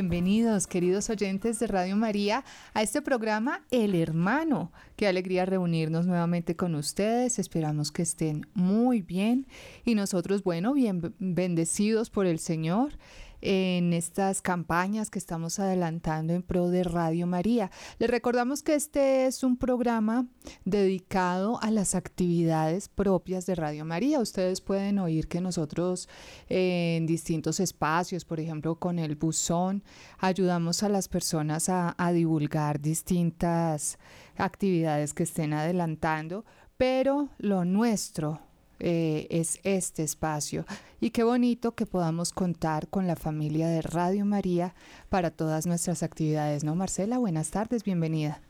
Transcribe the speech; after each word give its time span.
Bienvenidos, 0.00 0.66
queridos 0.66 1.10
oyentes 1.10 1.58
de 1.58 1.66
Radio 1.66 1.94
María, 1.94 2.42
a 2.72 2.80
este 2.80 3.02
programa 3.02 3.66
El 3.70 3.94
Hermano. 3.94 4.72
Qué 4.96 5.06
alegría 5.06 5.44
reunirnos 5.44 6.06
nuevamente 6.06 6.56
con 6.56 6.74
ustedes. 6.74 7.38
Esperamos 7.38 7.92
que 7.92 8.00
estén 8.00 8.46
muy 8.54 9.02
bien 9.02 9.46
y 9.84 9.94
nosotros, 9.94 10.42
bueno, 10.42 10.72
bien 10.72 11.14
bendecidos 11.18 12.08
por 12.08 12.24
el 12.24 12.38
Señor 12.38 12.94
en 13.40 13.92
estas 13.92 14.42
campañas 14.42 15.10
que 15.10 15.18
estamos 15.18 15.58
adelantando 15.58 16.32
en 16.32 16.42
pro 16.42 16.68
de 16.68 16.84
Radio 16.84 17.26
María. 17.26 17.70
Les 17.98 18.10
recordamos 18.10 18.62
que 18.62 18.74
este 18.74 19.26
es 19.26 19.42
un 19.42 19.56
programa 19.56 20.26
dedicado 20.64 21.60
a 21.62 21.70
las 21.70 21.94
actividades 21.94 22.88
propias 22.88 23.46
de 23.46 23.54
Radio 23.54 23.84
María. 23.84 24.20
Ustedes 24.20 24.60
pueden 24.60 24.98
oír 24.98 25.28
que 25.28 25.40
nosotros 25.40 26.08
en 26.48 27.06
distintos 27.06 27.60
espacios, 27.60 28.24
por 28.24 28.40
ejemplo 28.40 28.76
con 28.76 28.98
el 28.98 29.16
buzón, 29.16 29.82
ayudamos 30.18 30.82
a 30.82 30.88
las 30.88 31.08
personas 31.08 31.68
a, 31.68 31.94
divulgar 32.10 32.80
distintas 32.80 33.98
actividades 34.36 35.14
que 35.14 35.22
estén 35.22 35.52
adelantando, 35.52 36.44
pero 36.76 37.28
lo 37.38 37.64
nuestro, 37.64 38.40
eh, 38.80 39.26
es 39.30 39.60
este 39.62 40.02
espacio. 40.02 40.64
Y 41.00 41.10
qué 41.10 41.22
bonito 41.22 41.72
que 41.72 41.86
podamos 41.86 42.32
contar 42.32 42.88
con 42.88 43.06
la 43.06 43.16
familia 43.16 43.68
de 43.68 43.82
Radio 43.82 44.24
María 44.24 44.74
para 45.08 45.30
todas 45.30 45.66
nuestras 45.66 46.02
actividades, 46.02 46.64
¿no? 46.64 46.74
Marcela, 46.74 47.18
buenas 47.18 47.50
tardes, 47.50 47.84
bienvenida. 47.84 48.40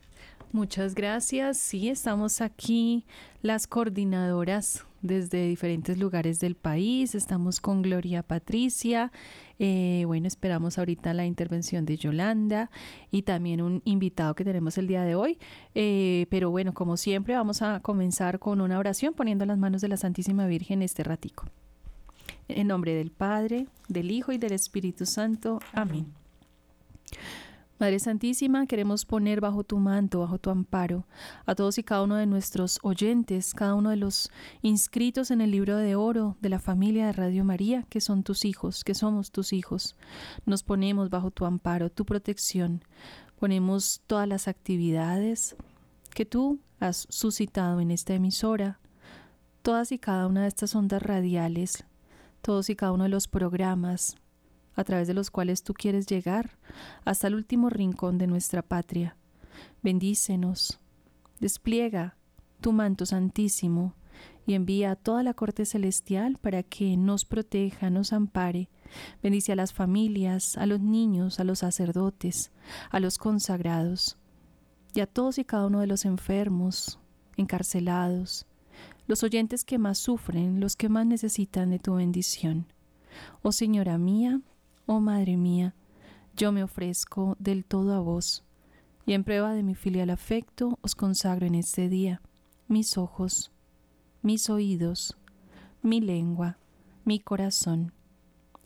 Muchas 0.53 0.95
gracias. 0.95 1.59
Sí, 1.59 1.89
estamos 1.89 2.41
aquí 2.41 3.05
las 3.41 3.69
coordinadoras 3.69 4.85
desde 5.01 5.47
diferentes 5.47 5.97
lugares 5.99 6.41
del 6.41 6.57
país. 6.57 7.15
Estamos 7.15 7.61
con 7.61 7.83
Gloria 7.83 8.23
Patricia. 8.23 9.13
Eh, 9.63 10.05
bueno, 10.07 10.27
esperamos 10.27 10.79
ahorita 10.79 11.13
la 11.13 11.27
intervención 11.27 11.85
de 11.85 11.99
Yolanda 11.99 12.71
y 13.11 13.23
también 13.23 13.61
un 13.61 13.83
invitado 13.85 14.35
que 14.35 14.43
tenemos 14.43 14.79
el 14.79 14.87
día 14.87 15.03
de 15.03 15.15
hoy. 15.15 15.39
Eh, 15.75 16.27
pero 16.31 16.51
bueno, 16.51 16.73
como 16.73 16.97
siempre, 16.97 17.35
vamos 17.35 17.61
a 17.61 17.81
comenzar 17.81 18.39
con 18.39 18.63
una 18.63 18.79
oración 18.79 19.13
poniendo 19.13 19.45
las 19.45 19.59
manos 19.59 19.83
de 19.83 19.89
la 19.89 19.99
Santísima 19.99 20.47
Virgen 20.47 20.81
este 20.81 21.05
ratico. 21.05 21.45
En 22.49 22.69
nombre 22.69 22.95
del 22.95 23.11
Padre, 23.11 23.67
del 23.87 24.11
Hijo 24.11 24.33
y 24.33 24.39
del 24.39 24.53
Espíritu 24.53 25.05
Santo. 25.05 25.61
Amén. 25.75 26.07
Madre 27.81 27.99
Santísima, 27.99 28.67
queremos 28.67 29.07
poner 29.07 29.41
bajo 29.41 29.65
tu 29.65 29.79
manto, 29.79 30.21
bajo 30.21 30.37
tu 30.37 30.51
amparo, 30.51 31.07
a 31.47 31.55
todos 31.55 31.79
y 31.79 31.83
cada 31.83 32.03
uno 32.03 32.17
de 32.17 32.27
nuestros 32.27 32.79
oyentes, 32.83 33.55
cada 33.55 33.75
uno 33.75 33.89
de 33.89 33.97
los 33.97 34.31
inscritos 34.61 35.31
en 35.31 35.41
el 35.41 35.51
libro 35.51 35.79
de 35.79 35.95
oro 35.95 36.37
de 36.43 36.51
la 36.51 36.59
familia 36.59 37.07
de 37.07 37.15
Radio 37.15 37.43
María, 37.43 37.87
que 37.89 38.03
son 38.03 38.23
tus 38.23 38.45
hijos, 38.45 38.85
que 38.85 38.95
somos 38.95 39.31
tus 39.31 39.55
hijos. 39.55 39.97
Nos 40.45 40.63
ponemos 40.63 41.09
bajo 41.09 41.31
tu 41.31 41.47
amparo, 41.47 41.89
tu 41.89 42.05
protección. 42.05 42.85
Ponemos 43.39 44.03
todas 44.07 44.29
las 44.29 44.47
actividades 44.47 45.57
que 46.15 46.27
tú 46.27 46.61
has 46.81 47.07
suscitado 47.09 47.81
en 47.81 47.93
esta 47.93 48.13
emisora, 48.13 48.79
todas 49.63 49.91
y 49.91 49.99
cada 49.99 50.27
una 50.27 50.43
de 50.43 50.49
estas 50.49 50.75
ondas 50.75 51.03
radiales, 51.03 51.85
todos 52.43 52.69
y 52.69 52.77
cada 52.77 52.93
uno 52.93 53.05
de 53.05 53.11
los 53.11 53.27
programas, 53.27 54.20
a 54.81 54.85
través 54.85 55.07
de 55.07 55.15
los 55.15 55.31
cuales 55.31 55.63
tú 55.63 55.75
quieres 55.75 56.07
llegar 56.07 56.59
hasta 57.05 57.27
el 57.27 57.35
último 57.35 57.69
rincón 57.69 58.17
de 58.19 58.27
nuestra 58.27 58.63
patria. 58.63 59.17
Bendícenos, 59.83 60.81
despliega 61.39 62.17
tu 62.61 62.73
manto 62.73 63.05
santísimo 63.05 63.95
y 64.47 64.55
envía 64.55 64.93
a 64.93 64.97
toda 64.97 65.23
la 65.23 65.35
corte 65.35 65.67
celestial 65.67 66.39
para 66.41 66.63
que 66.63 66.97
nos 66.97 67.25
proteja, 67.25 67.91
nos 67.91 68.13
ampare. 68.13 68.69
Bendice 69.23 69.53
a 69.53 69.57
las 69.57 69.73
familias, 69.73 70.57
a 70.57 70.67
los 70.67 70.81
niños, 70.81 71.41
a 71.41 71.45
los 71.45 71.61
sacerdotes, 71.61 72.51
a 72.91 73.01
los 73.01 73.19
consagrados 73.19 74.17
y 74.95 75.01
a 75.01 75.07
todos 75.07 75.39
y 75.39 75.45
cada 75.45 75.67
uno 75.67 75.81
de 75.81 75.87
los 75.87 76.05
enfermos, 76.05 76.99
encarcelados, 77.37 78.47
los 79.07 79.23
oyentes 79.23 79.65
que 79.65 79.79
más 79.79 79.99
sufren, 79.99 80.59
los 80.59 80.75
que 80.75 80.89
más 80.89 81.07
necesitan 81.07 81.71
de 81.71 81.79
tu 81.79 81.95
bendición. 81.95 82.67
Oh 83.43 83.53
Señora 83.53 83.99
mía, 83.99 84.41
Oh 84.93 84.99
Madre 84.99 85.37
mía, 85.37 85.77
yo 86.35 86.51
me 86.51 86.65
ofrezco 86.65 87.37
del 87.39 87.65
todo 87.65 87.95
a 87.95 88.01
vos, 88.01 88.43
y 89.07 89.13
en 89.13 89.23
prueba 89.23 89.55
de 89.55 89.63
mi 89.63 89.77
filial 89.77 90.11
afecto 90.11 90.81
os 90.83 90.97
consagro 90.97 91.47
en 91.47 91.55
este 91.55 91.89
día 91.89 92.21
mis 92.67 92.99
ojos, 92.99 93.53
mis 94.21 94.51
oídos, 94.51 95.17
mi 95.81 96.01
lengua, 96.01 96.59
mi 97.05 97.21
corazón, 97.21 97.93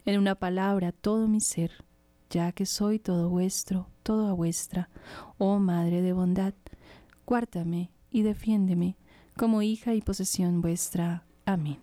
en 0.06 0.18
una 0.18 0.34
palabra 0.34 0.92
todo 0.92 1.28
mi 1.28 1.42
ser, 1.42 1.84
ya 2.30 2.52
que 2.52 2.64
soy 2.64 2.98
todo 2.98 3.28
vuestro, 3.28 3.90
todo 4.02 4.34
vuestra, 4.34 4.88
oh 5.36 5.58
Madre 5.58 6.00
de 6.00 6.14
bondad, 6.14 6.54
guárdame 7.26 7.90
y 8.10 8.22
defiéndeme 8.22 8.96
como 9.36 9.60
hija 9.60 9.92
y 9.92 10.00
posesión 10.00 10.62
vuestra. 10.62 11.26
Amén. 11.44 11.80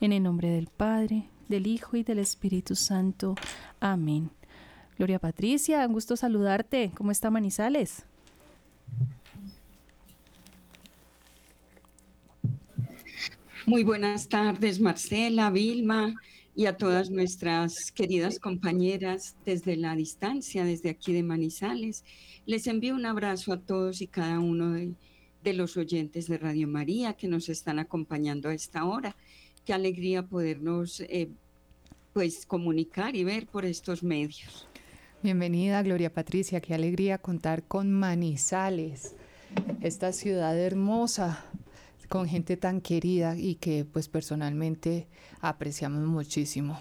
En 0.00 0.14
el 0.14 0.22
nombre 0.22 0.48
del 0.48 0.68
Padre, 0.68 1.28
del 1.48 1.66
Hijo 1.66 1.96
y 1.96 2.02
del 2.02 2.18
Espíritu 2.18 2.74
Santo. 2.74 3.34
Amén. 3.80 4.30
Gloria 4.96 5.18
Patricia, 5.18 5.86
un 5.86 5.92
gusto 5.92 6.16
saludarte. 6.16 6.92
¿Cómo 6.94 7.10
está 7.10 7.30
Manizales? 7.30 8.04
Muy 13.66 13.82
buenas 13.82 14.28
tardes, 14.28 14.78
Marcela, 14.78 15.50
Vilma 15.50 16.14
y 16.54 16.66
a 16.66 16.76
todas 16.76 17.10
nuestras 17.10 17.90
queridas 17.92 18.38
compañeras 18.38 19.36
desde 19.46 19.76
la 19.76 19.96
distancia, 19.96 20.64
desde 20.64 20.90
aquí 20.90 21.14
de 21.14 21.22
Manizales. 21.22 22.04
Les 22.44 22.66
envío 22.66 22.94
un 22.94 23.06
abrazo 23.06 23.54
a 23.54 23.60
todos 23.60 24.02
y 24.02 24.06
cada 24.06 24.38
uno 24.38 24.72
de, 24.72 24.94
los 25.54 25.76
oyentes 25.76 26.26
de 26.28 26.38
Radio 26.38 26.68
María 26.68 27.14
que 27.14 27.26
nos 27.26 27.48
están 27.48 27.78
acompañando 27.78 28.50
a 28.50 28.54
esta 28.54 28.84
hora 28.84 29.16
qué 29.64 29.72
alegría 29.72 30.22
podernos 30.22 31.00
eh, 31.00 31.30
pues 32.12 32.46
comunicar 32.46 33.16
y 33.16 33.24
ver 33.24 33.46
por 33.46 33.64
estos 33.64 34.02
medios. 34.02 34.68
Bienvenida 35.22 35.82
Gloria 35.82 36.12
Patricia, 36.12 36.60
qué 36.60 36.74
alegría 36.74 37.18
contar 37.18 37.62
con 37.62 37.90
Manizales, 37.90 39.16
esta 39.80 40.12
ciudad 40.12 40.58
hermosa, 40.58 41.44
con 42.08 42.28
gente 42.28 42.58
tan 42.58 42.82
querida 42.82 43.36
y 43.36 43.54
que 43.54 43.86
pues 43.86 44.08
personalmente 44.08 45.06
apreciamos 45.40 46.06
muchísimo, 46.06 46.78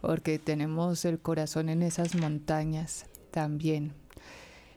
porque 0.00 0.40
tenemos 0.40 1.04
el 1.04 1.20
corazón 1.20 1.68
en 1.68 1.82
esas 1.82 2.16
montañas 2.16 3.06
también. 3.30 3.92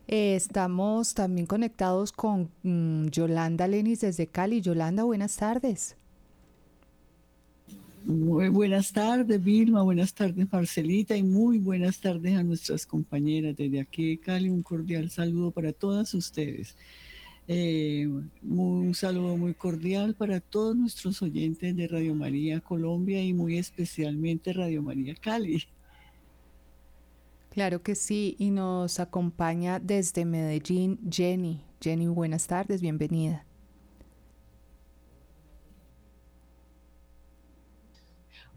Eh, 0.07 0.35
estamos 0.35 1.15
también 1.15 1.47
conectados 1.47 2.13
con 2.13 2.49
mm, 2.63 3.07
Yolanda 3.07 3.67
Lenis 3.67 4.01
desde 4.01 4.27
Cali. 4.27 4.61
Yolanda, 4.61 5.03
buenas 5.03 5.35
tardes. 5.35 5.96
Muy 8.07 8.47
buenas 8.47 8.93
tardes, 8.93 9.43
Vilma, 9.43 9.83
buenas 9.83 10.13
tardes, 10.13 10.47
Marcelita, 10.49 11.17
y 11.17 11.23
muy 11.23 11.57
buenas 11.59 11.99
tardes 11.99 12.37
a 12.37 12.43
nuestras 12.43 12.85
compañeras 12.85 13.57
desde 13.57 13.81
aquí 13.81 14.11
de 14.11 14.17
Cali. 14.17 14.49
Un 14.49 14.63
cordial 14.63 15.09
saludo 15.09 15.51
para 15.51 15.73
todas 15.73 16.13
ustedes. 16.13 16.77
Eh, 17.49 18.07
un 18.43 18.93
saludo 18.95 19.35
muy 19.35 19.53
cordial 19.53 20.15
para 20.15 20.39
todos 20.39 20.73
nuestros 20.77 21.21
oyentes 21.21 21.75
de 21.75 21.85
Radio 21.89 22.15
María 22.15 22.61
Colombia 22.61 23.21
y 23.21 23.33
muy 23.33 23.57
especialmente 23.57 24.53
Radio 24.53 24.81
María 24.81 25.13
Cali. 25.13 25.65
Claro 27.49 27.83
que 27.83 27.95
sí, 27.95 28.37
y 28.39 28.51
nos 28.51 29.01
acompaña 29.01 29.79
desde 29.79 30.23
Medellín 30.23 30.97
Jenny. 31.11 31.59
Jenny, 31.81 32.07
buenas 32.07 32.47
tardes, 32.47 32.79
bienvenida. 32.79 33.46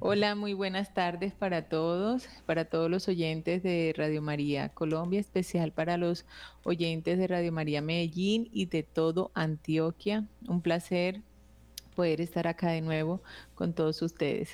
Hola, 0.02 0.35
muy 0.35 0.55
buenas 0.55 0.94
tardes 0.94 1.35
para 1.35 1.69
todos, 1.69 2.26
para 2.47 2.64
todos 2.64 2.91
los 2.91 3.06
oyentes 3.06 3.62
de 3.62 3.93
Radio 3.94 4.23
María 4.23 4.70
Colombia, 4.70 5.20
especial 5.20 5.73
para 5.73 5.99
los 5.99 6.25
oyentes 6.64 7.19
de 7.19 7.26
Radio 7.26 7.52
María 7.52 7.82
Medellín 7.82 8.49
y 8.50 8.64
de 8.64 8.82
todo 8.82 9.31
Antioquia. 9.35 10.26
Un 10.49 10.62
placer 10.62 11.20
poder 11.94 12.23
estar 12.23 12.47
acá 12.47 12.70
de 12.70 12.81
nuevo 12.81 13.20
con 13.55 13.75
todos 13.75 14.00
ustedes. 14.00 14.49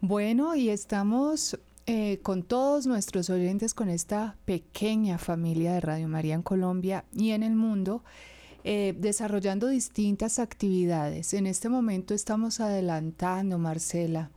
Bueno, 0.00 0.56
y 0.56 0.70
estamos 0.70 1.60
eh, 1.86 2.18
con 2.24 2.42
todos 2.42 2.88
nuestros 2.88 3.30
oyentes, 3.30 3.74
con 3.74 3.88
esta 3.88 4.34
pequeña 4.44 5.18
familia 5.18 5.74
de 5.74 5.80
Radio 5.80 6.08
María 6.08 6.34
en 6.34 6.42
Colombia 6.42 7.04
y 7.14 7.30
en 7.30 7.44
el 7.44 7.54
mundo. 7.54 8.02
Eh, 8.68 8.96
desarrollando 8.98 9.68
distintas 9.68 10.40
actividades. 10.40 11.34
En 11.34 11.46
este 11.46 11.68
momento 11.68 12.14
estamos 12.14 12.58
adelantando, 12.58 13.58
Marcela, 13.58 14.32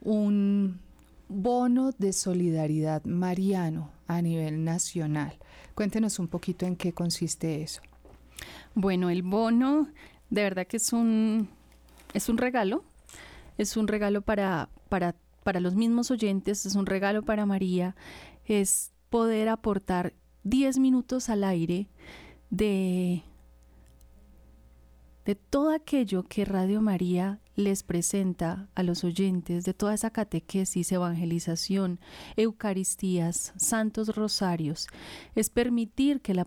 un 0.00 0.80
bono 1.28 1.92
de 1.98 2.14
solidaridad 2.14 3.04
mariano 3.04 3.90
a 4.06 4.22
nivel 4.22 4.64
nacional. 4.64 5.36
Cuéntenos 5.74 6.18
un 6.18 6.26
poquito 6.26 6.64
en 6.64 6.76
qué 6.76 6.94
consiste 6.94 7.62
eso. 7.62 7.82
Bueno, 8.74 9.10
el 9.10 9.22
bono 9.22 9.88
de 10.30 10.42
verdad 10.42 10.66
que 10.66 10.78
es 10.78 10.94
un, 10.94 11.50
es 12.14 12.30
un 12.30 12.38
regalo, 12.38 12.82
es 13.58 13.76
un 13.76 13.88
regalo 13.88 14.22
para, 14.22 14.70
para, 14.88 15.16
para 15.44 15.60
los 15.60 15.74
mismos 15.74 16.10
oyentes, 16.10 16.64
es 16.64 16.76
un 16.76 16.86
regalo 16.86 17.26
para 17.26 17.44
María, 17.44 17.94
es 18.46 18.92
poder 19.10 19.50
aportar 19.50 20.14
10 20.44 20.78
minutos 20.78 21.28
al 21.28 21.44
aire 21.44 21.88
de, 22.48 23.22
de 25.26 25.34
todo 25.34 25.70
aquello 25.70 26.22
que 26.22 26.44
Radio 26.44 26.80
María 26.80 27.40
les 27.56 27.82
presenta 27.82 28.68
a 28.76 28.82
los 28.84 29.02
oyentes, 29.02 29.64
de 29.64 29.74
toda 29.74 29.92
esa 29.94 30.10
catequesis, 30.10 30.92
evangelización, 30.92 31.98
eucaristías, 32.36 33.52
santos 33.56 34.14
rosarios, 34.14 34.86
es 35.34 35.50
permitir 35.50 36.20
que 36.20 36.32
la, 36.32 36.46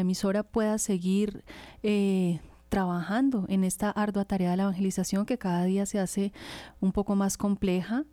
emisora 0.00 0.42
pueda 0.42 0.78
seguir 0.78 1.42
eh, 1.82 2.40
trabajando 2.68 3.46
en 3.48 3.64
esta 3.64 3.90
ardua 3.90 4.24
tarea 4.24 4.50
de 4.50 4.56
la 4.56 4.62
evangelización 4.64 5.26
que 5.26 5.38
cada 5.38 5.64
día 5.64 5.86
se 5.86 5.98
hace 5.98 6.32
un 6.80 6.92
poco 6.92 7.16
más 7.16 7.36
compleja, 7.36 8.04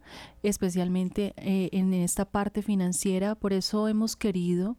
especialmente 0.43 1.33
eh, 1.37 1.69
en 1.71 1.93
esta 1.93 2.25
parte 2.25 2.61
financiera. 2.61 3.35
Por 3.35 3.53
eso 3.53 3.87
hemos 3.87 4.15
querido 4.15 4.75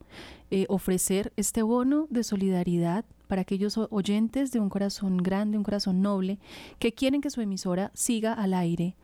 eh, 0.49 0.65
ofrecer 0.69 1.33
este 1.35 1.61
bono 1.61 2.07
de 2.09 2.23
solidaridad 2.23 3.05
para 3.27 3.41
aquellos 3.41 3.77
oyentes 3.77 4.51
de 4.51 4.59
un 4.59 4.69
corazón 4.69 5.17
grande, 5.17 5.57
un 5.57 5.63
corazón 5.63 6.01
noble, 6.01 6.39
que 6.79 6.93
quieren 6.93 7.21
que 7.21 7.29
su 7.29 7.41
emisora 7.41 7.91
siga 7.93 8.33
al 8.33 8.53
aire. 8.53 8.95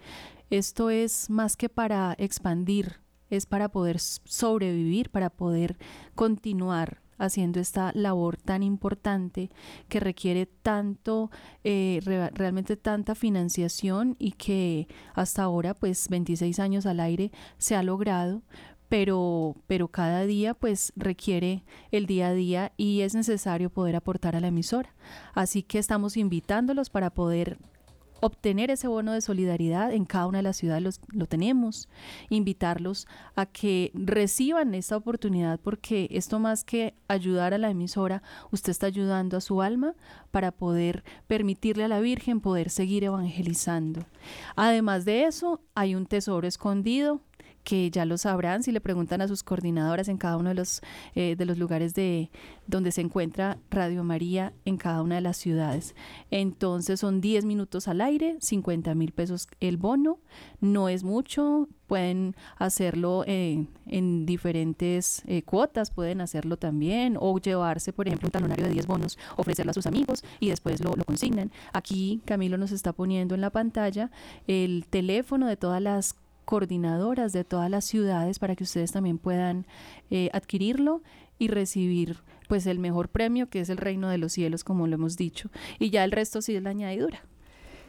Esto 0.49 0.89
es 0.89 1.29
más 1.29 1.57
que 1.57 1.69
para 1.69 2.15
expandir, 2.17 3.01
es 3.29 3.45
para 3.45 3.69
poder 3.69 3.99
sobrevivir, 3.99 5.09
para 5.09 5.29
poder 5.29 5.77
continuar 6.15 7.02
haciendo 7.25 7.59
esta 7.59 7.91
labor 7.93 8.37
tan 8.37 8.63
importante 8.63 9.49
que 9.89 9.99
requiere 9.99 10.45
tanto, 10.45 11.31
eh, 11.63 11.99
realmente 12.33 12.77
tanta 12.77 13.15
financiación 13.15 14.15
y 14.19 14.31
que 14.31 14.87
hasta 15.13 15.43
ahora, 15.43 15.73
pues 15.73 16.09
26 16.09 16.59
años 16.59 16.85
al 16.85 16.99
aire, 16.99 17.31
se 17.57 17.75
ha 17.75 17.83
logrado, 17.83 18.41
pero, 18.89 19.55
pero 19.65 19.87
cada 19.87 20.23
día 20.25 20.53
pues 20.53 20.93
requiere 20.95 21.63
el 21.91 22.05
día 22.05 22.27
a 22.27 22.33
día 22.33 22.73
y 22.77 23.01
es 23.01 23.15
necesario 23.15 23.71
poder 23.71 23.95
aportar 23.95 24.35
a 24.35 24.39
la 24.39 24.49
emisora. 24.49 24.93
Así 25.33 25.63
que 25.63 25.79
estamos 25.79 26.15
invitándolos 26.15 26.89
para 26.89 27.09
poder 27.09 27.57
obtener 28.23 28.71
ese 28.71 28.87
bono 28.87 29.11
de 29.11 29.19
solidaridad 29.19 29.91
en 29.91 30.05
cada 30.05 30.27
una 30.27 30.37
de 30.37 30.43
las 30.43 30.55
ciudades 30.55 31.01
lo 31.09 31.25
tenemos, 31.25 31.89
invitarlos 32.29 33.05
a 33.35 33.45
que 33.45 33.91
reciban 33.93 34.73
esta 34.73 34.95
oportunidad 34.95 35.59
porque 35.59 36.07
esto 36.09 36.39
más 36.39 36.63
que 36.63 36.93
ayudar 37.09 37.53
a 37.53 37.57
la 37.57 37.69
emisora, 37.69 38.23
usted 38.49 38.71
está 38.71 38.87
ayudando 38.87 39.35
a 39.35 39.41
su 39.41 39.61
alma 39.61 39.93
para 40.31 40.51
poder 40.51 41.03
permitirle 41.27 41.83
a 41.83 41.89
la 41.89 41.99
Virgen 41.99 42.39
poder 42.39 42.69
seguir 42.69 43.03
evangelizando. 43.03 44.05
Además 44.55 45.03
de 45.03 45.25
eso, 45.25 45.59
hay 45.75 45.93
un 45.93 46.05
tesoro 46.05 46.47
escondido 46.47 47.19
que 47.63 47.89
ya 47.89 48.06
lo 48.06 48.18
sabrán 48.18 48.63
si 48.63 48.71
le 48.71 48.81
preguntan 48.81 49.21
a 49.21 49.27
sus 49.27 49.44
coordinadoras 49.44 50.07
en 50.07 50.18
cada 50.18 50.38
uno 50.38 50.50
de 50.50 50.56
los, 50.56 50.81
eh, 51.15 51.36
de 51.36 51.45
los 51.45 51.57
lugares 51.57 51.94
de 51.94 52.30
donde 52.68 52.92
se 52.92 53.01
encuentra 53.01 53.57
Radio 53.69 54.04
María 54.04 54.54
en 54.65 54.77
cada 54.77 55.01
una 55.01 55.15
de 55.15 55.21
las 55.21 55.38
ciudades. 55.38 55.95
Entonces 56.31 57.00
son 57.00 57.21
10 57.21 57.45
minutos 57.45 57.88
al 57.88 58.01
aire, 58.01 58.38
50 58.39 58.95
mil 58.95 59.12
pesos 59.12 59.48
el 59.60 59.77
bono, 59.77 60.19
no 60.62 60.89
es 60.89 61.04
mucho, 61.04 61.68
pueden 61.88 62.36
hacerlo 62.57 63.24
en 63.27 64.25
diferentes 64.25 65.21
eh, 65.27 65.44
cuotas, 65.44 65.92
pueden 65.92 66.21
hacerlo 66.21 66.57
también, 66.57 67.18
o 67.19 67.38
llevarse, 67.38 67.94
por 67.94 68.07
ejemplo, 68.07 68.27
un 68.27 68.31
talonario 68.31 68.66
de 68.66 68.71
10 68.71 68.88
bonos, 68.88 69.18
ofrecerlo 69.36 69.71
a 69.71 69.74
sus 69.74 69.86
amigos 69.86 70.24
y 70.39 70.50
después 70.50 70.83
lo, 70.83 70.94
lo 70.95 71.04
consignan. 71.04 71.51
Aquí 71.71 72.21
Camilo 72.25 72.57
nos 72.57 72.71
está 72.71 72.94
poniendo 72.94 73.36
en 73.36 73.42
la 73.42 73.50
pantalla 73.50 74.09
el 74.48 74.86
teléfono 74.89 75.48
de 75.48 75.57
todas 75.57 75.81
las 75.81 76.16
coordinadoras 76.45 77.34
de 77.34 77.44
todas 77.44 77.69
las 77.69 77.86
ciudades 77.86 78.40
para 78.40 78.56
que 78.56 78.63
ustedes 78.63 78.92
también 78.92 79.18
puedan 79.18 79.66
eh, 80.10 80.30
adquirirlo 80.34 81.01
y 81.40 81.48
recibir 81.48 82.18
pues 82.48 82.66
el 82.68 82.80
mejor 82.80 83.10
premio 83.10 83.50
que 83.50 83.60
es 83.60 83.69
el 83.69 83.78
reino 83.78 84.10
de 84.10 84.18
los 84.18 84.34
cielos 84.34 84.63
como 84.63 84.88
lo 84.88 84.95
hemos 84.95 85.18
dicho 85.18 85.50
y 85.80 85.90
ya 85.90 86.04
el 86.04 86.12
resto 86.12 86.42
sí 86.42 86.56
es 86.56 86.63
la 86.63 86.72
añadidura. 86.72 87.24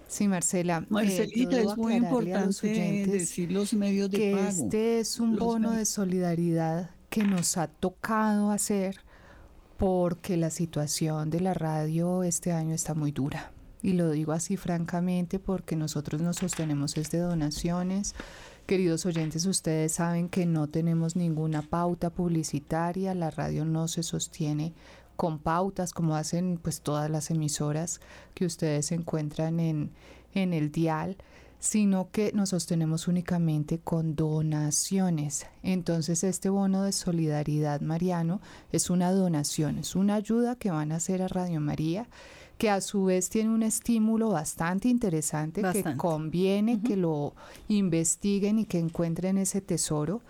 Sí, 0.06 0.28
Marcela. 0.28 0.78
Eh, 0.78 0.86
Marcelita, 0.90 1.58
es 1.58 1.76
muy 1.76 1.94
importante 1.94 2.68
decir 3.06 3.50
los 3.50 3.74
medios 3.74 4.10
de 4.10 4.18
que 4.18 4.48
Este 4.48 5.00
es 5.00 5.18
un 5.18 5.36
bono 5.36 5.72
de 5.72 5.84
solidaridad 5.84 6.90
que 7.10 7.24
nos 7.24 7.56
ha 7.56 7.68
tocado 7.68 8.50
hacer 8.50 9.00
porque 9.76 10.36
la 10.36 10.50
situación 10.50 11.30
de 11.30 11.40
la 11.40 11.54
radio 11.54 12.22
este 12.22 12.52
año 12.52 12.74
está 12.74 12.94
muy 12.94 13.12
dura. 13.12 13.52
Y 13.84 13.92
lo 13.92 14.10
digo 14.10 14.32
así 14.32 14.56
francamente 14.56 15.38
porque 15.38 15.76
nosotros 15.76 16.22
nos 16.22 16.36
sostenemos 16.36 16.94
desde 16.94 17.18
donaciones. 17.18 18.14
Queridos 18.64 19.04
oyentes, 19.04 19.44
ustedes 19.44 19.92
saben 19.92 20.30
que 20.30 20.46
no 20.46 20.68
tenemos 20.68 21.16
ninguna 21.16 21.60
pauta 21.60 22.08
publicitaria, 22.08 23.14
la 23.14 23.30
radio 23.30 23.66
no 23.66 23.86
se 23.86 24.02
sostiene 24.02 24.72
con 25.16 25.38
pautas 25.38 25.92
como 25.92 26.16
hacen 26.16 26.58
pues 26.62 26.80
todas 26.80 27.10
las 27.10 27.30
emisoras 27.30 28.00
que 28.32 28.46
ustedes 28.46 28.90
encuentran 28.90 29.60
en, 29.60 29.90
en 30.32 30.54
el 30.54 30.72
dial 30.72 31.18
sino 31.58 32.10
que 32.10 32.30
nos 32.34 32.50
sostenemos 32.50 33.08
únicamente 33.08 33.78
con 33.78 34.16
donaciones. 34.16 35.46
Entonces 35.62 36.22
este 36.22 36.50
bono 36.50 36.82
de 36.82 36.92
solidaridad 36.92 37.80
mariano 37.80 38.42
es 38.70 38.90
una 38.90 39.12
donación, 39.12 39.78
es 39.78 39.96
una 39.96 40.16
ayuda 40.16 40.56
que 40.56 40.70
van 40.70 40.92
a 40.92 40.96
hacer 40.96 41.22
a 41.22 41.28
Radio 41.28 41.60
María 41.60 42.06
que 42.58 42.70
a 42.70 42.80
su 42.80 43.04
vez 43.04 43.28
tiene 43.28 43.50
un 43.50 43.62
estímulo 43.62 44.30
bastante 44.30 44.88
interesante 44.88 45.62
que 45.72 45.96
conviene 45.96 46.80
que 46.80 46.96
lo 46.96 47.34
investiguen 47.68 48.58
y 48.58 48.64
que 48.64 48.78
encuentren 48.78 49.38
ese 49.38 49.60
tesoro. 49.60 50.20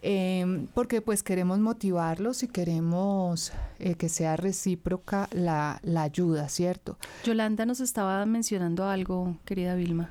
Em, 0.00 0.68
porque 0.74 1.02
pues 1.02 1.24
queremos 1.24 1.58
motivarlos 1.58 2.44
y 2.44 2.48
queremos 2.48 3.52
eh, 3.80 3.94
que 3.94 4.08
sea 4.08 4.36
recíproca 4.36 5.28
la, 5.32 5.80
la 5.82 6.02
ayuda, 6.02 6.48
¿cierto? 6.48 6.96
Yolanda 7.24 7.66
nos 7.66 7.80
estaba 7.80 8.24
mencionando 8.24 8.86
algo, 8.86 9.36
querida 9.44 9.74
Vilma. 9.74 10.10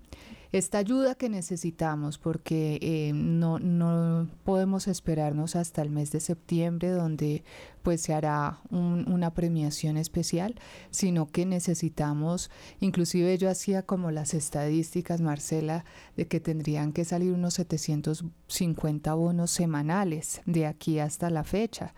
esta 0.58 0.80
ayuda 0.80 1.16
que 1.16 1.30
necesitamos 1.30 2.18
porque 2.18 2.80
eh, 2.82 3.12
no, 3.14 3.60
no 3.60 4.28
podemos 4.44 4.88
esperarnos 4.88 5.56
hasta 5.56 5.82
el 5.82 5.90
mes 5.90 6.12
de 6.12 6.20
septiembre 6.20 6.90
donde 6.90 7.44
pues 7.88 8.02
se 8.02 8.14
hará 8.14 8.60
una 8.70 9.34
premiación 9.34 9.96
especial, 9.96 10.56
sino 10.92 11.32
que 11.32 11.46
necesitamos, 11.46 12.52
inclusive 12.82 13.38
yo 13.38 13.50
hacía 13.50 13.82
como 13.82 14.12
las 14.12 14.34
estadísticas, 14.34 15.22
Marcela, 15.22 15.86
de 16.18 16.28
que 16.28 16.42
tendrían 16.42 16.92
que 16.92 17.06
salir 17.06 17.32
unos 17.32 17.54
750 17.54 19.14
bonos 19.14 19.52
semanales 19.52 20.42
de 20.46 20.66
aquí 20.66 21.00
hasta 21.00 21.30
la 21.30 21.46
fecha. 21.46 21.94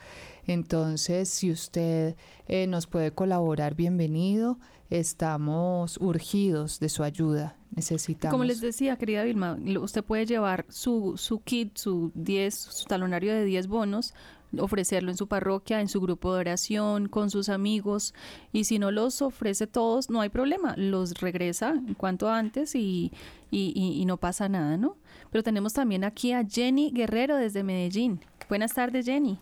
Entonces, 0.49 1.29
si 1.29 1.51
usted 1.51 2.15
eh, 2.47 2.65
nos 2.65 2.87
puede 2.87 3.11
colaborar, 3.11 3.75
bienvenido. 3.75 4.57
Estamos 4.89 5.97
urgidos 5.97 6.79
de 6.79 6.89
su 6.89 7.03
ayuda. 7.03 7.55
Necesitamos. 7.75 8.31
Como 8.31 8.45
les 8.45 8.59
decía, 8.59 8.95
querida 8.95 9.23
Vilma, 9.23 9.59
usted 9.79 10.03
puede 10.03 10.25
llevar 10.25 10.65
su, 10.67 11.13
su 11.17 11.43
kit, 11.43 11.77
su 11.77 12.11
10, 12.15 12.55
su 12.55 12.85
talonario 12.85 13.31
de 13.31 13.45
10 13.45 13.67
bonos, 13.67 14.15
ofrecerlo 14.57 15.11
en 15.11 15.17
su 15.17 15.27
parroquia, 15.27 15.81
en 15.81 15.87
su 15.87 16.01
grupo 16.01 16.33
de 16.33 16.39
oración, 16.39 17.09
con 17.09 17.29
sus 17.29 17.47
amigos. 17.49 18.15
Y 18.51 18.63
si 18.63 18.79
no 18.79 18.89
los 18.89 19.21
ofrece 19.21 19.67
todos, 19.67 20.09
no 20.09 20.19
hay 20.19 20.29
problema. 20.29 20.73
Los 20.77 21.19
regresa 21.19 21.75
cuanto 21.97 22.27
antes 22.27 22.73
y, 22.73 23.11
y, 23.51 23.71
y, 23.75 24.03
no 24.05 24.17
pasa 24.17 24.49
nada, 24.49 24.77
¿no? 24.77 24.97
Pero 25.29 25.43
tenemos 25.43 25.73
también 25.73 26.03
aquí 26.03 26.31
a 26.31 26.43
Jenny 26.43 26.89
Guerrero 26.89 27.35
desde 27.35 27.61
Medellín. 27.61 28.19
Buenas 28.49 28.73
tardes, 28.73 29.05
Jenny. 29.05 29.37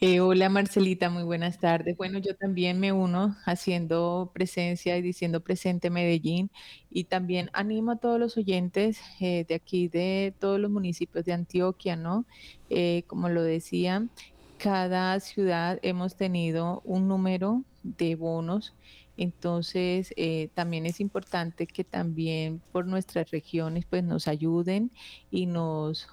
Eh, 0.00 0.20
hola 0.20 0.48
Marcelita, 0.48 1.10
muy 1.10 1.22
buenas 1.22 1.58
tardes. 1.58 1.96
Bueno, 1.96 2.18
yo 2.18 2.36
también 2.36 2.78
me 2.80 2.92
uno 2.92 3.36
haciendo 3.44 4.30
presencia 4.32 4.96
y 4.96 5.02
diciendo 5.02 5.40
presente 5.40 5.90
Medellín 5.90 6.50
y 6.90 7.04
también 7.04 7.50
animo 7.52 7.92
a 7.92 7.96
todos 7.96 8.18
los 8.20 8.36
oyentes 8.36 9.00
eh, 9.20 9.44
de 9.48 9.54
aquí, 9.54 9.88
de 9.88 10.34
todos 10.38 10.60
los 10.60 10.70
municipios 10.70 11.24
de 11.24 11.32
Antioquia, 11.32 11.96
¿no? 11.96 12.26
Eh, 12.70 13.04
como 13.06 13.28
lo 13.28 13.42
decía, 13.42 14.06
cada 14.58 15.18
ciudad 15.20 15.78
hemos 15.82 16.16
tenido 16.16 16.82
un 16.84 17.08
número 17.08 17.64
de 17.82 18.16
bonos 18.16 18.74
entonces, 19.18 20.14
eh, 20.16 20.48
también 20.54 20.86
es 20.86 21.00
importante 21.00 21.66
que 21.66 21.82
también 21.82 22.62
por 22.70 22.86
nuestras 22.86 23.32
regiones 23.32 23.84
pues 23.84 24.04
nos 24.04 24.28
ayuden 24.28 24.92
y 25.28 25.46
nos 25.46 26.08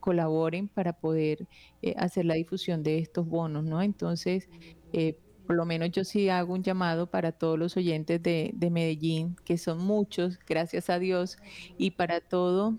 colaboren 0.00 0.68
para 0.68 0.92
poder 0.92 1.46
eh, 1.82 1.94
hacer 1.96 2.24
la 2.24 2.34
difusión 2.34 2.82
de 2.82 2.98
estos 2.98 3.26
bonos, 3.26 3.64
¿no? 3.64 3.82
Entonces, 3.82 4.48
eh, 4.92 5.16
por 5.46 5.56
lo 5.56 5.64
menos 5.64 5.90
yo 5.90 6.04
sí 6.04 6.28
hago 6.28 6.54
un 6.54 6.62
llamado 6.62 7.08
para 7.08 7.32
todos 7.32 7.58
los 7.58 7.76
oyentes 7.76 8.22
de, 8.22 8.52
de 8.54 8.70
Medellín, 8.70 9.36
que 9.44 9.58
son 9.58 9.78
muchos, 9.78 10.38
gracias 10.46 10.90
a 10.90 10.98
Dios, 10.98 11.36
y 11.78 11.92
para 11.92 12.20
todos 12.20 12.74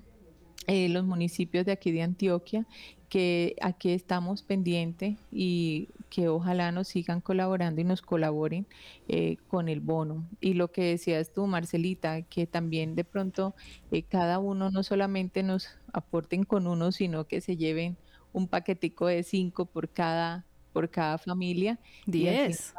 los 0.65 1.03
municipios 1.03 1.65
de 1.65 1.73
aquí 1.73 1.91
de 1.91 2.03
Antioquia, 2.03 2.65
que 3.09 3.55
aquí 3.61 3.91
estamos 3.91 4.41
pendientes 4.41 5.17
y 5.29 5.89
que 6.13 6.27
ojalá 6.29 6.71
nos 6.71 6.89
sigan 6.89 7.21
colaborando 7.21 7.81
y 7.81 7.83
nos 7.85 8.03
colaboren 8.03 8.67
eh, 9.07 9.37
con 9.47 9.67
el 9.67 9.79
bono. 9.79 10.29
Y 10.39 10.53
lo 10.53 10.71
que 10.71 10.83
decías 10.83 11.33
tú, 11.33 11.47
Marcelita, 11.47 12.21
que 12.21 12.45
también 12.45 12.93
de 12.93 13.03
pronto 13.03 13.55
eh, 13.89 14.03
cada 14.03 14.37
uno 14.37 14.69
no 14.69 14.83
solamente 14.83 15.41
nos 15.41 15.69
aporten 15.91 16.43
con 16.43 16.67
uno, 16.67 16.91
sino 16.91 17.25
que 17.25 17.41
se 17.41 17.57
lleven 17.57 17.97
un 18.31 18.47
paquetico 18.47 19.07
de 19.07 19.23
cinco 19.23 19.65
por 19.65 19.89
cada, 19.89 20.45
por 20.73 20.89
cada 20.89 21.17
familia. 21.17 21.79
Diez 22.05 22.73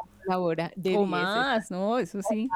de 0.77 0.97
o 0.97 1.05
más, 1.05 1.71
¿no? 1.71 1.99
Eso 1.99 2.21
sí. 2.23 2.49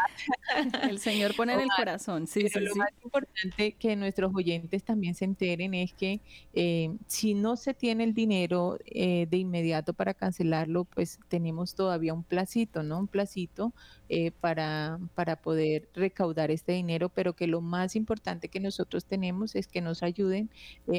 El 0.91 0.99
Señor 0.99 1.35
pone 1.37 1.55
en 1.55 1.61
el 1.61 1.69
corazón. 1.77 2.27
Sí, 2.27 2.47
Pero 2.53 2.67
lo 2.67 2.77
más 2.77 2.91
importante 3.03 3.73
que 3.73 3.97
nuestros 3.97 4.33
oyentes 4.35 4.83
también 4.83 5.15
se 5.15 5.25
enteren 5.25 5.75
es 5.75 5.93
que 5.93 6.21
eh, 6.55 6.91
si 7.07 7.35
no 7.35 7.57
se 7.57 7.75
tiene 7.75 8.05
el 8.05 8.15
dinero 8.15 8.79
eh, 8.87 9.27
de 9.31 9.37
inmediato 9.37 9.93
para 9.93 10.15
cancelarlo, 10.15 10.85
pues 10.85 11.19
tenemos 11.29 11.75
todavía 11.75 12.15
un 12.15 12.23
placito, 12.23 12.83
¿no? 12.83 12.99
Un 12.99 13.09
placito 13.09 13.73
eh, 14.09 14.31
para, 14.31 14.99
para 15.15 15.37
poder 15.37 15.89
recaudar 15.95 16.51
este 16.51 16.73
dinero, 16.73 17.11
pero 17.11 17.35
que 17.35 17.47
lo 17.47 17.61
más 17.61 17.97
importante 17.97 18.49
que 18.49 18.61
nosotros 18.61 19.05
tenemos 19.05 19.55
es 19.55 19.67
que 19.67 19.81
nos 19.81 20.03
ayuden 20.03 20.51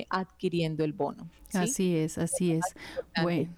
adquiriendo 0.10 0.84
el 0.84 0.94
bono. 0.94 1.28
Así 1.54 1.96
es, 1.96 2.18
así 2.18 2.54
es. 2.54 2.62
Bueno 3.24 3.50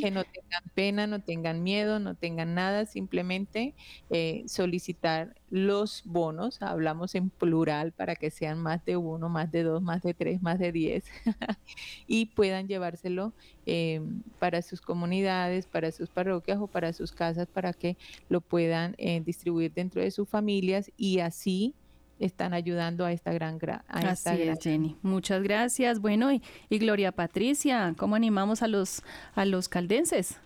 que 0.00 0.10
no 0.10 0.24
tengan 0.24 0.62
pena, 0.74 1.06
no 1.06 1.20
tengan 1.20 1.62
miedo, 1.62 1.98
no 1.98 2.14
tengan 2.14 2.54
nada, 2.54 2.86
simplemente 2.86 3.74
eh, 4.10 4.44
solicitar 4.46 5.34
los 5.50 6.02
bonos, 6.04 6.62
hablamos 6.62 7.14
en 7.14 7.30
plural 7.30 7.92
para 7.92 8.16
que 8.16 8.30
sean 8.30 8.60
más 8.60 8.84
de 8.84 8.96
uno, 8.96 9.28
más 9.28 9.52
de 9.52 9.62
dos, 9.62 9.82
más 9.82 10.02
de 10.02 10.14
tres, 10.14 10.40
más 10.40 10.58
de 10.58 10.72
diez, 10.72 11.04
y 12.06 12.26
puedan 12.26 12.68
llevárselo 12.68 13.32
eh, 13.66 14.00
para 14.38 14.62
sus 14.62 14.80
comunidades, 14.80 15.66
para 15.66 15.92
sus 15.92 16.08
parroquias 16.08 16.58
o 16.58 16.66
para 16.66 16.92
sus 16.92 17.12
casas, 17.12 17.46
para 17.46 17.72
que 17.72 17.96
lo 18.28 18.40
puedan 18.40 18.94
eh, 18.98 19.20
distribuir 19.20 19.72
dentro 19.72 20.00
de 20.00 20.10
sus 20.10 20.28
familias 20.28 20.90
y 20.96 21.20
así 21.20 21.74
están 22.18 22.54
ayudando 22.54 23.04
a 23.04 23.12
esta 23.12 23.32
gran... 23.32 23.58
A 23.66 23.82
Así 23.88 24.42
es, 24.42 24.58
Jenny. 24.60 24.96
Muchas 25.02 25.42
gracias. 25.42 26.00
Bueno, 26.00 26.32
y, 26.32 26.42
Gloria 26.70 27.12
Patricia, 27.12 27.94
¿cómo 27.96 28.16
animamos 28.16 28.62
a 28.62 28.68
los, 28.68 29.02
a 29.34 29.44
los 29.44 29.68
caldenses? 29.68 30.36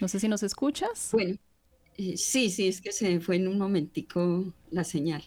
No 0.00 0.08
sé 0.08 0.20
si 0.20 0.28
nos 0.28 0.42
escuchas. 0.42 1.10
Bueno, 1.12 1.36
eh, 1.96 2.16
sí, 2.16 2.50
sí, 2.50 2.68
es 2.68 2.80
que 2.80 2.92
se 2.92 3.20
fue 3.20 3.36
en 3.36 3.48
un 3.48 3.58
momentico 3.58 4.52
la 4.70 4.84
señal. 4.84 5.24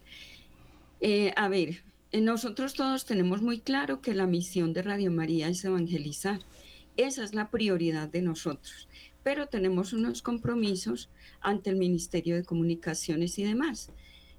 Eh, 1.01 1.33
a 1.35 1.47
ver, 1.47 1.83
eh, 2.11 2.21
nosotros 2.21 2.75
todos 2.75 3.05
tenemos 3.05 3.41
muy 3.41 3.59
claro 3.61 4.01
que 4.01 4.13
la 4.13 4.27
misión 4.27 4.73
de 4.73 4.83
Radio 4.83 5.11
María 5.11 5.47
es 5.47 5.63
evangelizar. 5.65 6.39
Esa 6.97 7.23
es 7.23 7.33
la 7.33 7.49
prioridad 7.49 8.09
de 8.09 8.21
nosotros 8.21 8.87
pero 9.23 9.47
tenemos 9.47 9.93
unos 9.93 10.21
compromisos 10.21 11.09
ante 11.41 11.69
el 11.69 11.75
Ministerio 11.75 12.35
de 12.35 12.43
Comunicaciones 12.43 13.38
y 13.39 13.43
demás, 13.43 13.91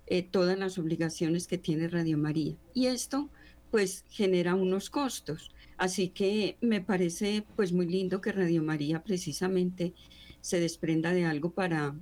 eh, 0.07 0.23
todas 0.23 0.59
las 0.59 0.79
obligaciones 0.79 1.47
que 1.47 1.59
tiene 1.59 1.89
Radio 1.89 2.19
María. 2.19 2.57
Y 2.75 2.87
esto 2.87 3.31
pues 3.71 4.05
genera 4.09 4.55
unos 4.55 4.91
costos. 4.91 5.53
Así 5.77 6.09
que 6.09 6.57
me 6.61 6.81
parece 6.81 7.45
pues 7.57 7.73
muy 7.73 7.87
lindo 7.87 8.21
que 8.21 8.33
Radio 8.33 8.63
María 8.63 9.03
precisamente 9.03 9.95
se 10.41 10.61
desprenda 10.61 11.13
de 11.13 11.25
algo 11.25 11.53
para, 11.53 11.95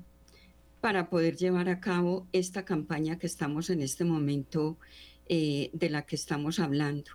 para 0.80 1.10
poder 1.10 1.36
llevar 1.36 1.68
a 1.68 1.80
cabo 1.80 2.26
esta 2.32 2.64
campaña 2.64 3.18
que 3.18 3.26
estamos 3.26 3.70
en 3.70 3.82
este 3.82 4.04
momento, 4.04 4.78
eh, 5.28 5.70
de 5.74 5.90
la 5.90 6.06
que 6.06 6.16
estamos 6.16 6.58
hablando. 6.58 7.10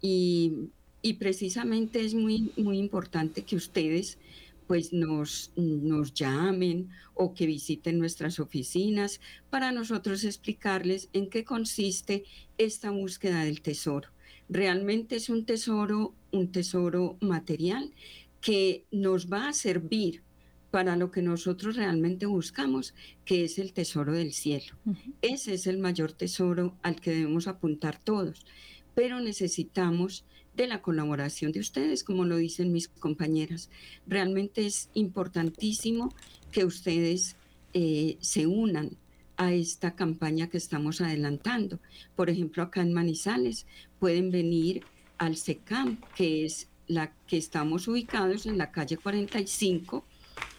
Y, 0.00 0.70
y 1.02 1.14
precisamente 1.14 2.04
es 2.04 2.14
muy, 2.14 2.52
muy 2.56 2.78
importante 2.78 3.42
que 3.42 3.56
ustedes 3.56 4.18
pues 4.68 4.92
nos, 4.92 5.50
nos 5.56 6.12
llamen 6.12 6.90
o 7.14 7.34
que 7.34 7.46
visiten 7.46 7.98
nuestras 7.98 8.38
oficinas 8.38 9.20
para 9.50 9.72
nosotros 9.72 10.22
explicarles 10.24 11.08
en 11.14 11.30
qué 11.30 11.42
consiste 11.42 12.24
esta 12.58 12.90
búsqueda 12.90 13.44
del 13.44 13.62
tesoro. 13.62 14.10
Realmente 14.50 15.16
es 15.16 15.30
un 15.30 15.46
tesoro, 15.46 16.14
un 16.32 16.52
tesoro 16.52 17.16
material 17.20 17.92
que 18.42 18.84
nos 18.92 19.32
va 19.32 19.48
a 19.48 19.52
servir 19.54 20.22
para 20.70 20.96
lo 20.96 21.10
que 21.10 21.22
nosotros 21.22 21.76
realmente 21.76 22.26
buscamos, 22.26 22.94
que 23.24 23.44
es 23.44 23.58
el 23.58 23.72
tesoro 23.72 24.12
del 24.12 24.34
cielo. 24.34 24.76
Ese 25.22 25.54
es 25.54 25.66
el 25.66 25.78
mayor 25.78 26.12
tesoro 26.12 26.76
al 26.82 27.00
que 27.00 27.10
debemos 27.10 27.48
apuntar 27.48 27.98
todos, 27.98 28.44
pero 28.94 29.20
necesitamos 29.20 30.26
de 30.58 30.66
la 30.66 30.82
colaboración 30.82 31.52
de 31.52 31.60
ustedes, 31.60 32.04
como 32.04 32.24
lo 32.24 32.36
dicen 32.36 32.72
mis 32.72 32.88
compañeras. 32.88 33.70
Realmente 34.06 34.66
es 34.66 34.90
importantísimo 34.92 36.12
que 36.50 36.64
ustedes 36.64 37.36
eh, 37.74 38.16
se 38.20 38.46
unan 38.46 38.90
a 39.36 39.52
esta 39.52 39.94
campaña 39.94 40.48
que 40.48 40.58
estamos 40.58 41.00
adelantando. 41.00 41.78
Por 42.16 42.28
ejemplo, 42.28 42.64
acá 42.64 42.82
en 42.82 42.92
Manizales 42.92 43.66
pueden 44.00 44.30
venir 44.32 44.82
al 45.16 45.36
SECAM, 45.36 45.98
que 46.16 46.44
es 46.44 46.68
la 46.88 47.12
que 47.28 47.36
estamos 47.36 47.86
ubicados 47.86 48.46
en 48.46 48.58
la 48.58 48.72
calle 48.72 48.96
45, 48.96 50.04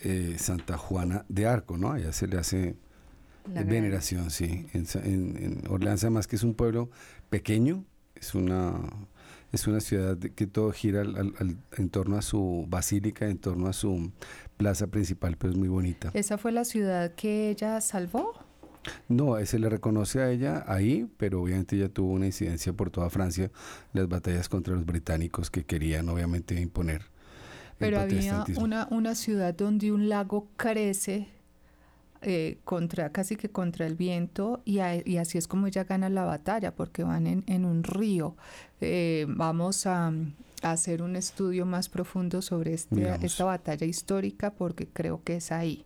eh, 0.00 0.36
Santa 0.38 0.78
Juana 0.78 1.24
de 1.28 1.46
Arco, 1.46 1.76
¿no? 1.76 1.92
Allá 1.92 2.12
se 2.12 2.28
le 2.28 2.38
hace 2.38 2.76
veneración, 3.48 4.30
sí. 4.30 4.66
En, 4.72 4.86
en, 5.04 5.62
Orleans, 5.68 6.02
además 6.04 6.26
que 6.26 6.36
es 6.36 6.42
un 6.42 6.54
pueblo 6.54 6.90
pequeño, 7.30 7.84
es 8.14 8.34
una, 8.34 8.74
es 9.52 9.66
una 9.66 9.80
ciudad 9.80 10.18
que 10.18 10.46
todo 10.46 10.72
gira 10.72 11.02
en 11.76 11.90
torno 11.90 12.16
a 12.16 12.22
su 12.22 12.66
basílica, 12.68 13.28
en 13.28 13.38
torno 13.38 13.68
a 13.68 13.72
su 13.72 14.12
plaza 14.56 14.88
principal, 14.88 15.36
pero 15.36 15.52
es 15.52 15.58
muy 15.58 15.68
bonita. 15.68 16.10
¿Esa 16.14 16.38
fue 16.38 16.52
la 16.52 16.64
ciudad 16.64 17.14
que 17.14 17.50
ella 17.50 17.80
salvó? 17.80 18.32
No, 19.08 19.44
se 19.44 19.58
le 19.58 19.68
reconoce 19.68 20.20
a 20.20 20.30
ella 20.30 20.64
ahí, 20.66 21.08
pero 21.16 21.42
obviamente 21.42 21.76
ella 21.76 21.88
tuvo 21.88 22.12
una 22.12 22.26
incidencia 22.26 22.72
por 22.72 22.90
toda 22.90 23.10
Francia, 23.10 23.50
las 23.92 24.08
batallas 24.08 24.48
contra 24.48 24.74
los 24.74 24.86
británicos 24.86 25.50
que 25.50 25.64
querían 25.64 26.08
obviamente 26.08 26.58
imponer. 26.60 27.02
Pero 27.78 28.00
había 28.00 28.44
una, 28.56 28.88
una 28.90 29.14
ciudad 29.14 29.54
donde 29.54 29.92
un 29.92 30.08
lago 30.08 30.48
crece 30.56 31.28
eh, 32.22 32.58
contra, 32.64 33.10
casi 33.10 33.36
que 33.36 33.48
contra 33.48 33.86
el 33.86 33.94
viento 33.94 34.60
y, 34.64 34.78
así 34.80 35.38
es 35.38 35.46
como 35.46 35.66
ella 35.66 35.84
gana 35.84 36.08
la 36.08 36.24
batalla 36.24 36.74
porque 36.74 37.04
van 37.04 37.26
en, 37.26 37.64
un 37.64 37.84
río. 37.84 38.36
Eh, 38.80 39.26
vamos 39.28 39.86
a, 39.86 40.12
hacer 40.62 41.02
un 41.02 41.14
estudio 41.14 41.66
más 41.66 41.88
profundo 41.88 42.42
sobre 42.42 42.74
este, 42.74 43.24
esta 43.24 43.44
batalla 43.44 43.86
histórica 43.86 44.50
porque 44.50 44.88
creo 44.88 45.22
que 45.22 45.36
es 45.36 45.52
ahí. 45.52 45.84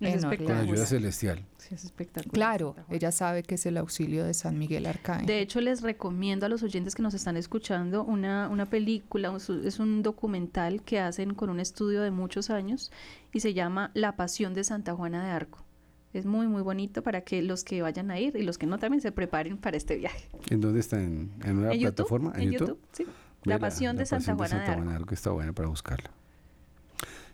Es 0.00 0.24
Con 0.24 0.50
ayuda 0.50 0.86
celestial. 0.86 1.44
es 1.70 1.84
espectacular. 1.84 2.32
Claro, 2.32 2.74
ella 2.88 3.12
sabe 3.12 3.42
que 3.42 3.56
es 3.56 3.66
el 3.66 3.76
auxilio 3.76 4.24
de 4.24 4.32
San 4.32 4.58
Miguel 4.58 4.86
Arcángel. 4.86 5.26
De 5.26 5.40
hecho, 5.40 5.60
les 5.60 5.82
recomiendo 5.82 6.46
a 6.46 6.48
los 6.48 6.62
oyentes 6.62 6.94
que 6.94 7.02
nos 7.02 7.12
están 7.12 7.36
escuchando 7.36 8.02
una, 8.02 8.48
una 8.48 8.64
película, 8.64 9.36
es 9.36 9.78
un 9.78 10.02
documental 10.02 10.82
que 10.82 11.00
hacen 11.00 11.34
con 11.34 11.50
un 11.50 11.60
estudio 11.60 12.00
de 12.00 12.10
muchos 12.10 12.48
años 12.48 12.90
y 13.34 13.40
se 13.40 13.52
llama 13.52 13.90
La 13.92 14.16
Pasión 14.16 14.54
de 14.54 14.64
Santa 14.64 14.94
Juana 14.94 15.22
de 15.22 15.30
Arco. 15.32 15.66
Es 16.12 16.26
muy, 16.26 16.48
muy 16.48 16.62
bonito 16.62 17.02
para 17.02 17.20
que 17.20 17.40
los 17.40 17.62
que 17.62 17.82
vayan 17.82 18.10
a 18.10 18.18
ir 18.18 18.34
y 18.36 18.42
los 18.42 18.58
que 18.58 18.66
no 18.66 18.78
también 18.78 19.00
se 19.00 19.12
preparen 19.12 19.56
para 19.56 19.76
este 19.76 19.96
viaje. 19.96 20.28
¿En 20.48 20.60
dónde 20.60 20.80
está? 20.80 21.00
¿En, 21.00 21.30
una 21.44 21.70
plataforma? 21.70 22.32
¿En, 22.36 22.52
YouTube? 22.52 22.78
sí. 22.92 23.06
La, 23.44 23.58
Pasión 23.58 23.96
de 23.96 24.04
Santa 24.04 24.34
Juana 24.34 24.60
de, 24.60 24.66
Santa 24.66 24.82
Juana 24.82 25.06
que 25.06 25.14
está 25.14 25.30
bueno 25.30 25.54
para 25.54 25.68
buscarla. 25.68 26.10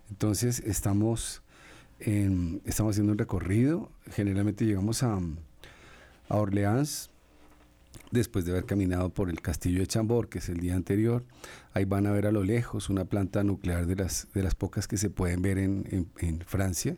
Entonces, 0.08 0.60
estamos, 0.60 1.42
en, 1.98 2.60
estamos 2.64 2.94
haciendo 2.94 3.12
un 3.12 3.18
recorrido. 3.18 3.90
Generalmente 4.12 4.64
llegamos 4.64 5.02
a, 5.02 5.18
a 6.28 6.36
Orleans 6.36 7.10
después 8.12 8.44
de 8.44 8.52
haber 8.52 8.66
caminado 8.66 9.10
por 9.10 9.30
el 9.30 9.40
castillo 9.40 9.80
de 9.80 9.88
Chambord, 9.88 10.28
que 10.28 10.38
es 10.38 10.48
el 10.48 10.60
día 10.60 10.76
anterior. 10.76 11.24
Ahí 11.74 11.84
van 11.84 12.06
a 12.06 12.12
ver 12.12 12.26
a 12.26 12.30
lo 12.32 12.44
lejos 12.44 12.88
una 12.88 13.04
planta 13.04 13.42
nuclear 13.42 13.86
de 13.86 13.96
las, 13.96 14.28
de 14.32 14.42
las 14.44 14.54
pocas 14.54 14.86
que 14.86 14.98
se 14.98 15.10
pueden 15.10 15.42
ver 15.42 15.58
en, 15.58 15.88
en, 15.90 16.08
en 16.18 16.40
Francia. 16.40 16.96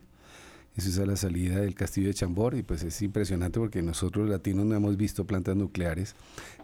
Eso 0.79 0.91
es 0.91 0.99
a 1.01 1.07
la 1.07 1.17
salida 1.17 1.59
del 1.59 1.75
castillo 1.75 2.07
de 2.07 2.15
Chambord 2.15 2.57
y 2.57 2.63
pues 2.63 2.85
es 2.85 3.03
impresionante 3.03 3.59
porque 3.59 3.83
nosotros 3.83 4.29
latinos 4.29 4.65
no 4.65 4.77
hemos 4.77 4.97
visto 4.97 5.27
plantas 5.27 5.57
nucleares 5.57 6.15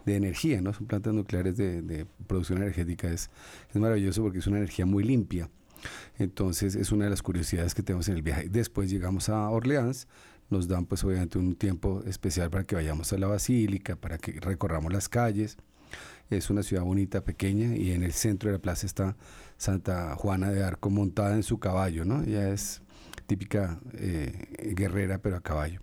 de 0.05 0.15
energía, 0.15 0.61
¿no? 0.61 0.71
Son 0.71 0.87
plantas 0.87 1.13
nucleares 1.13 1.57
de, 1.57 2.07
producción 2.25 2.59
energética. 2.59 3.09
Es, 3.09 3.29
es 3.69 3.75
maravilloso 3.75 4.23
porque 4.23 4.39
es 4.39 4.47
una 4.47 4.59
energía 4.59 4.85
muy 4.85 5.03
limpia. 5.03 5.49
Entonces 6.17 6.75
es 6.75 6.93
una 6.93 7.03
de 7.03 7.09
las 7.09 7.21
curiosidades 7.21 7.75
que 7.75 7.83
tenemos 7.83 8.07
en 8.07 8.15
el 8.15 8.21
viaje. 8.21 8.47
Después 8.47 8.89
llegamos 8.89 9.27
a 9.27 9.49
Orleans, 9.49 10.07
nos 10.49 10.69
dan 10.69 10.85
pues 10.85 11.03
obviamente 11.03 11.37
un 11.37 11.53
tiempo 11.53 12.01
especial 12.07 12.49
para 12.49 12.63
que 12.63 12.75
vayamos 12.75 13.11
a 13.11 13.17
la 13.17 13.27
basílica, 13.27 13.97
para 13.97 14.17
que 14.17 14.39
recorramos 14.39 14.93
las 14.93 15.09
calles. 15.09 15.57
Es 16.29 16.49
una 16.49 16.63
ciudad 16.63 16.83
bonita, 16.83 17.25
pequeña, 17.25 17.75
y 17.75 17.91
en 17.91 18.01
el 18.01 18.13
centro 18.13 18.49
de 18.49 18.55
la 18.55 18.61
plaza 18.61 18.85
está 18.85 19.17
Santa 19.57 20.15
Juana 20.15 20.51
de 20.51 20.63
Arco 20.63 20.89
montada 20.89 21.35
en 21.35 21.43
su 21.43 21.59
caballo, 21.59 22.05
¿no? 22.05 22.23
Ya 22.23 22.47
es 22.47 22.81
típica 23.25 23.79
eh, 23.93 24.73
guerrera, 24.75 25.19
pero 25.19 25.37
a 25.37 25.41
caballo. 25.41 25.81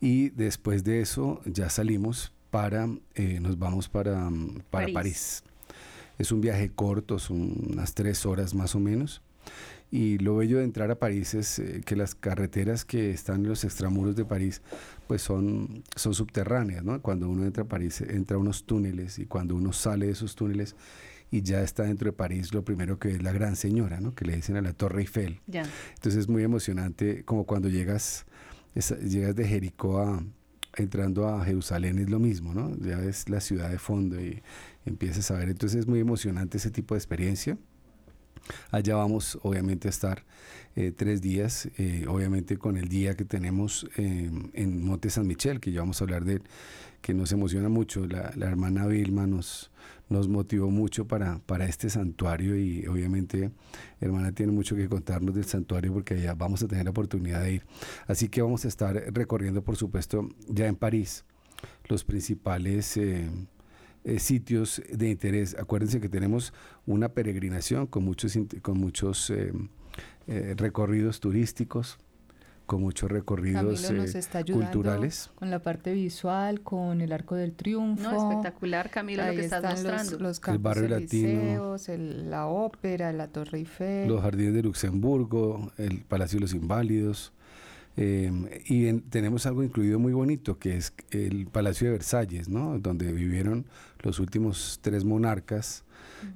Y 0.00 0.30
después 0.30 0.84
de 0.84 1.00
eso 1.00 1.40
ya 1.44 1.68
salimos 1.68 2.32
para, 2.50 2.88
eh, 3.14 3.38
nos 3.40 3.58
vamos 3.58 3.88
para, 3.88 4.30
para 4.70 4.88
París. 4.92 5.44
Es 6.18 6.32
un 6.32 6.40
viaje 6.40 6.70
corto, 6.70 7.18
son 7.18 7.70
unas 7.70 7.94
tres 7.94 8.26
horas 8.26 8.54
más 8.54 8.74
o 8.74 8.80
menos. 8.80 9.22
Y 9.92 10.18
lo 10.18 10.36
bello 10.36 10.58
de 10.58 10.64
entrar 10.64 10.90
a 10.90 10.98
París 10.98 11.34
es 11.34 11.58
eh, 11.58 11.82
que 11.84 11.96
las 11.96 12.14
carreteras 12.14 12.84
que 12.84 13.10
están 13.10 13.42
en 13.42 13.48
los 13.48 13.64
extramuros 13.64 14.14
de 14.14 14.24
París 14.24 14.62
pues 15.08 15.22
son, 15.22 15.82
son 15.96 16.14
subterráneas, 16.14 16.84
¿no? 16.84 17.02
Cuando 17.02 17.28
uno 17.28 17.44
entra 17.44 17.64
a 17.64 17.68
París 17.68 18.00
entra 18.00 18.36
a 18.36 18.40
unos 18.40 18.64
túneles 18.64 19.18
y 19.18 19.26
cuando 19.26 19.56
uno 19.56 19.72
sale 19.72 20.06
de 20.06 20.12
esos 20.12 20.36
túneles 20.36 20.76
y 21.30 21.42
ya 21.42 21.62
está 21.62 21.84
dentro 21.84 22.06
de 22.06 22.12
París 22.12 22.52
lo 22.52 22.64
primero 22.64 22.98
que 22.98 23.10
es 23.10 23.22
la 23.22 23.32
Gran 23.32 23.56
Señora, 23.56 24.00
¿no? 24.00 24.14
que 24.14 24.24
le 24.24 24.36
dicen 24.36 24.56
a 24.56 24.62
la 24.62 24.72
Torre 24.72 25.02
Eiffel. 25.02 25.40
Entonces 25.46 26.16
es 26.16 26.28
muy 26.28 26.42
emocionante 26.42 27.24
como 27.24 27.44
cuando 27.44 27.68
llegas, 27.68 28.26
llegas 28.74 29.36
de 29.36 29.46
Jericó 29.46 30.00
a, 30.00 30.24
entrando 30.76 31.28
a 31.28 31.44
Jerusalén 31.44 31.98
es 31.98 32.10
lo 32.10 32.18
mismo, 32.18 32.54
¿no? 32.54 32.76
Ya 32.78 32.96
ves 32.98 33.28
la 33.28 33.40
ciudad 33.40 33.70
de 33.70 33.78
fondo 33.78 34.20
y 34.20 34.42
empiezas 34.86 35.30
a 35.30 35.36
ver. 35.36 35.48
Entonces 35.48 35.80
es 35.80 35.86
muy 35.86 36.00
emocionante 36.00 36.58
ese 36.58 36.70
tipo 36.70 36.94
de 36.94 36.98
experiencia. 36.98 37.58
Allá 38.70 38.96
vamos 38.96 39.38
obviamente 39.42 39.86
a 39.88 39.90
estar 39.90 40.24
eh, 40.74 40.92
tres 40.96 41.20
días, 41.20 41.68
eh, 41.76 42.06
obviamente 42.08 42.56
con 42.56 42.76
el 42.76 42.88
día 42.88 43.14
que 43.14 43.24
tenemos 43.24 43.86
en 43.96 44.84
Monte 44.84 45.10
San 45.10 45.26
Michel, 45.26 45.60
que 45.60 45.72
ya 45.72 45.80
vamos 45.80 46.00
a 46.00 46.04
hablar 46.04 46.24
de 46.24 46.40
que 47.00 47.14
nos 47.14 47.32
emociona 47.32 47.68
mucho. 47.68 48.06
La, 48.06 48.32
la 48.34 48.46
hermana 48.46 48.86
Vilma 48.86 49.26
nos, 49.26 49.70
nos 50.10 50.28
motivó 50.28 50.70
mucho 50.70 51.06
para, 51.06 51.38
para 51.38 51.64
este 51.66 51.88
santuario 51.88 52.56
y 52.56 52.86
obviamente 52.86 53.52
hermana 54.00 54.32
tiene 54.32 54.52
mucho 54.52 54.76
que 54.76 54.88
contarnos 54.88 55.34
del 55.34 55.44
santuario 55.44 55.92
porque 55.94 56.14
allá 56.14 56.34
vamos 56.34 56.62
a 56.62 56.68
tener 56.68 56.84
la 56.84 56.90
oportunidad 56.90 57.42
de 57.42 57.54
ir. 57.54 57.62
Así 58.06 58.28
que 58.28 58.42
vamos 58.42 58.64
a 58.64 58.68
estar 58.68 58.94
recorriendo, 59.14 59.62
por 59.62 59.76
supuesto, 59.76 60.28
ya 60.48 60.66
en 60.66 60.76
París 60.76 61.24
los 61.88 62.04
principales... 62.04 62.96
Eh, 62.98 63.30
eh, 64.02 64.18
sitios 64.18 64.80
de 64.90 65.10
interés. 65.10 65.54
Acuérdense 65.58 66.00
que 66.00 66.08
tenemos 66.08 66.54
una 66.86 67.10
peregrinación 67.10 67.86
con 67.86 68.02
muchos, 68.02 68.32
con 68.62 68.78
muchos 68.78 69.28
eh, 69.28 69.52
recorridos 70.56 71.20
turísticos, 71.20 71.98
con 72.70 72.82
muchos 72.82 73.10
recorridos 73.10 73.90
culturales. 74.52 75.32
Con 75.34 75.50
la 75.50 75.58
parte 75.58 75.92
visual, 75.92 76.60
con 76.60 77.00
el 77.00 77.10
Arco 77.10 77.34
del 77.34 77.52
Triunfo. 77.52 78.08
No, 78.08 78.30
espectacular, 78.30 78.90
Camilo, 78.90 79.26
lo 79.26 79.32
que 79.32 79.40
estás 79.40 79.64
mostrando. 79.64 80.20
Los, 80.20 80.40
el 80.46 80.58
barrio 80.58 80.88
latino, 80.88 81.76
la 81.88 82.46
ópera, 82.46 83.12
la 83.12 83.26
Torre 83.26 83.58
Eiffel. 83.58 84.06
Los 84.06 84.22
jardines 84.22 84.54
de 84.54 84.62
Luxemburgo, 84.62 85.72
el 85.78 86.02
Palacio 86.02 86.36
de 86.36 86.42
los 86.42 86.54
Inválidos. 86.54 87.32
Em, 87.96 88.46
y 88.66 88.92
tenemos 89.00 89.46
algo 89.46 89.64
incluido 89.64 89.98
muy 89.98 90.12
bonito, 90.12 90.60
que 90.60 90.76
es 90.76 90.92
el 91.10 91.48
Palacio 91.48 91.88
de 91.88 91.94
Versalles, 91.94 92.48
¿no? 92.48 92.78
donde 92.78 93.10
vivieron 93.12 93.66
los 94.04 94.20
últimos 94.20 94.78
tres 94.80 95.04
monarcas 95.04 95.82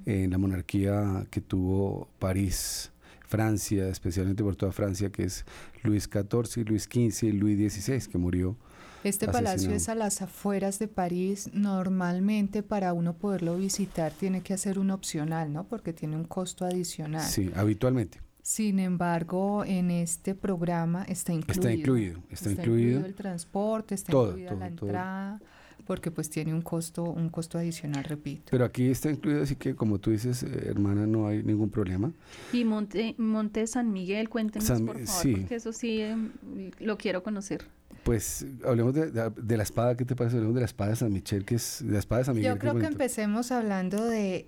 en 0.05 0.31
la 0.31 0.37
monarquía 0.37 1.27
que 1.29 1.39
tuvo 1.39 2.09
París, 2.19 2.91
Francia, 3.27 3.87
especialmente 3.89 4.43
por 4.43 4.55
toda 4.55 4.71
Francia, 4.71 5.11
que 5.11 5.23
es 5.23 5.45
Luis 5.83 6.09
XIV, 6.11 6.67
Luis 6.67 6.83
XV 6.83 7.27
y 7.27 7.31
Luis 7.31 7.73
XVI, 7.73 8.09
que 8.09 8.17
murió. 8.17 8.55
Este 9.03 9.27
palacio 9.27 9.71
es 9.71 9.87
a 9.87 9.93
las 9.93 10.23
afueras 10.23 10.79
de 10.79 10.87
París. 10.87 11.51
Normalmente 11.53 12.63
para 12.63 12.93
uno 12.93 13.13
poderlo 13.13 13.55
visitar 13.55 14.11
tiene 14.11 14.41
que 14.41 14.53
hacer 14.53 14.79
un 14.79 14.89
opcional, 14.89 15.53
¿no? 15.53 15.65
Porque 15.67 15.93
tiene 15.93 16.15
un 16.15 16.23
costo 16.23 16.65
adicional. 16.65 17.21
Sí, 17.21 17.51
habitualmente. 17.55 18.19
Sin 18.41 18.79
embargo, 18.79 19.63
en 19.65 19.91
este 19.91 20.33
programa 20.33 21.03
está 21.03 21.33
incluido. 21.33 21.61
Está 21.61 21.71
incluido, 21.73 22.19
está, 22.29 22.51
incluido, 22.51 23.05
el 23.05 23.15
transporte, 23.15 23.95
está 23.95 24.11
incluida 24.11 24.53
la 24.53 24.67
entrada, 24.67 25.41
porque 25.85 26.11
pues 26.11 26.29
tiene 26.29 26.53
un 26.53 26.61
costo, 26.61 27.03
un 27.03 27.29
costo 27.29 27.57
adicional, 27.57 28.03
repito. 28.03 28.45
Pero 28.51 28.65
aquí 28.65 28.89
está 28.89 29.09
incluido, 29.09 29.43
así 29.43 29.55
que 29.55 29.75
como 29.75 29.99
tú 29.99 30.11
dices, 30.11 30.43
eh, 30.43 30.65
hermana, 30.65 31.05
no 31.07 31.27
hay 31.27 31.43
ningún 31.43 31.69
problema. 31.69 32.11
Y 32.51 32.65
Monte, 32.65 33.15
Monte 33.17 33.67
San 33.67 33.91
Miguel, 33.91 34.29
cuéntenos 34.29 34.67
por 34.81 34.99
favor, 34.99 35.07
sí. 35.07 35.35
porque 35.35 35.55
eso 35.55 35.71
sí 35.73 36.01
em, 36.01 36.31
lo 36.79 36.97
quiero 36.97 37.23
conocer. 37.23 37.65
Pues 38.03 38.45
hablemos 38.63 38.93
de, 38.93 39.57
la 39.57 39.63
espada, 39.63 39.95
¿qué 39.97 40.05
te 40.05 40.15
parece? 40.15 40.35
Hablemos 40.35 40.55
de 40.55 40.61
la 40.61 40.65
espada 40.65 40.91
de 40.91 40.95
San 40.97 41.11
Miguel, 41.11 41.43
que 41.43 41.55
es 41.55 41.81
la 41.81 41.99
espada 41.99 42.19
de 42.19 42.25
San 42.25 42.35
Miguel. 42.35 42.53
Yo 42.53 42.59
creo 42.59 42.75
que 42.77 42.85
empecemos 42.85 43.51
hablando 43.51 44.05
de 44.05 44.45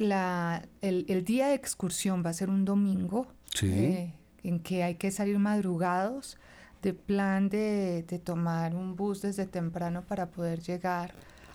la, 0.00 0.62
el, 0.80 1.24
día 1.24 1.48
de 1.48 1.54
excursión 1.54 2.24
va 2.24 2.30
a 2.30 2.32
ser 2.32 2.48
un 2.48 2.64
domingo, 2.64 3.26
eh, 3.62 4.14
en 4.42 4.60
que 4.60 4.82
hay 4.82 4.94
que 4.94 5.10
salir 5.10 5.38
madrugados, 5.38 6.38
de 6.82 6.94
plan 6.94 7.48
de, 7.48 8.04
tomar 8.24 8.74
un 8.74 8.96
bus 8.96 9.22
desde 9.22 9.46
temprano 9.46 10.02
para 10.02 10.26
poder 10.26 10.60
llegar 10.60 11.12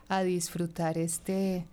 a 0.08 0.22
disfrutar 0.22 0.98
este, 0.98 1.66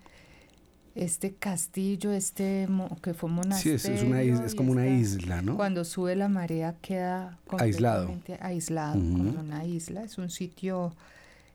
este 0.94 1.34
castillo, 1.34 2.12
este 2.12 2.68
que 3.02 3.14
fue 3.14 3.28
monasterio. 3.28 3.78
Sí, 3.78 3.92
es, 3.92 4.02
una 4.02 4.22
es 4.22 4.54
como 4.54 4.72
una 4.72 4.86
isla, 4.86 5.42
¿no? 5.42 5.56
Cuando 5.56 5.84
sube 5.84 6.16
la 6.16 6.28
marea 6.28 6.74
queda 6.80 7.38
completamente 7.46 8.38
aislado, 8.40 8.94
como 8.94 9.38
una 9.40 9.64
isla. 9.64 10.02
Es 10.02 10.18
un 10.18 10.30
sitio 10.30 10.92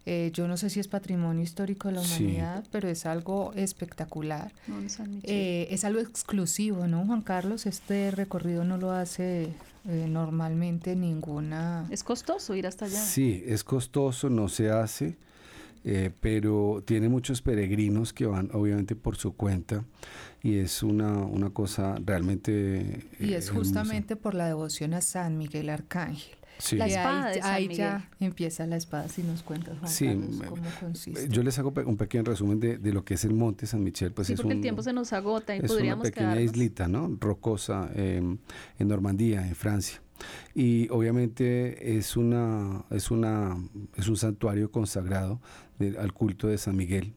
eh, 0.09 0.31
yo 0.33 0.47
no 0.47 0.55
sé 0.55 0.69
si 0.69 0.79
es 0.79 0.87
patrimonio 0.87 1.43
histórico 1.43 1.89
de 1.89 1.95
la 1.95 2.01
humanidad, 2.01 2.63
pero 2.71 2.87
es 2.87 3.05
algo 3.05 3.51
espectacular. 3.55 4.53
Eh, 5.23 5.67
es 5.69 5.83
algo 5.83 5.99
exclusivo, 5.99 6.87
¿no, 6.87 7.05
Juan 7.05 7.21
Carlos? 7.21 7.65
Este 7.65 8.11
recorrido 8.11 8.63
no 8.63 8.77
lo 8.77 8.91
hace 8.91 9.49
eh, 9.87 10.07
normalmente 10.07 10.95
ninguna... 10.95 11.87
¿Es 11.89 12.03
costoso 12.03 12.55
ir 12.55 12.67
hasta 12.67 12.85
allá? 12.85 12.99
Sí, 12.99 13.43
es 13.45 13.63
costoso, 13.63 14.29
no 14.29 14.49
se 14.49 14.69
hace. 14.69 15.17
pero 16.19 16.83
tiene 16.85 17.07
muchos 17.07 17.41
peregrinos 17.41 18.11
que 18.11 18.25
van 18.25 18.49
obviamente 18.53 18.95
por 18.95 19.15
su 19.15 19.33
cuenta 19.35 19.85
y 20.43 20.57
es 20.57 20.83
una, 20.83 21.17
una 21.19 21.49
cosa 21.49 21.95
realmente... 22.03 23.07
y 23.19 23.33
es 23.33 23.49
justamente 23.49 24.15
por 24.15 24.33
la 24.33 24.47
devoción 24.47 24.93
a 24.93 25.01
San 25.01 25.37
Miguel 25.37 25.69
Arcángel. 25.69 26.36
La 26.71 26.87
espada 26.87 27.31
ahí, 27.43 27.67
ya 27.69 28.09
empieza 28.19 28.65
la 28.65 28.77
espada, 28.77 29.07
si 29.09 29.23
nos 29.23 29.43
cuentas, 29.43 29.77
Juan 29.79 29.91
sí, 29.91 30.07
cómo 30.47 30.63
consiste. 30.79 31.29
Yo 31.29 31.43
les 31.43 31.57
hago 31.59 31.73
un 31.85 31.97
pequeño 31.97 32.23
resumen 32.23 32.59
de, 32.59 32.91
lo 32.91 33.03
que 33.03 33.13
es 33.13 33.25
el 33.25 33.33
Monte 33.33 33.67
San 33.67 33.83
Michel. 33.83 34.11
Pues 34.11 34.27
sí, 34.27 34.33
es 34.33 34.41
porque 34.41 34.55
el 34.55 34.61
tiempo 34.61 34.81
se 34.81 34.93
nos 34.93 35.13
agota 35.13 35.55
y 35.55 35.59
es 35.59 35.67
podríamos 35.67 36.05
una 36.05 36.11
pequeña 36.11 36.41
islita, 36.41 36.87
¿no? 36.87 37.15
Rocosa 37.19 37.89
em, 37.95 38.37
en 38.79 38.87
Normandía, 38.87 39.47
en 39.47 39.55
Francia. 39.55 40.01
Y 40.55 40.89
obviamente 40.89 41.97
es, 41.97 42.17
una, 42.17 42.85
es, 42.89 43.11
una, 43.11 43.55
es 43.95 44.07
un 44.07 44.17
santuario 44.17 44.71
consagrado 44.71 45.39
al 45.99 46.13
culto 46.13 46.47
de 46.47 46.57
San 46.57 46.75
Miguel. 46.75 47.13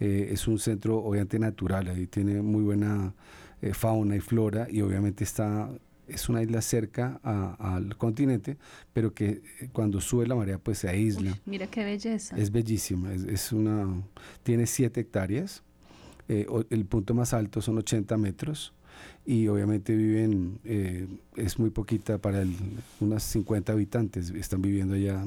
Eh, 0.00 0.30
es 0.32 0.48
un 0.48 0.58
centro 0.58 0.98
obviamente 0.98 1.38
natural, 1.38 1.88
ahí 1.88 2.06
tiene 2.06 2.40
muy 2.40 2.62
buena 2.62 3.12
eh, 3.60 3.74
fauna 3.74 4.16
y 4.16 4.20
flora 4.20 4.66
y 4.70 4.80
obviamente 4.80 5.24
está 5.24 5.70
es 6.08 6.28
una 6.28 6.42
isla 6.42 6.62
cerca 6.62 7.20
al 7.22 7.96
continente, 7.96 8.56
pero 8.92 9.14
que 9.14 9.42
eh, 9.60 9.68
cuando 9.72 10.00
sube 10.00 10.26
la 10.26 10.34
marea 10.34 10.58
pues 10.58 10.78
se 10.78 10.88
aísla. 10.88 11.38
mira 11.46 11.66
qué 11.66 11.84
belleza. 11.84 12.36
Es 12.36 12.50
bellísima, 12.50 13.12
es, 13.12 13.52
una, 13.52 14.02
tiene 14.42 14.66
7 14.66 15.00
hectáreas, 15.00 15.62
eh, 16.28 16.46
el 16.70 16.84
punto 16.84 17.14
más 17.14 17.32
alto 17.32 17.62
son 17.62 17.78
80 17.78 18.16
metros 18.18 18.74
y 19.24 19.48
obviamente 19.48 19.94
viven, 19.94 20.58
eh, 20.64 21.06
es 21.36 21.58
muy 21.58 21.70
poquita 21.70 22.18
para 22.18 22.42
el, 22.42 22.54
unas 23.00 23.22
50 23.22 23.72
habitantes, 23.72 24.30
están 24.30 24.62
viviendo 24.62 24.94
allá, 24.94 25.24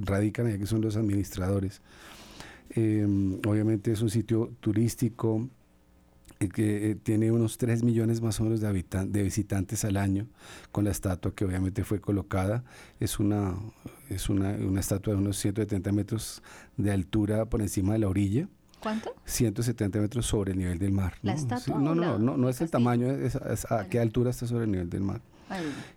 radican 0.00 0.46
allá 0.46 0.58
que 0.58 0.66
son 0.66 0.80
los 0.80 0.96
administradores. 0.96 1.80
obviamente 2.74 3.92
es 3.92 4.00
un 4.00 4.10
sitio 4.10 4.52
turístico, 4.60 5.48
que 6.48 6.90
eh, 6.90 6.94
tiene 6.94 7.30
unos 7.30 7.58
3 7.58 7.82
millones 7.82 8.22
más 8.22 8.40
o 8.40 8.44
menos 8.44 8.60
de, 8.60 8.84
de 9.08 9.22
visitantes 9.22 9.84
al 9.84 9.96
año, 9.96 10.26
con 10.72 10.84
la 10.84 10.90
estatua 10.90 11.34
que 11.34 11.44
obviamente 11.44 11.84
fue 11.84 12.00
colocada. 12.00 12.64
Es 12.98 13.18
una, 13.18 13.54
es 14.08 14.30
una, 14.30 14.52
una 14.52 14.80
estatua 14.80 15.12
de 15.14 15.20
unos 15.20 15.36
170 15.36 15.92
metros 15.92 16.42
de 16.76 16.92
altura 16.92 17.44
por 17.44 17.60
encima 17.60 17.92
de 17.92 17.98
la 17.98 18.08
orilla. 18.08 18.48
¿Cuánto? 18.80 19.14
170 19.26 20.00
metros 20.00 20.24
sobre 20.24 20.52
el 20.52 20.58
nivel 20.58 20.78
del 20.78 20.92
mar. 20.92 21.14
¿La 21.20 21.34
estatua? 21.34 21.78
no, 21.78 21.94
no, 21.94 22.18
no, 22.18 22.38
no, 22.38 22.48
es 22.48 22.62
el 22.62 22.70
tamaño, 22.70 23.10
es, 23.10 23.36
a 23.70 23.86
qué 23.90 24.00
altura 24.00 24.30
está 24.30 24.46
sobre 24.46 24.64
el 24.64 24.70
nivel 24.70 24.88
del 24.88 25.02
mar. 25.02 25.20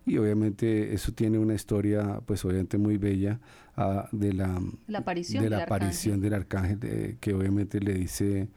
Y 0.05 0.17
obviamente 0.17 0.93
eso 0.93 1.11
tiene 1.13 1.37
una 1.37 1.53
historia, 1.53 2.19
pues 2.25 2.43
obviamente 2.43 2.79
muy 2.79 2.97
bella 2.97 3.39
ah, 3.77 4.09
de 4.11 4.33
la, 4.33 4.59
aparición, 4.95 5.43
de 5.43 5.49
la 5.51 5.63
aparición 5.63 6.19
del 6.19 6.33
arcángel, 6.33 7.17
que 7.21 7.33
obviamente 7.33 7.79
le 7.79 7.93
dice 7.93 8.49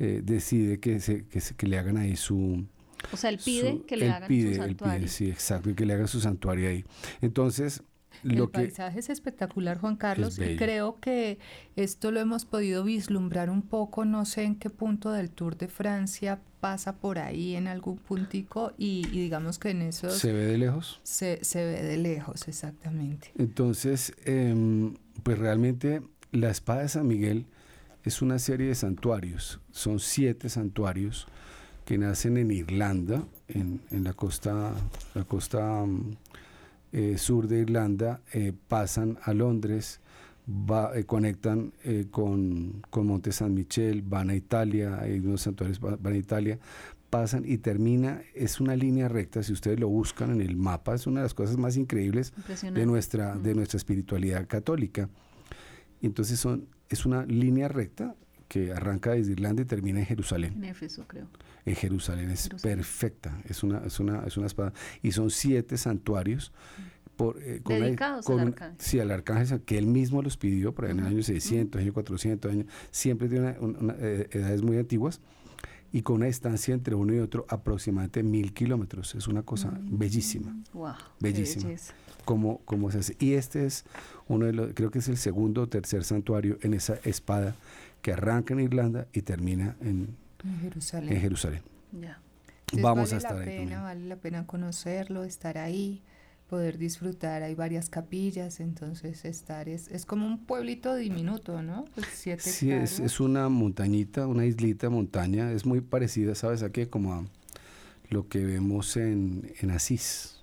eh, 0.00 0.22
decide 0.24 0.80
que, 0.80 0.98
se, 0.98 1.26
que, 1.26 1.42
que, 1.56 1.66
le 1.66 1.78
hagan 1.78 1.98
ahí 1.98 2.16
su... 2.16 2.64
O 3.12 3.16
sea, 3.18 3.28
él 3.28 3.38
pide 3.44 3.82
que 3.86 3.98
le 3.98 4.10
hagan 4.10 4.30
su 4.30 4.54
santuario. 4.54 4.94
Él 4.94 5.00
pide, 5.00 5.08
sí, 5.08 5.30
exacto, 5.30 5.68
y 5.68 5.74
que 5.74 5.84
le 5.84 5.92
hagan 5.92 6.08
su 6.08 6.20
santuario 6.20 6.70
ahí. 6.70 6.86
Entonces, 7.20 7.82
lo 8.22 8.44
el 8.44 8.50
paisaje 8.50 8.98
es 8.98 9.10
espectacular, 9.10 9.76
Juan 9.78 9.96
Carlos, 9.96 10.38
y 10.38 10.56
creo 10.56 10.98
que 11.00 11.38
esto 11.76 12.10
lo 12.12 12.20
hemos 12.20 12.46
podido 12.46 12.82
vislumbrar 12.82 13.50
un 13.50 13.60
poco, 13.60 14.06
no 14.06 14.24
sé 14.24 14.44
en 14.44 14.56
qué 14.56 14.70
punto 14.70 15.12
del 15.12 15.30
Tour 15.30 15.58
de 15.58 15.68
Francia 15.68 16.40
pasa 16.60 16.96
por 16.96 17.18
ahí 17.18 17.54
en 17.54 17.68
algún 17.68 17.98
puntico 17.98 18.72
y, 18.78 19.06
digamos 19.08 19.58
que 19.58 19.68
en 19.68 19.82
eso... 19.82 20.08
¿Se 20.08 20.32
ve 20.32 20.46
de 20.46 20.56
lejos? 20.56 21.00
Se, 21.02 21.44
se 21.44 21.62
ve 21.62 21.82
de 21.82 21.98
lejos, 21.98 22.48
exactamente. 22.48 23.32
Entonces, 23.36 24.14
eh, 24.24 24.92
pues 25.22 25.38
realmente 25.38 26.00
la 26.32 26.48
espada 26.48 26.80
de 26.80 26.88
San 26.88 27.06
Miguel 27.06 27.44
es 28.04 28.22
una 28.22 28.38
serie 28.38 28.68
de 28.68 28.74
santuarios. 28.74 29.60
Son 29.70 30.00
siete 30.00 30.48
santuarios 30.48 31.26
que 31.84 31.98
nacen 31.98 32.36
en 32.36 32.50
Irlanda, 32.50 33.24
en, 33.48 33.80
la 33.90 34.12
costa, 34.12 34.72
la 35.14 35.24
costa 35.24 35.84
mm, 35.84 36.16
eh, 36.92 37.18
sur 37.18 37.48
de 37.48 37.60
Irlanda, 37.60 38.20
eh, 38.32 38.52
pasan 38.68 39.18
a 39.22 39.34
Londres, 39.34 40.00
eh, 40.94 41.04
conectan 41.04 41.72
con, 42.10 42.82
con, 42.90 43.06
Monte 43.06 43.32
San 43.32 43.54
Michel, 43.54 44.02
van 44.02 44.30
a 44.30 44.34
Italia, 44.34 44.98
hay 45.00 45.18
unos 45.18 45.42
santuarios 45.42 45.80
van 45.80 46.06
a 46.06 46.16
Italia, 46.16 46.58
pasan 47.10 47.42
y 47.44 47.58
termina, 47.58 48.22
es 48.34 48.60
una 48.60 48.76
línea 48.76 49.08
recta, 49.08 49.42
si 49.42 49.52
ustedes 49.52 49.78
lo 49.78 49.88
buscan 49.88 50.30
en 50.30 50.40
el 50.40 50.56
mapa, 50.56 50.94
es 50.94 51.06
una 51.06 51.20
de 51.20 51.24
las 51.24 51.34
cosas 51.34 51.56
más 51.56 51.76
increíbles 51.76 52.32
de 52.72 52.86
nuestra, 52.86 53.36
de 53.36 53.54
nuestra 53.54 53.76
espiritualidad 53.76 54.46
católica. 54.46 55.08
Entonces 56.00 56.38
son, 56.38 56.68
es 56.90 57.06
una 57.06 57.24
línea 57.24 57.68
recta 57.68 58.14
que 58.48 58.72
arranca 58.72 59.12
desde 59.12 59.32
Irlanda 59.32 59.62
y 59.62 59.64
termina 59.64 60.00
en 60.00 60.06
Jerusalén. 60.06 60.54
En 60.56 60.64
Éfeso, 60.64 61.06
creo. 61.06 61.28
En 61.64 61.76
Jerusalén, 61.76 62.30
es 62.30 62.48
perfecta, 62.60 63.40
es 63.48 63.62
una, 63.62 63.78
es, 63.86 64.00
una, 64.00 64.24
es 64.26 64.36
una 64.36 64.48
espada. 64.48 64.72
Y 65.02 65.12
son 65.12 65.30
siete 65.30 65.76
santuarios. 65.76 66.52
Por, 67.16 67.40
eh, 67.42 67.60
Dedicados 67.64 68.28
al 68.28 68.40
arcángel. 68.40 68.76
Sí, 68.80 68.98
al 68.98 69.10
arcángel, 69.10 69.60
que 69.60 69.78
él 69.78 69.86
mismo 69.86 70.20
los 70.22 70.36
pidió, 70.36 70.74
por 70.74 70.86
en 70.86 70.98
el 70.98 71.06
año 71.06 71.22
600, 71.22 71.80
año 71.80 71.92
400, 71.92 72.50
años, 72.50 72.66
siempre 72.90 73.28
tiene 73.28 73.56
eh, 73.98 74.28
edades 74.32 74.62
muy 74.62 74.78
antiguas 74.78 75.20
y 75.92 76.02
con 76.02 76.16
una 76.16 76.26
distancia 76.26 76.74
entre 76.74 76.94
uno 76.94 77.14
y 77.14 77.18
otro 77.18 77.46
aproximadamente 77.48 78.22
mil 78.22 78.52
kilómetros. 78.52 79.14
Es 79.14 79.28
una 79.28 79.42
cosa 79.42 79.70
mm. 79.70 79.98
bellísima. 79.98 80.56
Wow, 80.72 80.94
bellísima. 81.20 81.70
Como, 82.24 82.58
como 82.64 82.90
se 82.90 82.98
hace. 82.98 83.16
Y 83.18 83.34
este 83.34 83.66
es 83.66 83.84
uno 84.28 84.46
de 84.46 84.52
los, 84.52 84.72
creo 84.74 84.90
que 84.90 85.00
es 85.00 85.08
el 85.08 85.16
segundo 85.16 85.62
o 85.62 85.68
tercer 85.68 86.04
santuario 86.04 86.58
en 86.62 86.74
esa 86.74 86.98
espada 87.04 87.54
que 88.02 88.12
arranca 88.12 88.54
en 88.54 88.60
Irlanda 88.60 89.06
y 89.12 89.22
termina 89.22 89.76
en, 89.80 90.16
Jerusalén. 90.62 91.12
En 91.12 91.20
Jerusalén. 91.20 91.62
Ya. 91.92 92.20
Vamos 92.80 93.12
a 93.12 93.16
estar 93.16 93.34
la 93.34 93.42
ahí. 93.42 93.66
Vale 93.66 94.06
la 94.06 94.16
pena 94.16 94.46
conocerlo, 94.46 95.24
estar 95.24 95.58
ahí 95.58 96.02
poder 96.50 96.78
disfrutar. 96.78 97.42
Hay 97.42 97.54
varias 97.54 97.88
capillas, 97.88 98.60
entonces 98.60 99.24
estar 99.24 99.68
es, 99.68 99.88
es 99.88 100.04
como 100.04 100.26
un 100.26 100.44
pueblito 100.44 100.94
diminuto, 100.96 101.62
¿no? 101.62 101.84
Pues 101.94 102.06
sí, 102.08 102.30
es, 102.70 103.00
es, 103.00 103.20
una 103.20 103.48
montañita, 103.48 104.26
una 104.26 104.44
islita, 104.44 104.90
montaña. 104.90 105.52
Es 105.52 105.64
muy 105.64 105.80
parecida, 105.80 106.34
¿sabes 106.34 106.62
a 106.62 106.70
qué? 106.70 106.88
Como 106.88 107.14
a 107.14 107.24
lo 108.08 108.28
que 108.28 108.44
vemos 108.44 108.96
en, 108.96 109.52
en 109.60 109.70
Asís. 109.70 110.39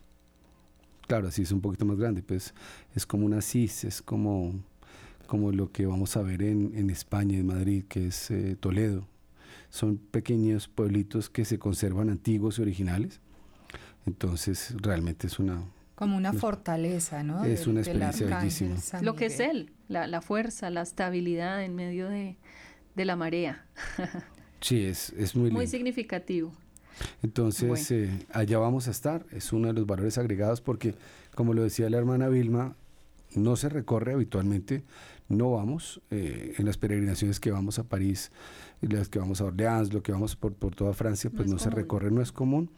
Claro, 1.07 1.29
Asís 1.29 1.47
es 1.47 1.51
un 1.53 1.61
poquito 1.61 1.85
más 1.85 1.97
grande, 1.97 2.21
pues 2.21 2.53
es 2.93 3.05
como 3.05 3.25
un 3.25 3.33
Asís, 3.33 3.85
es 3.85 4.01
como, 4.01 4.53
como 5.25 5.51
lo 5.51 5.71
que 5.71 5.85
vamos 5.85 6.17
a 6.17 6.21
ver 6.21 6.43
en, 6.43 6.73
en 6.75 6.89
España, 6.89 7.37
en 7.37 7.47
Madrid, 7.47 7.85
que 7.87 8.07
es 8.07 8.29
eh, 8.29 8.57
Toledo. 8.59 9.07
Son 9.69 9.97
pequeños 9.97 10.67
pueblitos 10.67 11.29
que 11.29 11.45
se 11.45 11.59
conservan 11.59 12.09
antiguos 12.09 12.59
y 12.59 12.61
originales. 12.61 13.21
Entonces, 14.05 14.75
realmente 14.81 15.27
es 15.27 15.39
una, 15.39 15.63
como 15.97 16.15
una 16.15 16.31
fortaleza, 16.31 17.23
¿no? 17.23 17.43
Es 17.43 17.65
una 17.65 17.79
experiencia 17.79 18.27
bellísima. 18.27 18.75
Lo 19.01 19.15
que 19.15 19.25
es 19.25 19.39
él, 19.39 19.71
la, 19.87 20.21
fuerza, 20.21 20.69
la 20.69 20.83
estabilidad 20.83 21.63
en 21.63 21.73
medio 21.73 22.07
de, 22.07 22.37
la 22.95 23.15
marea. 23.15 23.65
sí, 24.61 24.85
es, 24.85 25.11
es 25.17 25.35
muy 25.35 25.49
Muy 25.49 25.65
significativo. 25.65 26.53
Entonces, 27.23 27.91
eh, 27.91 28.25
allá 28.31 28.59
vamos 28.59 28.87
a 28.87 28.91
estar. 28.91 29.25
Es 29.31 29.53
uno 29.53 29.67
de 29.67 29.73
los 29.73 29.85
valores 29.85 30.17
agregados 30.17 30.61
porque, 30.61 30.95
como 31.35 31.53
lo 31.53 31.63
decía 31.63 31.89
la 31.89 31.97
hermana 31.97 32.29
Vilma, 32.29 32.75
no 33.35 33.55
se 33.55 33.69
recorre 33.69 34.13
habitualmente, 34.13 34.83
no 35.29 35.51
vamos 35.51 36.01
eh, 36.09 36.55
en 36.57 36.65
las 36.65 36.77
peregrinaciones 36.77 37.39
que 37.39 37.51
vamos 37.51 37.79
a 37.79 37.83
París, 37.83 38.31
las 38.81 39.09
que 39.09 39.19
vamos 39.19 39.41
a 39.41 39.45
Orleans, 39.45 39.93
lo 39.93 40.01
que 40.01 40.11
vamos 40.11 40.35
por, 40.35 40.53
por 40.53 40.75
toda 40.75 40.93
Francia, 40.93 41.29
pues 41.35 41.49
no, 41.49 41.59
se 41.59 41.69
recorre, 41.69 42.11
no 42.11 42.21
es 42.21 42.31
común. 42.31 42.69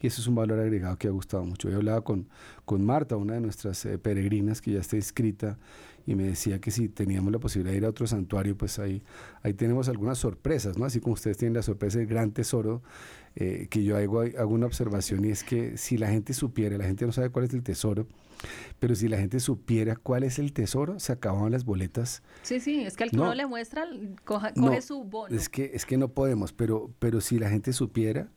Y 0.00 0.06
eso 0.06 0.20
es 0.20 0.28
un 0.28 0.36
valor 0.36 0.60
agregado 0.60 0.96
que 0.96 1.08
ha 1.08 1.10
gustado 1.10 1.44
mucho. 1.44 1.68
Yo 1.68 1.76
hablaba 1.76 2.02
con, 2.02 2.28
con 2.64 2.84
Marta, 2.84 3.16
una 3.16 3.34
de 3.34 3.40
nuestras 3.40 3.84
eh, 3.86 3.98
peregrinas 3.98 4.60
que 4.60 4.72
ya 4.72 4.80
está 4.80 4.96
inscrita, 4.96 5.58
y 6.06 6.14
me 6.14 6.24
decía 6.24 6.60
que 6.60 6.70
si 6.70 6.88
teníamos 6.88 7.32
la 7.32 7.38
posibilidad 7.38 7.72
de 7.72 7.78
ir 7.78 7.84
a 7.84 7.88
otro 7.88 8.06
santuario, 8.06 8.56
pues 8.56 8.78
ahí, 8.78 9.02
ahí 9.42 9.54
tenemos 9.54 9.88
algunas 9.88 10.18
sorpresas, 10.18 10.78
¿no? 10.78 10.84
Así 10.84 11.00
como 11.00 11.14
ustedes 11.14 11.36
tienen 11.36 11.54
la 11.54 11.62
sorpresa 11.62 11.98
del 11.98 12.06
gran 12.06 12.32
tesoro, 12.32 12.82
eh, 13.36 13.66
que 13.70 13.82
yo 13.82 13.96
hago, 13.96 14.20
hago 14.20 14.54
una 14.54 14.66
observación 14.66 15.24
y 15.24 15.30
es 15.30 15.42
que 15.42 15.76
si 15.76 15.96
la 15.96 16.08
gente 16.08 16.34
supiera, 16.34 16.78
la 16.78 16.84
gente 16.84 17.04
no 17.04 17.12
sabe 17.12 17.30
cuál 17.30 17.46
es 17.46 17.54
el 17.54 17.62
tesoro, 17.62 18.06
pero 18.78 18.94
si 18.94 19.08
la 19.08 19.18
gente 19.18 19.40
supiera 19.40 19.96
cuál 19.96 20.24
es 20.24 20.38
el 20.38 20.52
tesoro, 20.52 21.00
se 21.00 21.12
acababan 21.12 21.52
las 21.52 21.64
boletas. 21.64 22.22
Sí, 22.42 22.60
sí, 22.60 22.84
es 22.84 22.96
que 22.96 23.04
al 23.04 23.10
que 23.10 23.16
no, 23.16 23.34
le 23.34 23.46
muestra, 23.46 23.86
coge 24.24 24.52
su 24.82 25.04
bono. 25.04 25.34
Es 25.34 25.48
que, 25.48 25.70
es 25.74 25.86
que 25.86 25.96
no 25.96 26.08
podemos, 26.08 26.52
pero, 26.52 26.90
pero 26.98 27.20
si 27.20 27.38
la 27.38 27.48
gente 27.48 27.72
supiera 27.72 28.28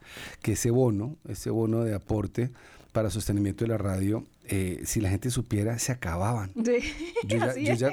que 0.42 0.54
ese 0.54 0.72
bono, 0.72 1.18
ese 1.28 1.50
bono 1.50 1.84
de 1.84 1.94
aporte 1.94 2.52
para 2.98 3.12
sostenimiento 3.12 3.64
de 3.64 3.70
la 3.70 3.78
radio, 3.78 4.24
eh, 4.48 4.82
si 4.86 5.02
la 5.02 5.12
gente 5.12 5.30
supiera, 5.30 5.78
se 5.78 5.92
acababan. 5.92 6.50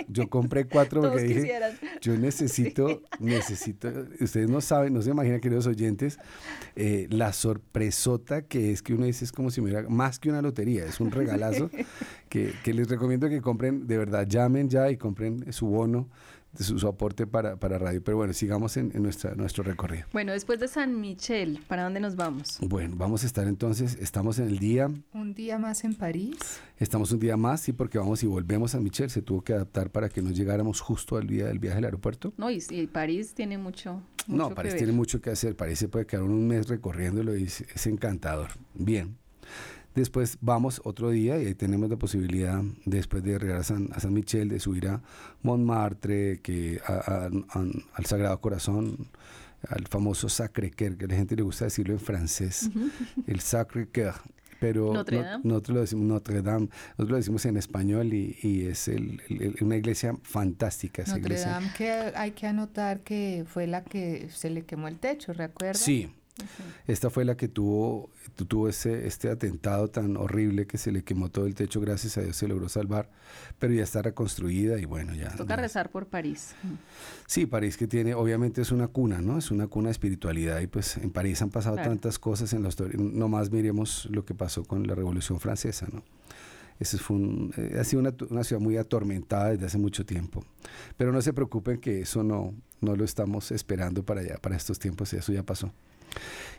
Yo, 0.09 0.31
compré 0.31 0.65
cuatro 0.65 1.03
porque 1.03 1.25
dije, 1.25 1.61
yo 2.01 2.17
necesito, 2.17 3.03
necesito, 3.21 3.93
ustedes 4.19 4.49
no 4.49 4.63
saben, 4.63 4.95
no 4.95 5.03
se 5.03 5.11
imaginan, 5.11 5.41
queridos 5.41 5.67
oyentes, 5.67 6.19
eh, 6.75 7.07
la 7.11 7.35
sorpresota 7.35 8.47
que 8.47 8.73
es 8.73 8.81
que 8.81 8.95
uno 8.95 9.05
dice, 9.05 9.27
es 9.27 9.33
como 9.33 9.51
si 9.51 9.61
me 9.61 9.71
hubiera, 9.71 9.87
más 9.91 10.19
que 10.19 10.31
una 10.31 10.41
lotería, 10.41 10.87
es 10.87 10.99
un 11.01 11.11
regalazo 11.11 11.69
que, 12.31 12.55
que 12.65 12.73
les 12.73 12.89
recomiendo 12.89 13.29
que 13.29 13.43
compren, 13.43 13.87
de 13.87 13.99
verdad, 13.99 14.27
llamen 14.27 14.71
ya 14.71 14.91
y 14.91 14.97
compren 14.97 15.53
su 15.53 15.67
bono 15.67 16.09
de 16.57 16.65
su, 16.65 16.87
aporte 16.87 17.27
para, 17.27 17.57
para, 17.57 17.79
radio. 17.79 18.03
Pero 18.03 18.17
bueno, 18.17 18.33
sigamos 18.33 18.77
en, 18.77 18.91
nuestra, 19.03 19.35
nuestro 19.35 19.65
recorrido. 19.65 20.07
Bueno, 20.13 20.33
después 20.33 20.61
de 20.61 20.69
San 20.69 21.01
Michel, 21.01 21.61
¿para 21.69 21.85
dónde 21.85 22.01
nos 22.01 22.17
vamos? 22.17 22.59
Bueno, 22.61 22.95
vamos 22.97 23.25
a 23.25 23.27
estar 23.27 23.47
entonces, 23.47 23.97
estamos 24.01 24.39
en 24.39 24.49
el 24.49 24.59
día... 24.59 24.91
Un 25.13 25.35
día 25.35 25.59
más 25.59 25.85
en 25.85 25.95
París. 25.95 26.61
Estamos 26.79 27.13
un 27.13 27.21
día 27.21 27.37
más, 27.37 27.61
sí, 27.61 27.73
porque 27.73 27.99
vamos 27.99 28.23
y 28.23 28.27
volvemos 28.27 28.73
a 28.73 28.73
San 28.75 28.85
Michel. 28.85 29.11
Se 29.11 29.23
tuvo 29.23 29.43
que 29.43 29.53
adaptar 29.53 29.91
para 29.91 30.09
que 30.09 30.23
nos 30.23 30.37
llegáramos 30.37 30.81
justo 30.81 31.17
al 31.17 31.27
día 31.27 31.47
del 31.47 31.59
viaje 31.59 31.79
al 31.79 31.85
aeropuerto. 31.85 32.33
No, 32.37 32.51
y, 32.51 32.61
París 32.93 33.35
tiene 33.35 33.59
mucho... 33.59 34.03
mucho 34.27 34.49
no, 34.49 34.55
París 34.55 34.77
tiene 34.77 34.93
mucho 34.93 35.21
que 35.21 35.31
hacer. 35.31 35.57
París 35.57 35.79
se 35.79 35.89
puede 35.89 36.07
quedar 36.07 36.25
un 36.25 36.47
mes 36.47 36.69
recorriéndolo 36.69 37.37
y 37.37 37.45
es 37.45 37.87
encantador. 37.87 38.51
Bien. 38.75 39.17
Después 39.95 40.39
vamos 40.41 40.81
otro 40.85 41.11
día 41.11 41.41
y 41.41 41.47
ahí 41.47 41.55
tenemos 41.55 41.89
la 41.89 41.97
posibilidad, 41.97 42.63
después 42.85 43.23
de 43.23 43.39
regresar 43.39 43.61
a 43.61 43.65
San, 43.65 43.89
a 43.93 44.01
San 44.01 44.13
Michel, 44.13 44.49
de 44.49 44.59
subir 44.59 44.89
a 44.89 45.03
Montmartre, 45.43 46.41
que 46.41 46.81
al 46.85 48.07
Sagrado 48.07 48.41
Corazón, 48.41 49.09
al 49.69 49.87
famoso 49.87 50.29
Sacré-Cœur, 50.29 50.97
que 50.97 51.05
a 51.05 51.09
la 51.09 51.15
gente 51.15 51.37
le 51.37 51.43
gusta 51.43 51.67
decirlo 51.67 51.95
en 51.95 52.01
francés, 52.01 52.71
el 53.27 53.41
Sacré-Cœur. 53.41 54.15
Pero 54.61 54.95
Notre 54.95 55.23
Dame. 55.23 55.45
nosotros 55.45 55.75
lo 55.75 55.81
decimos 55.83 56.07
Notre 56.07 56.43
Dame, 56.43 56.69
nosotros 56.91 57.11
lo 57.11 57.17
decimos 57.17 57.45
en 57.45 57.57
español 57.57 58.15
y, 58.15 58.67
es 58.67 58.91
una 59.61 59.77
iglesia 59.77 60.17
fantástica. 60.23 61.05
Notre 61.07 61.39
Dame 61.39 61.71
que 61.77 61.91
hay 61.93 62.31
que 62.33 62.47
anotar 62.47 63.01
que 63.01 63.45
fue 63.47 63.67
la 63.67 63.85
que 63.85 64.29
se 64.31 64.51
le 64.51 64.63
quemó 64.63 64.89
el 64.89 64.99
techo, 64.99 65.33
¿recuerdas? 65.35 65.79
Sí, 65.79 66.11
esta 66.87 67.11
fue 67.11 67.25
la 67.25 67.37
que 67.37 67.49
tuvo, 67.49 68.11
tuvo 68.49 68.69
ese, 68.69 69.07
este 69.07 69.31
atentado 69.31 69.89
tan 69.89 70.17
horrible 70.17 70.67
que 70.67 70.79
se 70.79 70.91
le 70.91 71.05
quemó 71.05 71.31
todo 71.31 71.47
el 71.47 71.55
techo, 71.55 71.81
gracias 71.81 72.19
a 72.19 72.23
Dios 72.23 72.37
se 72.37 72.49
logró 72.49 72.69
salvar, 72.69 73.11
pero 73.59 73.73
ya 73.73 73.85
está 73.85 74.03
reconstruida 74.03 74.79
y 74.79 74.85
bueno, 74.85 75.15
ya. 75.15 75.35
Toca 75.37 75.57
rezar 75.57 75.91
por 75.91 76.07
París. 76.07 76.55
Sí, 77.27 77.47
París 77.47 77.77
que 77.77 77.87
tiene, 77.87 78.15
obviamente 78.15 78.63
es 78.63 78.73
una 78.73 78.89
cuna, 78.89 79.21
¿no? 79.21 79.39
Es 79.39 79.51
una 79.51 79.69
cuna 79.69 79.89
de 79.89 79.93
espiritualidad 79.93 80.61
y 80.61 80.67
pues 80.67 80.97
en 80.97 81.11
París 81.11 81.41
han 81.41 81.51
pasado 81.51 81.77
tantas 81.77 82.19
cosas 82.19 82.53
en 82.53 82.63
la 82.63 82.69
historia, 82.69 82.99
nomás 82.99 83.51
miremos 83.51 84.09
lo 84.11 84.25
que 84.25 84.35
pasó 84.35 84.65
con 84.65 84.87
la 84.87 84.95
Revolución 84.95 85.39
Francesa, 85.39 85.87
¿no? 85.93 86.03
Ese 86.81 86.99
fue 86.99 87.17
eh, 87.57 87.77
ha 87.79 87.85
sido 87.85 88.01
una, 88.01 88.13
una, 88.31 88.43
ciudad 88.43 88.61
muy 88.61 88.77
atormentada 88.77 89.51
desde 89.51 89.67
hace 89.67 89.79
mucho 89.79 90.05
tiempo. 90.05 90.45
Pero 90.97 91.13
no 91.13 91.23
se 91.23 91.33
preocupen 91.33 91.79
que 91.79 92.01
eso 92.01 92.25
no, 92.25 92.53
no 92.81 92.97
lo 92.97 93.05
estamos 93.05 93.53
esperando 93.53 94.05
para 94.05 94.23
allá, 94.23 94.39
para 94.39 94.57
estos 94.57 94.81
tiempos, 94.81 95.13
eso 95.13 95.33
ya 95.33 95.45
pasó. 95.45 95.73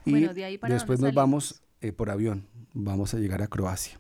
Y 0.06 0.28
después 0.68 1.00
nos 1.00 1.14
vamos 1.14 1.62
eh, 1.82 1.92
por 1.92 2.10
avión, 2.10 2.46
vamos 2.74 3.14
a 3.14 3.20
llegar 3.20 3.42
a 3.42 3.48
Croacia. 3.48 4.00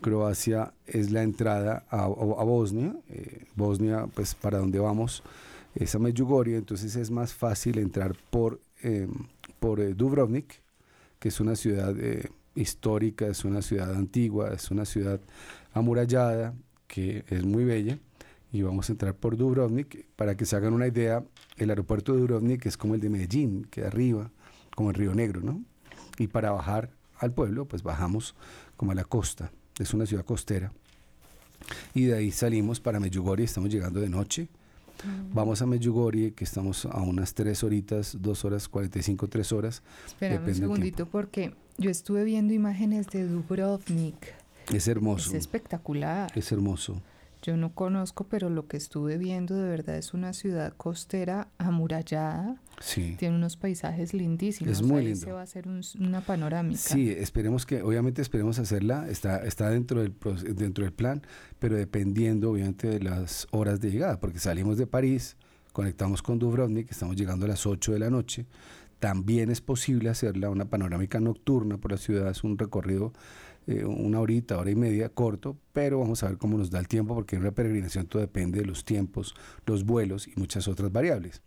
Croacia 0.00 0.72
es 0.86 1.12
la 1.12 1.22
entrada 1.22 1.84
a, 1.88 2.06
Bosnia. 2.08 2.96
Eh, 3.08 3.46
Bosnia, 3.54 4.08
pues 4.12 4.34
para 4.34 4.58
donde 4.58 4.80
vamos 4.80 5.22
es 5.76 5.94
a 5.94 6.00
Medjugorje, 6.00 6.56
entonces 6.56 6.96
es 6.96 7.12
más 7.12 7.32
fácil 7.32 7.78
entrar 7.78 8.16
por, 8.30 8.60
em, 8.82 9.12
por 9.60 9.78
eh, 9.78 9.94
Dubrovnik, 9.94 10.60
que 11.20 11.28
es 11.28 11.38
una 11.38 11.54
ciudad 11.54 11.94
histórica, 12.56 13.28
es 13.28 13.44
una 13.44 13.62
ciudad 13.62 13.94
antigua, 13.94 14.52
es 14.52 14.70
una 14.72 14.84
ciudad 14.84 15.20
amurallada, 15.72 16.54
que 16.88 17.24
es 17.28 17.44
muy 17.44 17.64
bella. 17.64 17.98
Y 18.52 18.62
vamos 18.62 18.88
a 18.88 18.92
entrar 18.92 19.14
por 19.14 19.36
Dubrovnik. 19.36 20.06
Para 20.16 20.36
que 20.36 20.44
se 20.44 20.56
hagan 20.56 20.72
una 20.72 20.88
idea, 20.88 21.22
el 21.56 21.70
aeropuerto 21.70 22.14
de 22.14 22.20
Dubrovnik 22.20 22.66
es 22.66 22.76
como 22.76 22.94
el 22.96 23.00
de 23.00 23.10
Medellín, 23.10 23.64
que 23.70 23.84
arriba 23.84 24.32
como 24.80 24.88
el 24.88 24.96
Río 24.96 25.14
Negro, 25.14 25.42
¿no? 25.42 25.62
Y 26.16 26.28
para 26.28 26.52
bajar 26.52 26.88
al 27.18 27.34
pueblo, 27.34 27.66
pues 27.66 27.82
bajamos 27.82 28.34
como 28.78 28.92
a 28.92 28.94
la 28.94 29.04
costa, 29.04 29.52
es 29.78 29.92
una 29.92 30.06
ciudad 30.06 30.24
costera. 30.24 30.72
Y 31.92 32.04
de 32.04 32.16
ahí 32.16 32.30
salimos 32.30 32.80
para 32.80 32.98
Medjugorje, 32.98 33.44
estamos 33.44 33.68
llegando 33.68 34.00
de 34.00 34.08
noche. 34.08 34.48
Mm. 35.04 35.34
Vamos 35.34 35.60
a 35.60 35.66
Medjugorje, 35.66 36.32
que 36.32 36.44
estamos 36.44 36.86
a 36.86 37.02
unas 37.02 37.34
tres 37.34 37.62
horitas, 37.62 38.16
dos 38.22 38.46
horas, 38.46 38.70
45, 38.70 39.28
tres 39.28 39.52
horas. 39.52 39.82
Espera 40.06 40.40
un 40.40 40.54
segundito, 40.54 41.04
porque 41.04 41.52
yo 41.76 41.90
estuve 41.90 42.24
viendo 42.24 42.54
imágenes 42.54 43.06
de 43.08 43.28
Dubrovnik. 43.28 44.32
Es 44.72 44.88
hermoso. 44.88 45.28
Es 45.28 45.36
espectacular. 45.36 46.32
Es 46.34 46.52
hermoso. 46.52 47.02
Yo 47.42 47.56
no 47.56 47.72
conozco, 47.74 48.24
pero 48.28 48.50
lo 48.50 48.66
que 48.66 48.76
estuve 48.76 49.16
viendo 49.16 49.56
de 49.56 49.68
verdad 49.68 49.96
es 49.96 50.12
una 50.12 50.32
ciudad 50.34 50.74
costera 50.76 51.48
amurallada. 51.58 52.60
Sí. 52.80 53.16
Tiene 53.18 53.36
unos 53.36 53.56
paisajes 53.56 54.12
lindísimos. 54.14 54.72
Es 54.78 54.82
muy 54.82 54.98
Ahí 55.00 55.04
lindo. 55.06 55.20
se 55.20 55.32
va 55.32 55.40
a 55.40 55.44
hacer 55.44 55.66
un- 55.66 55.80
una 55.98 56.20
panorámica. 56.20 56.78
Sí, 56.80 57.10
esperemos 57.10 57.64
que, 57.64 57.82
obviamente 57.82 58.20
esperemos 58.22 58.58
hacerla, 58.58 59.08
está, 59.08 59.44
está 59.46 59.70
dentro, 59.70 60.02
del, 60.02 60.12
dentro 60.54 60.84
del 60.84 60.92
plan, 60.92 61.22
pero 61.58 61.76
dependiendo 61.76 62.50
obviamente 62.50 62.88
de 62.88 63.00
las 63.00 63.46
horas 63.52 63.80
de 63.80 63.90
llegada, 63.90 64.20
porque 64.20 64.38
salimos 64.38 64.76
de 64.76 64.86
París, 64.86 65.36
conectamos 65.72 66.22
con 66.22 66.38
Dubrovnik, 66.38 66.90
estamos 66.90 67.16
llegando 67.16 67.46
a 67.46 67.48
las 67.48 67.66
8 67.66 67.92
de 67.92 67.98
la 68.00 68.10
noche, 68.10 68.46
también 68.98 69.50
es 69.50 69.62
posible 69.62 70.10
hacerla 70.10 70.50
una 70.50 70.66
panorámica 70.66 71.20
nocturna 71.20 71.78
por 71.78 71.92
la 71.92 71.96
ciudad, 71.96 72.30
es 72.30 72.44
un 72.44 72.58
recorrido 72.58 73.12
eh, 73.70 73.84
una 73.84 74.20
horita, 74.20 74.58
hora 74.58 74.70
y 74.70 74.74
media, 74.74 75.08
corto, 75.08 75.56
pero 75.72 76.00
vamos 76.00 76.22
a 76.22 76.28
ver 76.28 76.38
cómo 76.38 76.58
nos 76.58 76.70
da 76.70 76.78
el 76.78 76.88
tiempo, 76.88 77.14
porque 77.14 77.36
en 77.36 77.42
una 77.42 77.52
peregrinación 77.52 78.06
todo 78.06 78.20
depende 78.20 78.60
de 78.60 78.66
los 78.66 78.84
tiempos, 78.84 79.34
los 79.66 79.84
vuelos 79.84 80.28
y 80.28 80.32
muchas 80.36 80.68
otras 80.68 80.90
variables. 80.92 81.42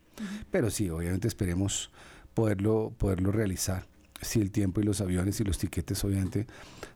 Pero 0.51 0.69
sí, 0.69 0.89
obviamente 0.89 1.27
esperemos 1.27 1.91
poderlo, 2.33 2.93
poderlo 2.97 3.31
realizar. 3.31 3.87
Si 4.21 4.39
el 4.39 4.51
tiempo 4.51 4.79
y 4.79 4.83
los 4.83 5.01
aviones 5.01 5.39
y 5.41 5.43
los 5.43 5.57
tiquetes 5.57 6.03
obviamente 6.05 6.47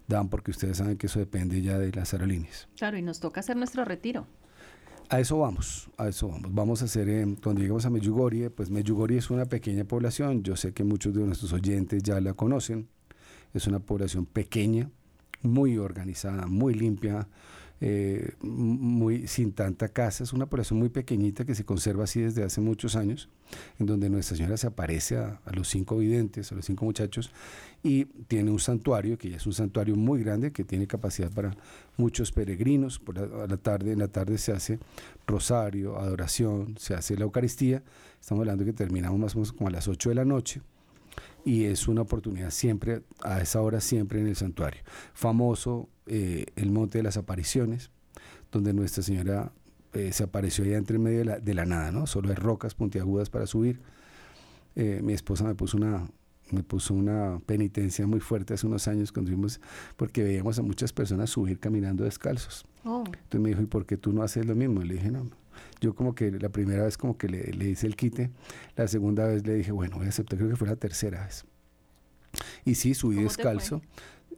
dan, 0.08 0.30
porque 0.30 0.52
ustedes 0.52 0.78
saben 0.78 0.98
que 0.98 1.08
eso 1.08 1.20
depende 1.20 1.62
ya 1.62 1.78
de 1.78 1.92
las 1.92 2.14
aerolíneas. 2.14 2.70
Claro, 2.78 2.98
y 2.98 3.02
nos 3.02 3.20
toca 3.20 3.42
hacer 3.42 3.58
nuestro 3.58 3.84
retiro. 3.84 4.26
A 5.10 5.20
eso 5.22 5.38
vamos, 5.38 5.90
a 5.98 6.10
eso 6.10 6.28
vamos. 6.28 6.54
Vamos 6.54 6.82
a 6.82 6.86
hacer, 6.86 7.08
eh, 7.10 7.26
cuando 7.42 7.62
lleguemos 7.62 7.86
a 7.86 7.90
Medjugorje, 7.90 8.50
pues 8.50 8.70
Medjugorje 8.70 9.18
es 9.18 9.30
una 9.30 9.46
pequeña 9.46 9.86
población, 9.86 10.44
yo 10.44 10.56
sé 10.56 10.74
que 10.74 10.84
muchos 10.84 11.14
de 11.14 11.22
nuestros 11.22 11.54
oyentes 11.54 12.04
ya 12.04 12.20
la 12.20 12.34
conocen, 12.34 12.90
es 13.54 13.68
una 13.68 13.80
población 13.80 14.26
pequeña, 14.26 14.90
muy 15.42 15.78
organizada, 15.78 16.48
muy 16.48 16.74
limpia, 16.74 17.28
eh, 17.80 18.34
muy 18.42 19.28
sin 19.28 19.52
tanta 19.52 19.88
casa, 19.90 20.24
es 20.24 20.34
una 20.34 20.48
población 20.48 20.80
muy 20.80 20.90
pequeñita 20.90 21.46
que 21.46 21.54
se 21.54 21.64
conserva 21.64 22.06
así 22.06 22.20
desde 22.20 22.44
hace 22.44 22.60
muchos 22.60 22.96
años, 22.96 23.30
en 23.78 23.86
donde 23.86 24.10
Nuestra 24.10 24.36
Señora 24.36 24.58
se 24.58 24.66
aparece 24.66 25.18
a, 25.18 25.40
a 25.46 25.52
los 25.54 25.68
cinco 25.68 25.98
videntes, 25.98 26.52
a 26.52 26.56
los 26.56 26.66
cinco 26.66 26.86
muchachos, 26.86 27.32
y 27.84 28.06
tiene 28.06 28.50
un 28.50 28.58
santuario, 28.58 29.20
que 29.20 29.30
ya 29.30 29.38
es 29.38 29.46
un 29.46 29.54
santuario 29.54 29.96
muy 29.96 30.24
grande, 30.24 30.52
que 30.52 30.64
tiene 30.64 30.88
capacidad 30.88 31.32
para 31.32 31.56
muchos 31.98 32.32
peregrinos, 32.32 32.98
por 32.98 33.16
la, 33.16 33.44
a 33.44 33.48
la 33.48 33.58
tarde, 33.58 33.92
en 33.92 34.00
la 34.00 34.08
tarde 34.08 34.40
se 34.40 34.54
hace 34.54 34.80
rosario, 35.28 36.00
adoración, 36.00 36.76
se 36.80 36.96
hace 36.96 37.16
la 37.16 37.26
Eucaristía, 37.26 37.84
estamos 38.20 38.42
hablando 38.42 38.66
que 38.66 38.74
terminamos 38.74 39.20
más 39.20 39.36
o 39.36 39.38
menos 39.38 39.54
como 39.54 39.68
a 39.68 39.72
las 39.72 39.88
8 39.88 40.10
de 40.10 40.16
la 40.16 40.26
noche, 40.26 40.62
y 41.46 41.66
es 41.66 41.88
una 41.88 42.02
oportunidad 42.02 42.52
siempre, 42.52 43.04
a 43.24 43.42
esa 43.42 43.62
hora 43.62 43.80
siempre 43.80 44.20
en 44.20 44.28
el 44.28 44.36
santuario. 44.36 44.82
Famoso 45.14 45.90
eh, 46.06 46.46
el 46.56 46.72
Monte 46.72 47.00
de 47.00 47.04
las 47.04 47.18
Apariciones, 47.18 47.92
donde 48.52 48.74
Nuestra 48.74 49.04
Señora 49.04 49.52
eh, 49.94 50.12
se 50.12 50.24
apareció 50.24 50.64
allá 50.64 50.78
entre 50.78 51.00
medio 51.00 51.20
de 51.20 51.26
la, 51.26 51.40
de 51.40 51.54
la 51.54 51.66
nada, 51.66 51.92
¿no? 51.92 52.08
Solo 52.08 52.30
hay 52.30 52.36
rocas 52.36 52.76
puntiagudas 52.76 53.30
para 53.30 53.48
subir. 53.48 53.82
Eh, 54.76 55.02
mi 55.04 55.14
esposa 55.14 55.44
me 55.44 55.56
puso 55.56 55.78
una 55.78 56.08
me 56.52 56.64
puso 56.64 56.94
una 56.94 57.42
penitencia 57.46 58.08
muy 58.08 58.22
fuerte 58.22 58.54
hace 58.54 58.68
unos 58.68 58.88
años 58.88 59.12
cuando 59.12 59.32
fuimos, 59.32 59.60
porque 59.98 60.24
veíamos 60.24 60.58
a 60.60 60.62
muchas 60.62 60.94
personas 60.94 61.30
subir 61.30 61.60
caminando 61.60 62.06
descalzos. 62.06 62.66
Oh, 62.86 63.04
Entonces 63.06 63.42
me 63.42 63.50
dijo, 63.50 63.62
¿y 63.62 63.66
por 63.66 63.86
qué 63.86 63.98
tú 63.98 64.14
no 64.14 64.22
haces 64.24 64.46
lo 64.46 64.56
mismo? 64.56 64.82
Y 64.82 64.88
le 64.88 64.94
dije, 64.94 65.12
no. 65.12 65.30
Yo 65.80 65.94
como 65.96 66.16
que 66.16 66.32
la 66.32 66.50
primera 66.50 66.84
vez 66.86 66.98
como 66.98 67.18
que 67.18 67.28
le, 67.28 67.52
le 67.54 67.70
hice 67.70 67.88
el 67.88 67.96
quite, 67.96 68.32
la 68.76 68.88
segunda 68.88 69.28
vez 69.28 69.46
le 69.46 69.56
dije, 69.56 69.72
bueno, 69.72 69.98
voy 69.98 70.08
a 70.08 70.10
aceptar, 70.10 70.38
creo 70.38 70.50
que 70.50 70.56
fue 70.56 70.68
la 70.68 70.76
tercera 70.76 71.26
vez. 71.26 71.46
Y 72.66 72.76
sí, 72.76 72.94
subí 72.94 73.24
descalzo. 73.24 73.82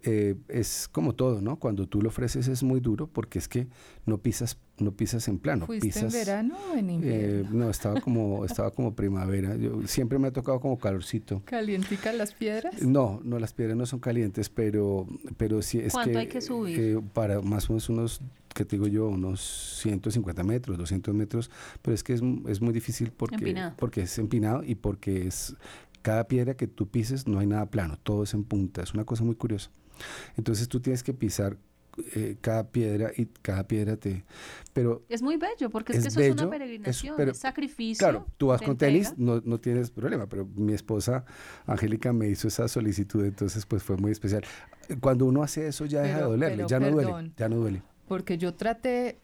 Eh, 0.03 0.35
es 0.47 0.87
como 0.89 1.13
todo, 1.13 1.41
¿no? 1.41 1.57
Cuando 1.57 1.85
tú 1.85 2.01
lo 2.01 2.07
ofreces 2.07 2.47
es 2.47 2.63
muy 2.63 2.79
duro 2.79 3.07
porque 3.07 3.37
es 3.37 3.49
que 3.49 3.67
no 4.05 4.17
pisas, 4.17 4.57
no 4.77 4.93
pisas 4.93 5.27
en 5.27 5.39
plano, 5.39 5.65
¿Fuiste 5.65 5.87
pisas. 5.87 6.03
en 6.03 6.11
verano 6.11 6.55
o 6.71 6.77
en 6.77 6.89
eh, 6.89 6.93
invierno? 6.93 7.65
no, 7.65 7.69
estaba 7.69 7.99
como, 7.99 8.45
estaba 8.45 8.71
como 8.71 8.95
primavera. 8.95 9.57
Yo, 9.57 9.85
siempre 9.87 10.17
me 10.17 10.29
ha 10.29 10.31
tocado 10.31 10.61
como 10.61 10.79
calorcito. 10.79 11.41
¿Calienticas 11.43 12.15
las 12.15 12.33
piedras? 12.33 12.81
No, 12.81 13.19
no, 13.25 13.39
las 13.39 13.51
piedras 13.51 13.75
no 13.75 13.85
son 13.85 13.99
calientes, 13.99 14.47
pero, 14.49 15.05
pero 15.35 15.61
sí 15.61 15.79
es 15.79 15.91
¿Cuánto 15.91 16.13
que... 16.13 16.17
hay 16.17 16.27
que 16.27 16.39
subir? 16.39 16.79
eh, 16.79 17.01
para 17.13 17.41
más 17.41 17.69
o 17.69 17.73
menos 17.73 17.89
unos, 17.89 18.21
que 18.53 18.65
te 18.65 18.75
digo 18.75 18.87
yo, 18.87 19.07
unos 19.07 19.39
150 19.81 20.43
metros, 20.43 20.77
200 20.77 21.13
metros, 21.13 21.51
pero 21.81 21.93
es 21.95 22.03
que 22.03 22.13
es, 22.13 22.21
es 22.47 22.61
muy 22.61 22.73
difícil 22.73 23.11
porque, 23.11 23.35
Empinado. 23.35 23.75
porque 23.77 24.01
es 24.01 24.17
empinado 24.19 24.63
y 24.63 24.75
porque 24.75 25.27
es... 25.27 25.55
Cada 26.01 26.27
piedra 26.29 26.55
que 26.55 26.65
tú 26.67 26.87
pises 26.87 27.27
no 27.27 27.39
hay 27.39 27.45
nada 27.47 27.65
plano, 27.69 27.97
todo 28.01 28.23
es 28.23 28.33
en 28.33 28.45
punta, 28.45 28.81
es 28.81 28.93
una 28.93 29.03
cosa 29.03 29.23
muy 29.25 29.35
curiosa. 29.35 29.69
Entonces 30.37 30.69
tú 30.69 30.79
tienes 30.79 31.03
que 31.03 31.13
pisar 31.13 31.57
eh, 32.15 32.37
cada 32.39 32.69
piedra 32.71 33.11
y 33.17 33.25
cada 33.41 33.67
piedra 33.67 33.97
te... 33.97 34.23
Pero 34.71 35.03
es 35.09 35.21
muy 35.21 35.35
bello, 35.35 35.69
porque 35.69 35.91
es, 35.91 36.03
que 36.03 36.07
eso 36.07 36.19
es 36.21 36.31
una 36.31 36.43
es- 36.43 36.47
peregrinación, 36.49 37.15
pero- 37.17 37.31
es 37.33 37.37
sacrificio. 37.37 37.99
Claro, 37.99 38.25
tú 38.37 38.47
vas 38.47 38.61
con 38.61 38.77
tenis, 38.77 39.13
no, 39.17 39.41
no 39.43 39.59
tienes 39.59 39.91
problema, 39.91 40.27
pero 40.27 40.45
mi 40.55 40.71
esposa 40.73 41.25
Angélica 41.65 42.13
me 42.13 42.29
hizo 42.29 42.47
esa 42.47 42.69
solicitud, 42.69 43.25
entonces 43.25 43.65
pues 43.65 43.83
fue 43.83 43.97
muy 43.97 44.11
especial. 44.13 44.45
Cuando 45.01 45.25
uno 45.25 45.43
hace 45.43 45.67
eso 45.67 45.85
ya 45.85 45.99
deja 46.01 46.13
de 46.13 46.19
Pero- 46.21 46.29
dolerle, 46.31 46.55
pero 46.55 46.67
ya 46.69 46.79
no 46.79 46.91
duele, 46.91 47.31
ya 47.35 47.49
no 47.49 47.55
duele. 47.57 47.83
Porque 48.09 48.37
yo 48.37 48.53
traté 48.55 49.17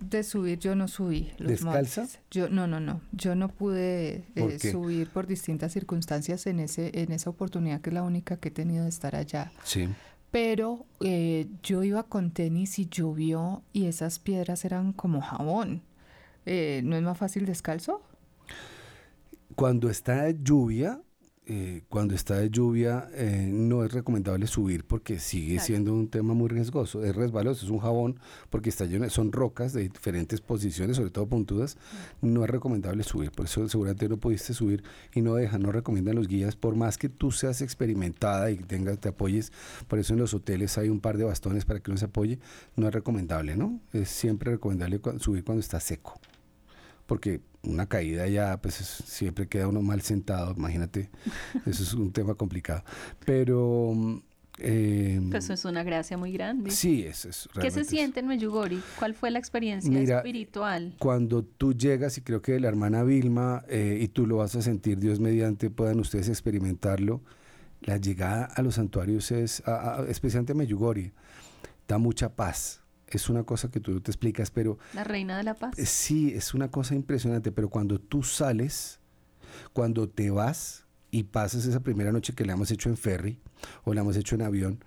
de 0.00 0.22
subir, 0.24 0.58
yo 0.58 0.74
no 0.74 0.88
subí 0.88 1.30
los 1.38 1.50
¿Descalza? 1.50 2.00
montes. 2.00 2.20
Yo 2.30 2.48
no, 2.48 2.66
no, 2.66 2.80
no. 2.80 3.02
Yo 3.12 3.34
no 3.34 3.48
pude 3.48 4.24
¿Por 4.34 4.50
eh, 4.52 4.58
subir 4.58 5.10
por 5.10 5.26
distintas 5.26 5.72
circunstancias 5.72 6.46
en 6.46 6.58
ese 6.58 6.90
en 7.00 7.12
esa 7.12 7.30
oportunidad 7.30 7.82
que 7.82 7.90
es 7.90 7.94
la 7.94 8.02
única 8.02 8.38
que 8.38 8.48
he 8.48 8.50
tenido 8.50 8.84
de 8.84 8.88
estar 8.88 9.14
allá. 9.14 9.52
Sí. 9.62 9.88
Pero 10.30 10.86
eh, 11.00 11.48
yo 11.62 11.82
iba 11.82 12.02
con 12.04 12.30
tenis 12.30 12.78
y 12.78 12.88
llovió 12.88 13.62
y 13.74 13.86
esas 13.86 14.18
piedras 14.18 14.64
eran 14.64 14.92
como 14.94 15.20
jabón. 15.20 15.82
Eh, 16.46 16.80
¿No 16.82 16.96
es 16.96 17.02
más 17.02 17.18
fácil 17.18 17.44
descalzo? 17.44 18.00
Cuando 19.54 19.90
está 19.90 20.30
lluvia, 20.30 21.00
eh, 21.46 21.82
cuando 21.88 22.14
está 22.14 22.36
de 22.36 22.50
lluvia 22.50 23.08
eh, 23.14 23.48
no 23.50 23.82
es 23.84 23.92
recomendable 23.92 24.46
subir 24.46 24.84
porque 24.84 25.18
sigue 25.18 25.54
Claro. 25.54 25.66
siendo 25.66 25.94
un 25.94 26.08
tema 26.08 26.32
muy 26.34 26.48
riesgoso, 26.48 27.02
es 27.02 27.16
resbaloso, 27.16 27.64
es 27.64 27.70
un 27.72 27.78
jabón 27.80 28.20
porque 28.50 28.68
está 28.68 28.84
lleno, 28.84 29.08
son 29.10 29.32
rocas 29.32 29.72
de 29.72 29.82
diferentes 29.82 30.40
posiciones, 30.40 30.96
sobre 30.98 31.10
todo 31.10 31.26
puntudas, 31.26 31.76
no 32.20 32.44
es 32.44 32.50
recomendable 32.50 33.02
subir, 33.02 33.32
por 33.32 33.46
eso 33.46 33.68
seguramente 33.68 34.08
no 34.08 34.18
pudiste 34.18 34.54
subir 34.54 34.84
y 35.14 35.22
no 35.22 35.34
dejan, 35.34 35.62
no 35.62 35.72
recomiendan 35.72 36.14
los 36.16 36.28
guías, 36.28 36.54
por 36.56 36.76
más 36.76 36.98
que 36.98 37.08
tú 37.08 37.32
seas 37.32 37.62
experimentada 37.62 38.50
y 38.50 38.56
tengas, 38.58 38.98
te 39.00 39.08
apoyes, 39.08 39.50
por 39.88 39.98
eso 39.98 40.12
en 40.12 40.20
los 40.20 40.34
hoteles 40.34 40.78
hay 40.78 40.88
un 40.88 41.00
par 41.00 41.16
de 41.16 41.24
bastones 41.24 41.64
para 41.64 41.80
que 41.80 41.90
uno 41.90 41.98
se 41.98 42.04
apoye, 42.04 42.38
no 42.76 42.86
es 42.86 42.94
recomendable, 42.94 43.56
¿no? 43.56 43.80
Es 43.92 44.10
siempre 44.10 44.52
recomendable 44.52 45.00
cua- 45.02 45.18
subir 45.18 45.42
cuando 45.42 45.60
está 45.60 45.80
seco 45.80 46.20
porque 47.10 47.40
una 47.64 47.86
caída 47.86 48.28
ya 48.28 48.60
pues 48.62 48.80
es- 48.80 49.02
siempre 49.04 49.48
queda 49.48 49.66
uno 49.66 49.82
mal 49.82 50.00
sentado, 50.00 50.54
imagínate, 50.56 51.10
eso 51.66 51.82
es 51.82 51.92
un 51.92 52.12
tema 52.12 52.36
complicado. 52.36 52.84
Pero 53.26 53.92
eh, 54.58 55.20
Pues 55.28 55.44
eso 55.44 55.54
es 55.54 55.64
una 55.64 55.82
gracia 55.82 56.16
muy 56.16 56.30
grande. 56.32 56.70
sí, 56.70 57.02
eso 57.02 57.28
es 57.28 57.48
¿Qué 57.60 57.72
se 57.72 57.82
siente 57.84 58.20
en 58.20 58.28
Medjugorje? 58.28 58.78
¿Cuál 58.96 59.14
fue 59.14 59.32
la 59.32 59.40
experiencia 59.40 59.90
Mira, 59.90 60.18
espiritual? 60.18 60.94
Cuando 61.00 61.42
tú 61.42 61.72
llegas, 61.74 62.16
y 62.16 62.20
creo 62.20 62.40
que 62.42 62.60
la 62.60 62.68
hermana 62.68 63.02
Vilma, 63.02 63.64
eh, 63.68 63.98
y 64.00 64.06
tú 64.06 64.24
lo 64.28 64.36
vas 64.36 64.54
a 64.54 64.62
sentir, 64.62 65.00
Dios 65.00 65.18
mediante, 65.18 65.68
puedan 65.68 65.98
ustedes 65.98 66.28
experimentarlo, 66.28 67.22
la 67.80 67.96
llegada 67.96 68.44
a 68.44 68.62
los 68.62 68.76
santuarios 68.76 69.32
es, 69.32 69.62
a- 69.66 69.96
a- 70.02 70.06
especialmente 70.08 70.52
a 70.52 70.54
Medjugorje, 70.54 71.12
da 71.88 71.98
mucha 71.98 72.28
paz. 72.36 72.79
Es 73.16 73.28
una 73.28 73.44
cosa 73.44 73.70
que 73.70 73.80
tú 73.80 73.92
no 73.92 74.00
te 74.00 74.10
explicas, 74.10 74.50
pero 74.50 74.78
La 74.94 75.04
reina 75.04 75.36
de 75.36 75.44
la 75.44 75.54
paz. 75.54 75.78
Eh, 75.78 75.86
Sí, 75.86 76.32
es 76.34 76.54
una 76.54 76.70
cosa 76.70 76.94
impresionante, 76.94 77.52
pero 77.52 77.68
cuando 77.68 77.98
tú 77.98 78.22
sales, 78.22 79.00
cuando 79.72 80.08
te 80.08 80.30
vas 80.30 80.86
y 81.10 81.24
pasas 81.24 81.66
esa 81.66 81.80
primera 81.80 82.12
noche 82.12 82.34
que 82.34 82.44
le 82.44 82.52
hemos 82.52 82.70
hecho 82.70 82.88
en 82.88 82.96
ferry 82.96 83.38
o 83.84 83.94
la 83.94 84.02
hemos 84.02 84.16
hecho 84.16 84.34
en 84.34 84.42
avión, 84.42 84.84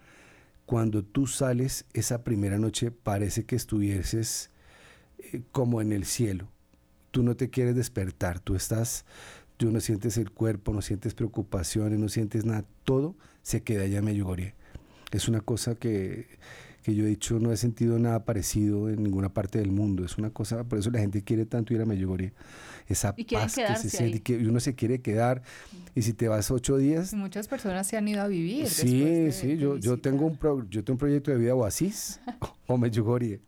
cuando 0.66 1.04
tú 1.04 1.28
sales 1.28 1.86
esa 1.94 2.24
primera 2.24 2.58
noche 2.58 2.92
parece 2.92 3.46
que 3.46 3.56
estuvieses 3.56 4.50
eh, 5.20 5.42
como 5.52 5.82
en 5.82 5.92
el 5.92 6.06
cielo. 6.06 6.50
Tú 7.12 7.22
no 7.24 7.36
te 7.36 7.50
quieres 7.50 7.76
despertar, 7.76 8.40
tú 8.40 8.56
estás, 8.56 9.06
tú 9.58 9.72
no 9.72 9.80
sientes 9.82 10.18
el 10.18 10.32
cuerpo, 10.32 10.74
no 10.74 10.82
sientes 10.82 11.14
preocupaciones, 11.14 12.00
no 12.00 12.10
sientes 12.10 12.46
nada, 12.46 12.66
todo 12.86 13.16
se 13.44 13.62
queda 13.62 13.84
allá 13.84 14.00
en 14.00 14.06
Medjugorje. 14.06 14.56
Es 15.12 15.28
una 15.28 15.42
cosa 15.42 15.76
que, 15.76 16.28
que 16.84 16.94
yo 16.94 17.06
he 17.06 17.08
dicho, 17.08 17.40
no 17.40 17.52
he 17.52 17.58
sentido 17.58 17.98
nada 17.98 18.26
parecido 18.26 18.90
en 18.90 19.02
ninguna 19.04 19.30
parte 19.34 19.58
del 19.60 19.72
mundo. 19.72 20.04
Es 20.06 20.18
una 20.18 20.30
cosa, 20.30 20.64
por 20.66 20.78
eso 20.80 20.92
la 20.92 21.00
gente 21.00 21.24
quiere 21.24 21.46
tanto 21.46 21.74
ir 21.74 21.82
a 21.82 21.86
Medjugorje. 21.86 22.34
Esa 22.88 23.14
Y 23.18 23.24
paz 23.24 23.56
que 23.56 23.76
se 23.78 23.90
siente, 23.90 24.22
que 24.22 24.38
uno 24.38 24.60
se 24.60 24.76
quiere 24.76 25.00
quedar. 25.02 25.42
Y 25.96 26.02
si 26.02 26.12
te 26.14 26.28
vas 26.28 26.52
ocho 26.52 26.78
días, 26.78 27.14
Y 27.14 27.16
muchas 27.16 27.48
personas 27.48 27.88
se 27.88 27.96
han 27.98 28.08
ido 28.08 28.22
a 28.22 28.28
vivir. 28.28 28.68
Sí, 28.68 29.00
de- 29.00 29.32
sí, 29.32 29.48
de 29.48 29.58
yo, 29.58 29.78
yo 29.78 29.98
tengo 29.98 30.26
un 30.26 30.38
pro- 30.38 30.68
yo 30.70 30.84
tengo 30.84 30.96
un 30.96 31.00
proyecto 31.00 31.32
de 31.32 31.38
vida 31.38 31.56
o 31.56 31.64
Asís 31.66 32.20
o 32.68 32.78
Medjugorje 32.78 33.40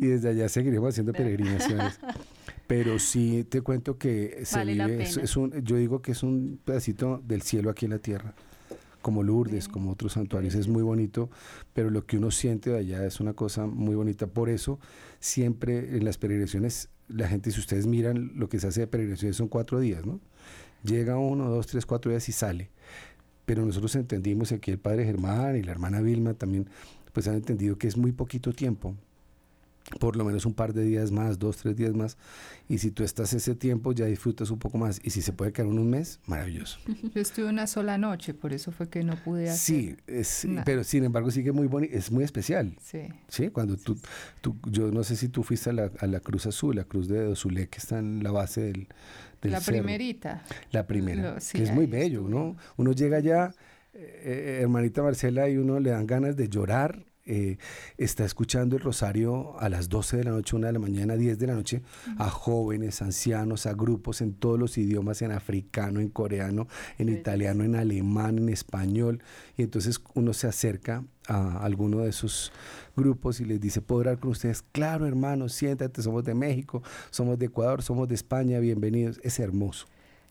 y 0.00 0.06
desde 0.06 0.30
allá 0.30 0.48
seguiremos 0.48 0.88
haciendo 0.88 1.12
peregrinaciones. 1.12 2.00
Pero 2.66 2.98
sí 2.98 3.44
te 3.48 3.62
cuento 3.62 3.96
que 3.98 4.40
se 4.44 4.56
Vale 4.56 4.72
vive, 4.74 5.02
es, 5.02 5.16
es 5.16 5.36
un, 5.36 5.52
yo 5.62 5.76
digo 5.76 6.02
que 6.02 6.12
es 6.12 6.22
un 6.22 6.58
pedacito 6.64 7.20
del 7.26 7.40
cielo 7.42 7.70
aquí 7.70 7.86
en 7.86 7.92
la 7.92 7.98
tierra 7.98 8.34
como 9.02 9.22
Lourdes, 9.22 9.68
como 9.68 9.92
otros 9.92 10.14
santuarios, 10.14 10.54
es 10.54 10.68
muy 10.68 10.82
bonito, 10.82 11.30
pero 11.72 11.90
lo 11.90 12.06
que 12.06 12.18
uno 12.18 12.30
siente 12.30 12.70
de 12.70 12.78
allá 12.78 13.04
es 13.04 13.20
una 13.20 13.34
cosa 13.34 13.66
muy 13.66 13.94
bonita. 13.94 14.26
Por 14.26 14.48
eso, 14.48 14.78
siempre 15.20 15.96
en 15.96 16.04
las 16.04 16.18
peregrinaciones, 16.18 16.88
la 17.08 17.28
gente, 17.28 17.50
si 17.50 17.60
ustedes 17.60 17.86
miran, 17.86 18.32
lo 18.34 18.48
que 18.48 18.60
se 18.60 18.68
hace 18.68 18.80
de 18.80 18.86
peregrinaciones 18.86 19.36
son 19.36 19.48
cuatro 19.48 19.80
días, 19.80 20.04
¿no? 20.04 20.20
Llega 20.84 21.18
uno, 21.18 21.48
dos, 21.48 21.66
tres, 21.66 21.86
cuatro 21.86 22.10
días 22.10 22.28
y 22.28 22.32
sale. 22.32 22.70
Pero 23.46 23.64
nosotros 23.64 23.94
entendimos 23.96 24.52
aquí 24.52 24.70
el 24.70 24.78
padre 24.78 25.04
Germán 25.04 25.56
y 25.56 25.62
la 25.62 25.72
hermana 25.72 26.00
Vilma 26.00 26.34
también, 26.34 26.68
pues 27.12 27.26
han 27.28 27.34
entendido 27.34 27.78
que 27.78 27.88
es 27.88 27.96
muy 27.96 28.12
poquito 28.12 28.52
tiempo 28.52 28.94
por 30.00 30.16
lo 30.16 30.24
menos 30.24 30.44
un 30.46 30.54
par 30.54 30.72
de 30.74 30.84
días 30.84 31.10
más, 31.10 31.38
dos, 31.38 31.56
tres 31.56 31.76
días 31.76 31.94
más. 31.94 32.16
Y 32.68 32.78
si 32.78 32.90
tú 32.90 33.04
estás 33.04 33.32
ese 33.32 33.54
tiempo, 33.54 33.92
ya 33.92 34.04
disfrutas 34.04 34.50
un 34.50 34.58
poco 34.58 34.76
más. 34.78 35.00
Y 35.02 35.10
si 35.10 35.22
se 35.22 35.32
puede 35.32 35.52
quedar 35.52 35.68
un 35.68 35.88
mes, 35.88 36.20
maravilloso. 36.26 36.78
Yo 37.14 37.20
estuve 37.20 37.46
una 37.46 37.66
sola 37.66 37.96
noche, 37.96 38.34
por 38.34 38.52
eso 38.52 38.70
fue 38.70 38.88
que 38.88 39.02
no 39.02 39.16
pude 39.16 39.48
hacer. 39.48 39.58
Sí, 39.58 39.96
pero 40.64 40.84
sin 40.84 41.04
embargo 41.04 41.30
sigue 41.30 41.52
muy 41.52 41.66
bonito, 41.66 41.96
es 41.96 42.10
muy 42.10 42.24
especial. 42.24 42.76
Sí. 42.82 43.08
Sí, 43.28 43.48
cuando 43.48 43.76
tú, 43.76 43.98
tú, 44.40 44.56
yo 44.70 44.90
no 44.90 45.02
sé 45.04 45.16
si 45.16 45.28
tú 45.28 45.42
fuiste 45.42 45.70
a 45.70 45.72
la, 45.72 45.90
a 45.98 46.06
la 46.06 46.20
Cruz 46.20 46.46
Azul, 46.46 46.76
la 46.76 46.84
Cruz 46.84 47.08
de 47.08 47.24
Dozulé, 47.24 47.68
que 47.68 47.78
está 47.78 47.98
en 47.98 48.22
la 48.22 48.30
base 48.30 48.60
del, 48.60 48.88
del 49.40 49.52
La 49.52 49.60
primerita. 49.60 50.42
La 50.70 50.86
primera, 50.86 51.36
que 51.52 51.62
es 51.62 51.72
muy 51.72 51.86
bello, 51.86 52.28
¿no? 52.28 52.56
Uno 52.76 52.92
llega 52.92 53.18
allá, 53.18 53.54
eh, 53.94 54.22
eh, 54.24 54.58
hermanita 54.62 55.02
Marcela, 55.02 55.48
y 55.48 55.56
uno 55.56 55.80
le 55.80 55.90
dan 55.90 56.06
ganas 56.06 56.36
de 56.36 56.48
llorar 56.48 57.07
eh, 57.28 57.58
está 57.98 58.24
escuchando 58.24 58.76
el 58.76 58.82
rosario 58.82 59.58
a 59.60 59.68
las 59.68 59.88
12 59.90 60.16
de 60.16 60.24
la 60.24 60.30
noche, 60.30 60.56
1 60.56 60.66
de 60.66 60.72
la 60.72 60.78
mañana, 60.78 61.14
10 61.14 61.38
de 61.38 61.46
la 61.46 61.54
noche, 61.54 61.82
a 62.16 62.30
jóvenes, 62.30 63.02
ancianos, 63.02 63.66
a 63.66 63.74
grupos 63.74 64.22
en 64.22 64.32
todos 64.32 64.58
los 64.58 64.78
idiomas, 64.78 65.20
en 65.20 65.32
africano, 65.32 66.00
en 66.00 66.08
coreano, 66.08 66.66
en 66.96 67.10
italiano, 67.10 67.64
en 67.64 67.76
alemán, 67.76 68.38
en 68.38 68.48
español. 68.48 69.22
Y 69.56 69.62
entonces 69.62 70.00
uno 70.14 70.32
se 70.32 70.46
acerca 70.46 71.04
a 71.26 71.62
alguno 71.62 71.98
de 71.98 72.08
esos 72.08 72.50
grupos 72.96 73.40
y 73.40 73.44
les 73.44 73.60
dice, 73.60 73.82
¿puedo 73.82 74.00
orar 74.00 74.18
con 74.18 74.30
ustedes? 74.30 74.62
Claro, 74.72 75.06
hermano, 75.06 75.50
siéntate, 75.50 76.00
somos 76.02 76.24
de 76.24 76.34
México, 76.34 76.82
somos 77.10 77.38
de 77.38 77.46
Ecuador, 77.46 77.82
somos 77.82 78.08
de 78.08 78.14
España, 78.14 78.58
bienvenidos. 78.58 79.20
Es 79.22 79.38
hermoso. 79.38 79.86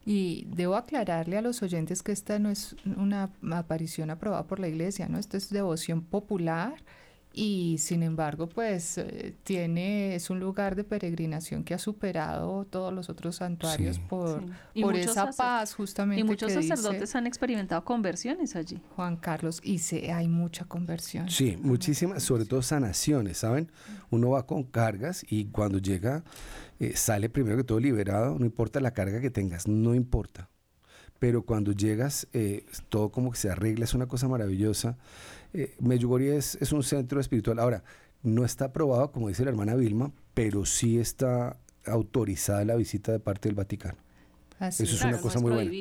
Y 0.09 0.47
debo 0.55 0.77
aclararle 0.77 1.37
a 1.37 1.41
los 1.41 1.61
oyentes 1.61 2.01
que 2.01 2.13
esta 2.13 2.39
no 2.39 2.49
es 2.49 2.77
una 2.95 3.29
aparición 3.51 4.09
aprobada 4.09 4.47
por 4.47 4.57
la 4.57 4.69
iglesia, 4.69 5.09
¿no? 5.09 5.19
Esto 5.19 5.35
es 5.35 5.49
devoción 5.49 6.01
popular 6.01 6.75
y 7.39 7.77
sin 7.77 8.01
embargo, 8.01 8.49
pues 8.49 8.97
eh, 8.97 9.35
tiene, 9.43 10.15
es 10.15 10.31
un 10.31 10.39
lugar 10.39 10.75
de 10.75 10.83
peregrinación 10.83 11.63
que 11.63 11.75
ha 11.75 11.77
superado 11.77 12.65
todos 12.65 12.91
los 12.91 13.09
otros 13.09 13.35
santuarios 13.35 13.99
por, 13.99 14.43
por 14.81 14.95
esa 14.95 15.29
paz 15.29 15.75
justamente. 15.75 16.21
Y 16.21 16.23
muchos 16.23 16.51
sacerdotes 16.51 17.15
han 17.15 17.27
experimentado 17.27 17.85
conversiones 17.85 18.55
allí. 18.55 18.81
Juan 18.95 19.17
Carlos, 19.17 19.61
y 19.63 19.77
se, 19.77 20.11
hay 20.11 20.27
mucha 20.27 20.65
conversión. 20.65 21.29
Sí, 21.29 21.59
muchísimas, 21.61 22.23
sobre 22.23 22.45
todo 22.45 22.63
sanaciones, 22.63 23.37
¿saben? 23.37 23.71
Uno 24.09 24.31
va 24.31 24.47
con 24.47 24.63
cargas 24.63 25.23
y 25.29 25.45
cuando 25.45 25.77
llega 25.77 26.23
eh, 26.79 26.95
sale 26.95 27.29
primero 27.29 27.57
que 27.57 27.63
todo 27.63 27.79
liberado, 27.79 28.37
no 28.37 28.45
importa 28.45 28.79
la 28.79 28.91
carga 28.91 29.19
que 29.21 29.29
tengas, 29.29 29.67
no 29.67 29.95
importa. 29.95 30.49
Pero 31.19 31.43
cuando 31.43 31.71
llegas, 31.71 32.27
eh, 32.33 32.65
todo 32.89 33.09
como 33.09 33.31
que 33.31 33.37
se 33.37 33.49
arregla, 33.49 33.85
es 33.85 33.93
una 33.93 34.07
cosa 34.07 34.27
maravillosa. 34.27 34.97
Eh, 35.53 35.75
Medjugorje 35.79 36.37
es, 36.37 36.55
es 36.61 36.71
un 36.71 36.83
centro 36.83 37.19
espiritual. 37.19 37.59
Ahora, 37.59 37.83
no 38.21 38.45
está 38.45 38.65
aprobado, 38.65 39.11
como 39.11 39.29
dice 39.29 39.43
la 39.43 39.49
hermana 39.49 39.75
Vilma, 39.75 40.11
pero 40.33 40.65
sí 40.65 40.99
está 40.99 41.57
autorizada 41.85 42.63
la 42.65 42.75
visita 42.75 43.11
de 43.11 43.19
parte 43.19 43.49
del 43.49 43.55
Vaticano. 43.55 44.06
Eso 44.59 44.83
es 44.83 45.01
una 45.03 45.19
cosa 45.19 45.39
muy 45.39 45.51
buena. 45.51 45.71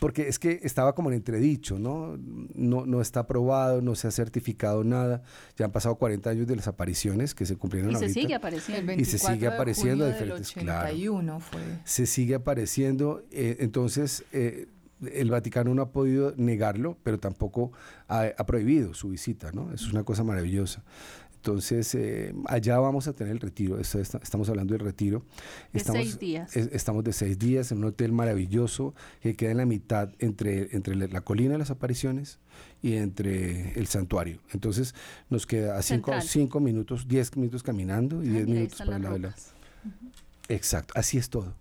Porque 0.00 0.28
es 0.28 0.38
que 0.38 0.60
estaba 0.62 0.94
como 0.94 1.10
en 1.10 1.16
entredicho, 1.16 1.78
¿no? 1.78 2.16
¿no? 2.54 2.84
No 2.86 3.00
está 3.00 3.20
aprobado, 3.20 3.80
no 3.80 3.94
se 3.94 4.08
ha 4.08 4.10
certificado 4.10 4.82
nada. 4.82 5.22
Ya 5.56 5.66
han 5.66 5.72
pasado 5.72 5.96
40 5.96 6.30
años 6.30 6.46
de 6.46 6.56
las 6.56 6.66
apariciones 6.66 7.34
que 7.34 7.46
se 7.46 7.56
cumplieron 7.56 7.92
y 7.92 7.96
se 7.96 8.08
sigue 8.08 8.34
apareciendo. 8.34 8.92
y 8.92 9.04
se 9.04 9.18
sigue 9.18 9.46
apareciendo 9.46 10.04
de 10.04 10.12
diferentes, 10.12 10.52
claro. 10.52 11.40
Fue. 11.40 11.60
Se 11.84 12.06
sigue 12.06 12.34
apareciendo. 12.34 13.22
Eh, 13.30 13.58
entonces, 13.60 14.24
eh, 14.32 14.66
el 15.12 15.30
Vaticano 15.30 15.74
no 15.74 15.82
ha 15.82 15.92
podido 15.92 16.34
negarlo, 16.36 16.96
pero 17.02 17.18
tampoco 17.18 17.72
ha, 18.08 18.24
ha, 18.36 18.46
prohibido 18.46 18.94
su 18.94 19.10
visita, 19.10 19.52
¿no? 19.52 19.72
Eso 19.72 19.86
es 19.86 19.92
una 19.92 20.02
cosa 20.02 20.24
maravillosa. 20.24 20.82
Entonces, 21.38 21.94
eh, 21.94 22.34
allá 22.46 22.80
vamos 22.80 23.06
a 23.06 23.12
tener 23.12 23.32
el 23.32 23.38
retiro. 23.38 23.78
estamos 23.78 24.48
hablando 24.48 24.74
del 24.74 24.84
retiro. 24.84 25.24
Estamos, 25.72 26.00
de 26.00 26.04
seis 26.04 26.18
días. 26.18 26.56
estamos 26.56 27.04
de 27.04 27.12
seis 27.12 27.38
días 27.38 27.70
en 27.70 27.78
un 27.78 27.84
hotel 27.84 28.10
maravilloso 28.12 28.92
que 29.20 29.36
queda 29.36 29.52
en 29.52 29.58
la 29.58 29.64
mitad 29.64 30.10
entre, 30.18 30.74
entre 30.74 30.96
la 30.96 31.20
colina 31.20 31.52
de 31.52 31.58
las 31.58 31.70
apariciones 31.70 32.40
y 32.82 32.94
entre 32.94 33.72
el 33.78 33.86
santuario. 33.86 34.40
Entonces, 34.52 34.96
nos 35.30 35.46
queda 35.46 35.80
cinco, 35.80 36.12
cinco, 36.22 36.58
minutos, 36.58 37.06
diez 37.06 37.36
minutos 37.36 37.62
caminando 37.62 38.22
y 38.24 38.30
diez 38.30 38.46
minutos 38.46 38.78
para 38.78 38.98
la 38.98 39.10
vela. 39.10 39.34
Exacto, 40.48 40.94
así 40.96 41.18
es 41.18 41.30
todo. 41.30 41.54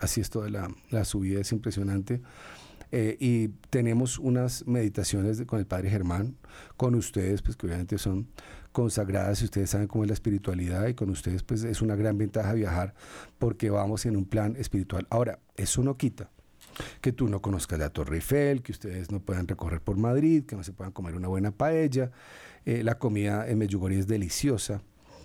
Así 0.00 0.20
es 0.20 0.28
toda 0.28 0.50
la, 0.50 0.70
la 0.90 1.04
subida, 1.06 1.40
es 1.40 1.50
impresionante. 1.50 2.20
Eh, 2.90 3.16
y 3.20 3.48
tenemos 3.70 4.18
unas 4.18 4.66
meditaciones 4.66 5.42
con 5.46 5.58
el 5.58 5.66
Padre 5.66 5.90
Germán, 5.90 6.36
con 6.76 6.94
ustedes, 6.94 7.42
pues 7.42 7.56
que 7.56 7.66
obviamente 7.66 7.98
son 7.98 8.28
consagradas 8.72 9.40
y 9.42 9.44
ustedes 9.44 9.70
saben 9.70 9.88
cómo 9.88 10.04
es 10.04 10.08
la 10.08 10.14
espiritualidad 10.14 10.86
y 10.88 10.94
con 10.94 11.10
ustedes 11.10 11.42
pues 11.42 11.64
es 11.64 11.82
una 11.82 11.96
gran 11.96 12.18
ventaja 12.18 12.52
viajar 12.52 12.94
porque 13.38 13.70
vamos 13.70 14.06
en 14.06 14.16
un 14.16 14.24
plan 14.24 14.56
espiritual. 14.56 15.06
Ahora, 15.10 15.38
eso 15.56 15.82
no 15.82 15.96
quita 15.96 16.30
que 17.00 17.12
tú 17.12 17.28
no 17.28 17.40
conozcas 17.40 17.78
la 17.78 17.90
Torre 17.90 18.16
Eiffel, 18.16 18.62
que 18.62 18.72
ustedes 18.72 19.10
no 19.10 19.20
puedan 19.20 19.48
recorrer 19.48 19.80
por 19.80 19.96
Madrid, 19.96 20.44
que 20.44 20.56
no 20.56 20.62
se 20.62 20.72
puedan 20.72 20.92
comer 20.92 21.16
una 21.16 21.28
buena 21.28 21.50
paella. 21.50 22.10
Eh, 22.64 22.82
la 22.82 22.98
comida 22.98 23.48
en 23.48 23.58
Medjugorje 23.58 23.98
es 23.98 24.06
deliciosa 24.06 24.82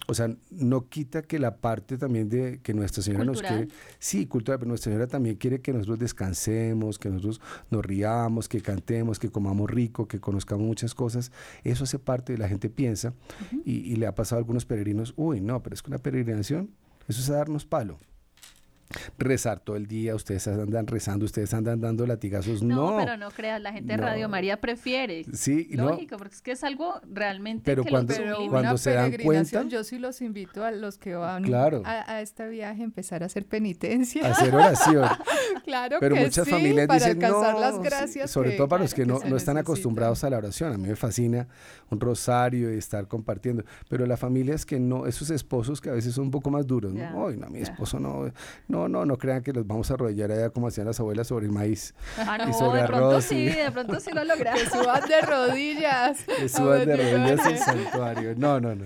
o 0.08 0.14
sea, 0.14 0.36
no 0.52 0.90
quita 0.90 1.22
que 1.22 1.40
la 1.40 1.58
parte 1.58 1.98
también 1.98 2.30
de 2.30 2.60
que 2.62 2.74
Nuestra 2.74 3.02
Señora 3.02 3.24
nos 3.24 3.42
quiere, 3.42 3.70
sí, 4.00 4.26
cultural, 4.26 4.60
pero 4.60 4.70
Nuestra 4.70 4.92
Señora 4.92 5.08
también 5.08 5.36
quiere 5.36 5.62
que 5.62 5.72
nosotros 5.72 6.00
descansemos, 6.00 7.00
que 7.00 7.10
nosotros 7.10 7.40
nos 7.70 7.86
riamos, 7.86 8.50
que 8.50 8.62
cantemos, 8.62 9.20
que 9.20 9.30
comamos 9.30 9.70
rico, 9.70 10.08
que 10.08 10.20
conozcamos 10.20 10.66
muchas 10.66 10.94
cosas. 10.94 11.32
Eso 11.64 11.86
hace 11.86 12.00
parte 12.00 12.34
de 12.34 12.40
la 12.40 12.50
gente 12.50 12.70
piensa 12.70 13.14
y, 13.66 13.78
y, 13.92 13.96
le 13.96 14.08
ha 14.08 14.16
pasado 14.16 14.38
a 14.38 14.42
algunos 14.42 14.66
peregrinos, 14.66 15.14
uy, 15.16 15.40
no, 15.40 15.64
pero 15.64 15.74
es 15.74 15.82
que 15.82 15.90
una 15.90 16.00
peregrinación, 16.00 16.72
eso 17.08 17.22
es 17.22 17.30
a 17.30 17.36
darnos 17.36 17.66
palo 17.66 17.98
rezar 19.18 19.60
todo 19.60 19.76
el 19.76 19.88
día, 19.88 20.16
ustedes 20.16 20.48
andan 20.48 20.88
rezando, 20.88 21.26
ustedes 21.26 21.54
andan 21.54 21.80
dando 21.80 22.06
latigazos. 22.06 22.64
No, 22.64 22.92
no 22.92 22.98
pero 22.98 23.18
no 23.18 23.32
creas, 23.32 23.62
la 23.62 23.74
gente 23.74 23.94
de 23.94 23.98
Radio 23.98 24.30
María 24.30 24.60
prefiere. 24.60 25.26
Sí, 25.34 25.70
lógico, 25.72 26.18
porque 26.18 26.36
es 26.36 26.42
que 26.42 26.52
es 26.52 26.64
algo 26.64 27.02
realmente 27.12 27.64
pero 27.66 27.84
cuando, 27.84 28.14
cuando 28.50 28.78
se 28.78 28.94
dan 28.94 29.14
cuenta, 29.24 29.64
yo 29.64 29.84
sí 29.84 30.00
los 30.00 30.22
invito 30.22 30.64
a 30.64 30.72
los 30.72 30.98
que 30.98 31.16
van 31.16 31.44
claro. 31.44 31.84
a, 31.86 32.22
este 32.22 32.48
viaje 32.48 32.82
a 32.82 32.86
empezar 32.86 33.24
a 33.24 33.28
hacer 33.28 33.46
penitencia, 33.46 34.28
a 34.28 34.32
hacer 34.32 34.54
oración. 34.56 35.08
claro 35.64 35.98
pero 36.00 36.16
que 36.16 36.22
muchas 36.22 36.46
sí, 36.46 36.52
familias 36.52 36.88
para 36.88 37.00
dicen 37.00 37.24
alcanzar 37.24 37.54
no, 37.54 37.60
las 37.60 37.80
gracias 37.80 38.32
sobre 38.32 38.52
todo 38.52 38.68
para 38.68 38.84
los 38.84 38.94
que, 38.94 39.06
no, 39.06 39.20
no 39.26 39.36
están 39.36 39.58
acostumbrados 39.58 40.24
a 40.24 40.30
la 40.30 40.38
oración. 40.38 40.74
A 40.74 40.78
mí 40.78 40.88
me 40.88 40.96
fascina 40.96 41.48
un 41.90 42.00
rosario 42.00 42.74
y 42.74 42.78
estar 42.78 43.08
compartiendo, 43.08 43.64
pero 43.90 44.06
las 44.06 44.20
familias 44.20 44.66
que 44.66 44.80
no, 44.80 45.06
esos 45.06 45.30
esposos 45.30 45.82
que 45.82 45.90
a 45.90 45.94
veces 45.94 46.14
son 46.14 46.26
un 46.26 46.32
poco 46.32 46.50
más 46.50 46.66
duros, 46.68 46.94
¿no? 46.94 47.28
Ay, 47.28 47.38
no, 47.38 47.48
mi 47.50 47.60
esposo 47.60 48.00
no, 48.00 48.32
no, 48.68 48.83
no, 48.88 49.06
no 49.06 49.18
crean 49.18 49.44
que 49.44 49.54
los 49.54 49.66
vamos 49.66 49.92
a 49.92 49.96
arrodillar 49.96 50.32
allá 50.32 50.50
como 50.50 50.68
hacían 50.68 50.88
las 50.88 51.00
abuelas 51.00 51.28
sobre 51.28 51.46
el 51.46 51.52
maíz. 51.52 51.94
Ah, 52.18 52.38
no, 52.38 52.50
y 52.50 52.54
sobre 52.54 52.82
de 52.82 52.88
pronto 52.88 53.22
sí, 53.22 53.46
de 53.46 53.72
pronto 53.72 54.00
sí 54.00 54.12
lo 54.14 54.24
logramos. 54.26 54.62
Que 54.64 54.70
suban 54.70 55.08
de 55.08 55.22
rodillas. 55.22 56.26
Que 56.38 56.50
suban 56.50 56.86
de 56.86 56.96
rodillas 56.96 57.46
el 57.48 57.58
santuario. 57.58 58.36
No, 58.36 58.60
no, 58.60 58.76
no. 58.76 58.86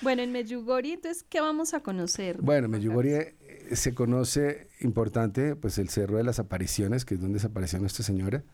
Bueno, 0.00 0.22
en 0.22 0.30
Medjugorje, 0.30 0.92
entonces, 0.94 1.24
¿qué 1.28 1.40
vamos 1.40 1.74
a 1.74 1.80
conocer? 1.80 2.40
Bueno, 2.40 2.68
Medjugorje 2.68 3.36
eh, 3.40 3.74
se 3.74 3.94
conoce, 3.94 4.68
importante, 4.80 5.56
pues 5.56 5.78
el 5.78 5.88
Cerro 5.88 6.18
de 6.18 6.24
las 6.24 6.38
Apariciones, 6.38 7.04
que 7.04 7.14
es 7.14 7.20
donde 7.20 7.34
desapareció 7.34 7.80
Nuestra 7.80 8.04
Señora. 8.04 8.44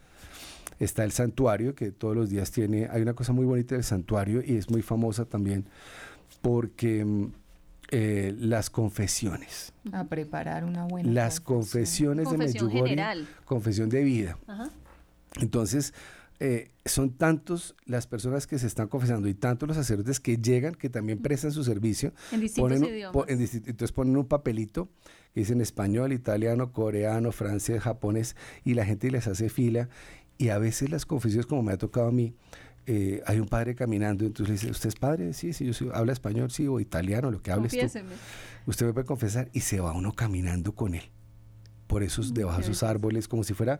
Está 0.78 1.04
el 1.04 1.12
santuario, 1.12 1.74
que 1.74 1.92
todos 1.92 2.16
los 2.16 2.30
días 2.30 2.50
tiene, 2.50 2.88
hay 2.90 3.02
una 3.02 3.14
cosa 3.14 3.32
muy 3.32 3.44
bonita 3.44 3.74
del 3.74 3.84
santuario 3.84 4.42
y 4.44 4.56
es 4.56 4.70
muy 4.70 4.82
famosa 4.82 5.24
también 5.24 5.66
porque 6.44 7.04
mm, 7.04 7.32
eh, 7.96 8.34
las 8.36 8.70
confesiones. 8.70 9.72
A 9.92 10.02
preparar 10.02 10.64
una 10.64 10.84
buena 10.84 11.12
Las 11.12 11.38
confesiones 11.38 12.28
de 12.28 12.36
Medjugorje. 12.36 12.96
Confesión 13.44 13.88
de 13.88 14.02
vida. 14.02 14.36
Entonces, 15.40 15.94
eh, 16.40 16.72
son 16.84 17.10
tantos 17.10 17.76
las 17.86 18.08
personas 18.08 18.48
que 18.48 18.58
se 18.58 18.66
están 18.66 18.88
confesando 18.88 19.28
y 19.28 19.34
tantos 19.34 19.68
los 19.68 19.76
sacerdotes 19.76 20.18
que 20.18 20.38
llegan, 20.38 20.74
que 20.74 20.90
también 20.90 21.22
prestan 21.22 21.52
su 21.52 21.62
servicio. 21.62 22.12
En 22.32 22.40
distintos 22.40 22.80
idiomas. 22.80 23.28
entonces 23.28 23.92
ponen 23.92 24.16
un 24.16 24.26
papelito 24.26 24.88
que 25.32 25.40
dice 25.40 25.52
en 25.52 25.60
español, 25.60 26.12
italiano, 26.12 26.72
coreano, 26.72 27.30
francés, 27.30 27.80
japonés, 27.80 28.34
y 28.64 28.74
la 28.74 28.84
gente 28.84 29.08
les 29.12 29.28
hace 29.28 29.48
fila. 29.48 29.88
Y 30.36 30.48
a 30.48 30.58
veces 30.58 30.90
las 30.90 31.06
confesiones, 31.06 31.46
como 31.46 31.62
me 31.62 31.72
ha 31.72 31.78
tocado 31.78 32.08
a 32.08 32.12
mí, 32.12 32.34
eh, 32.86 33.22
hay 33.26 33.40
un 33.40 33.48
padre 33.48 33.74
caminando, 33.74 34.24
entonces 34.26 34.48
le 34.48 34.52
dice, 34.54 34.70
¿usted 34.70 34.88
es 34.88 34.94
padre? 34.96 35.32
Sí, 35.32 35.52
sí, 35.52 35.70
yo 35.70 35.94
habla 35.94 36.12
español, 36.12 36.50
sí, 36.50 36.66
o 36.68 36.80
italiano, 36.80 37.30
lo 37.30 37.40
que 37.42 37.50
hables 37.52 37.72
tú. 37.72 37.78
Usted 38.66 38.86
me 38.86 38.92
puede 38.92 39.06
confesar 39.06 39.48
y 39.52 39.60
se 39.60 39.80
va 39.80 39.92
uno 39.92 40.12
caminando 40.12 40.72
con 40.74 40.94
él. 40.94 41.02
por 41.86 42.02
esos, 42.02 42.30
Mm, 42.30 42.34
debajo 42.34 42.56
de 42.58 42.62
esos 42.64 42.82
árboles, 42.82 43.28
como 43.28 43.44
si 43.44 43.52
fuera, 43.52 43.78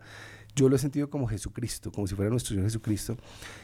yo 0.55 0.69
lo 0.69 0.77
he 0.77 0.79
sentido 0.79 1.09
como 1.09 1.27
Jesucristo, 1.27 1.91
como 1.91 2.07
si 2.07 2.15
fuera 2.15 2.31
nuestro 2.31 2.51
Señor 2.51 2.65
Jesucristo, 2.67 3.17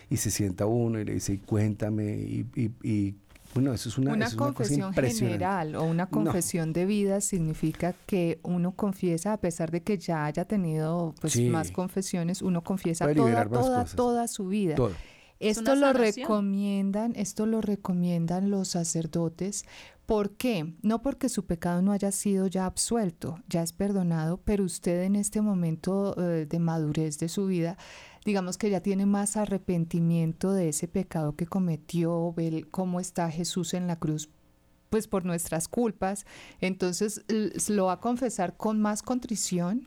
y 0.08 0.16
se 0.16 0.30
sienta 0.30 0.64
uno 0.64 0.98
y 0.98 1.04
le 1.04 1.12
dice, 1.12 1.34
"Y 1.34 1.38
cuéntame, 1.38 2.14
y, 2.18 2.46
y- 2.56 2.70
y, 2.82 3.14
bueno, 3.54 3.72
eso 3.74 3.90
es 3.90 3.98
una, 3.98 4.12
Una 4.12 4.24
eso 4.24 4.34
es 4.36 4.40
una 4.40 4.46
cosa 4.54 4.54
confesión 4.56 4.94
general 4.94 5.74
o 5.76 5.84
una 5.84 6.04
No. 6.04 6.10
confesión 6.10 6.72
de 6.72 6.86
vida 6.86 7.20
significa 7.20 7.94
que 8.06 8.40
uno 8.42 8.72
confiesa, 8.72 9.34
a 9.34 9.36
pesar 9.40 9.70
de 9.70 9.82
que 9.82 9.98
ya 9.98 10.24
haya 10.24 10.46
tenido 10.46 11.14
pues 11.20 11.34
Sí. 11.34 11.48
más 11.48 11.70
confesiones, 11.70 12.40
uno 12.40 12.64
confiesa 12.64 13.12
toda, 13.12 13.84
toda, 13.84 14.26
su 14.26 14.48
vida. 14.48 14.74
Todo. 14.74 14.92
Esto 15.40 15.74
lo 15.74 15.94
recomiendan, 15.94 17.14
esto 17.16 17.46
lo 17.46 17.62
recomiendan 17.62 18.50
los 18.50 18.68
sacerdotes. 18.68 19.64
¿Por 20.04 20.32
qué? 20.32 20.74
No 20.82 21.00
porque 21.00 21.28
su 21.30 21.46
pecado 21.46 21.80
no 21.80 21.92
haya 21.92 22.12
sido 22.12 22.46
ya 22.46 22.66
absuelto, 22.66 23.38
ya 23.48 23.62
es 23.62 23.72
perdonado, 23.72 24.38
pero 24.44 24.64
usted 24.64 25.04
en 25.04 25.16
este 25.16 25.40
momento 25.40 26.14
eh, 26.20 26.46
de 26.46 26.58
madurez 26.58 27.18
de 27.18 27.30
su 27.30 27.46
vida, 27.46 27.78
digamos 28.24 28.58
que 28.58 28.68
ya 28.68 28.80
tiene 28.80 29.06
más 29.06 29.38
arrepentimiento 29.38 30.52
de 30.52 30.68
ese 30.68 30.88
pecado 30.88 31.36
que 31.36 31.46
cometió, 31.46 32.34
ve 32.34 32.66
cómo 32.70 33.00
está 33.00 33.30
Jesús 33.30 33.72
en 33.72 33.86
la 33.86 33.98
cruz 33.98 34.28
pues 34.90 35.06
por 35.06 35.24
nuestras 35.24 35.68
culpas, 35.68 36.26
entonces 36.60 37.24
lo 37.68 37.86
va 37.86 37.92
a 37.92 38.00
confesar 38.00 38.56
con 38.56 38.80
más 38.80 39.02
contrición 39.02 39.86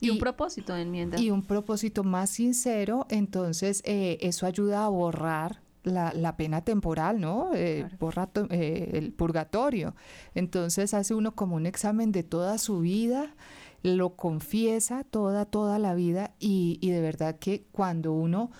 Y, 0.00 0.10
un 0.10 0.18
propósito 0.18 0.74
de 0.74 0.82
enmienda. 0.82 1.18
y 1.20 1.30
un 1.30 1.42
propósito 1.42 2.04
más 2.04 2.30
sincero, 2.30 3.06
entonces 3.10 3.82
eh, 3.84 4.18
eso 4.22 4.46
ayuda 4.46 4.84
a 4.84 4.88
borrar 4.88 5.60
la, 5.82 6.12
la 6.14 6.36
pena 6.36 6.62
temporal, 6.62 7.20
¿no? 7.20 7.50
Eh, 7.54 7.80
Claro. 7.80 7.96
borra 7.98 8.26
to- 8.26 8.46
eh, 8.50 8.90
el 8.94 9.12
purgatorio. 9.12 9.94
Entonces 10.34 10.92
hace 10.94 11.14
uno 11.14 11.34
como 11.34 11.56
un 11.56 11.66
examen 11.66 12.12
de 12.12 12.22
toda 12.22 12.58
su 12.58 12.80
vida, 12.80 13.34
lo 13.82 14.16
confiesa 14.16 15.04
toda, 15.04 15.44
toda 15.46 15.78
la 15.78 15.94
vida 15.94 16.32
y, 16.38 16.78
y 16.82 16.90
de 16.90 17.00
verdad 17.00 17.38
que 17.38 17.64
cuando 17.72 18.12
uno... 18.12 18.50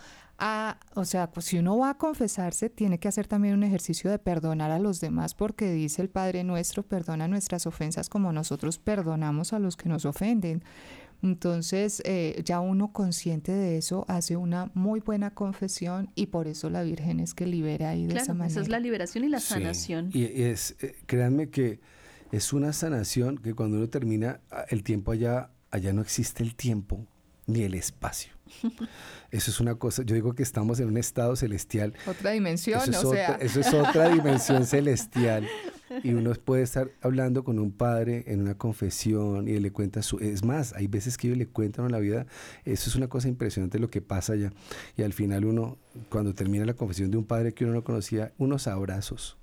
a- 0.42 0.78
o 0.94 1.04
sea, 1.04 1.30
pues 1.30 1.44
si 1.44 1.58
uno 1.58 1.76
va 1.76 1.90
a 1.90 1.98
confesarse, 1.98 2.70
tiene 2.70 2.98
que 2.98 3.08
hacer 3.08 3.26
también 3.26 3.52
un 3.52 3.62
ejercicio 3.62 4.10
de 4.10 4.18
perdonar 4.18 4.70
a 4.70 4.78
los 4.78 4.98
demás, 4.98 5.34
porque 5.34 5.70
dice 5.70 6.00
el 6.00 6.08
Padre 6.08 6.44
nuestro, 6.44 6.82
perdona 6.82 7.28
nuestras 7.28 7.66
ofensas 7.66 8.08
como 8.08 8.32
nosotros 8.32 8.78
perdonamos 8.78 9.52
a 9.52 9.58
los 9.58 9.76
que 9.76 9.90
nos 9.90 10.06
ofenden. 10.06 10.62
Entonces, 11.22 12.02
eh, 12.04 12.40
ya 12.44 12.60
uno 12.60 12.92
consciente 12.92 13.52
de 13.52 13.76
eso 13.76 14.04
hace 14.08 14.36
una 14.36 14.70
muy 14.74 15.00
buena 15.00 15.34
confesión 15.34 16.10
y 16.14 16.26
por 16.26 16.48
eso 16.48 16.70
la 16.70 16.82
Virgen 16.82 17.20
es 17.20 17.34
que 17.34 17.46
libera 17.46 17.90
ahí 17.90 18.06
de 18.06 18.14
esa 18.14 18.24
claro, 18.24 18.38
manera. 18.38 18.52
esa 18.52 18.60
es 18.62 18.68
la 18.68 18.80
liberación 18.80 19.24
y 19.24 19.28
la 19.28 19.40
Sí, 19.40 19.48
sanación. 19.54 20.10
Y 20.12 20.24
es, 20.42 20.76
eh, 20.80 20.96
créanme 21.06 21.50
que 21.50 21.80
es 22.32 22.52
una 22.52 22.72
sanación 22.72 23.38
que 23.38 23.54
cuando 23.54 23.76
uno 23.76 23.88
termina 23.88 24.40
el 24.68 24.82
tiempo 24.82 25.12
allá, 25.12 25.50
allá 25.70 25.92
no 25.92 26.00
existe 26.02 26.42
el 26.42 26.54
tiempo 26.54 27.06
ni 27.46 27.62
el 27.62 27.74
espacio. 27.74 28.32
Eso 29.30 29.50
es 29.50 29.60
una 29.60 29.74
cosa, 29.76 30.02
yo 30.02 30.14
digo 30.14 30.34
que 30.34 30.42
estamos 30.42 30.80
en 30.80 30.88
un 30.88 30.96
estado 30.96 31.36
celestial. 31.36 31.94
Otra 32.06 32.30
dimensión, 32.32 32.80
Eso 32.80 32.90
es, 32.90 33.04
o 33.04 33.08
otra, 33.08 33.26
sea, 33.26 33.36
eso 33.36 33.60
es 33.60 33.72
otra 33.74 34.08
dimensión 34.08 34.64
celestial. 34.66 35.46
Y 36.04 36.14
uno 36.14 36.32
puede 36.34 36.62
estar 36.62 36.90
hablando 37.02 37.44
con 37.44 37.58
un 37.58 37.72
padre 37.72 38.24
en 38.28 38.40
una 38.40 38.54
confesión 38.56 39.48
y 39.48 39.52
él 39.52 39.62
le 39.62 39.72
cuenta 39.72 40.02
su... 40.02 40.18
Es 40.18 40.44
más, 40.44 40.72
hay 40.74 40.86
veces 40.86 41.16
que 41.18 41.26
ellos 41.28 41.38
le 41.38 41.46
cuentan 41.46 41.90
la 41.90 41.98
vida. 41.98 42.26
Eso 42.64 42.88
es 42.88 42.96
una 42.96 43.08
cosa 43.08 43.28
impresionante 43.28 43.78
lo 43.78 43.90
que 43.90 44.00
pasa 44.00 44.34
allá. 44.34 44.52
Y 44.96 45.02
al 45.02 45.12
final 45.12 45.44
uno, 45.44 45.78
cuando 46.08 46.34
termina 46.34 46.64
la 46.64 46.74
confesión 46.74 47.10
de 47.10 47.16
un 47.18 47.24
padre 47.24 47.52
que 47.52 47.64
uno 47.64 47.74
no 47.74 47.84
conocía, 47.84 48.32
unos 48.38 48.66
abrazos 48.66 49.36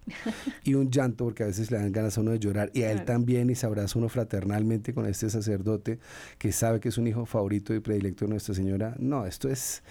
y 0.63 0.73
un 0.75 0.89
llanto, 0.89 1.25
porque 1.25 1.43
a 1.43 1.47
veces 1.47 1.69
le 1.69 1.77
dan 1.77 1.91
ganas 1.91 2.17
a 2.17 2.21
uno 2.21 2.31
de 2.31 2.39
llorar. 2.39 2.71
Y 2.73 2.83
a 2.83 2.91
él 2.91 2.97
Claro. 2.97 3.05
también 3.13 3.49
y 3.49 3.55
se 3.55 3.65
abraza 3.65 3.99
uno 3.99 4.09
fraternalmente 4.09 4.93
con 4.93 5.05
este 5.05 5.29
sacerdote 5.29 5.99
que 6.37 6.51
sabe 6.51 6.79
que 6.79 6.89
es 6.89 6.97
un 6.97 7.07
hijo 7.07 7.25
favorito 7.25 7.75
y 7.75 7.79
predilecto 7.81 8.25
de 8.25 8.31
Nuestra 8.31 8.55
Señora. 8.55 8.95
No, 8.99 9.25
esto 9.25 9.49
es... 9.49 9.83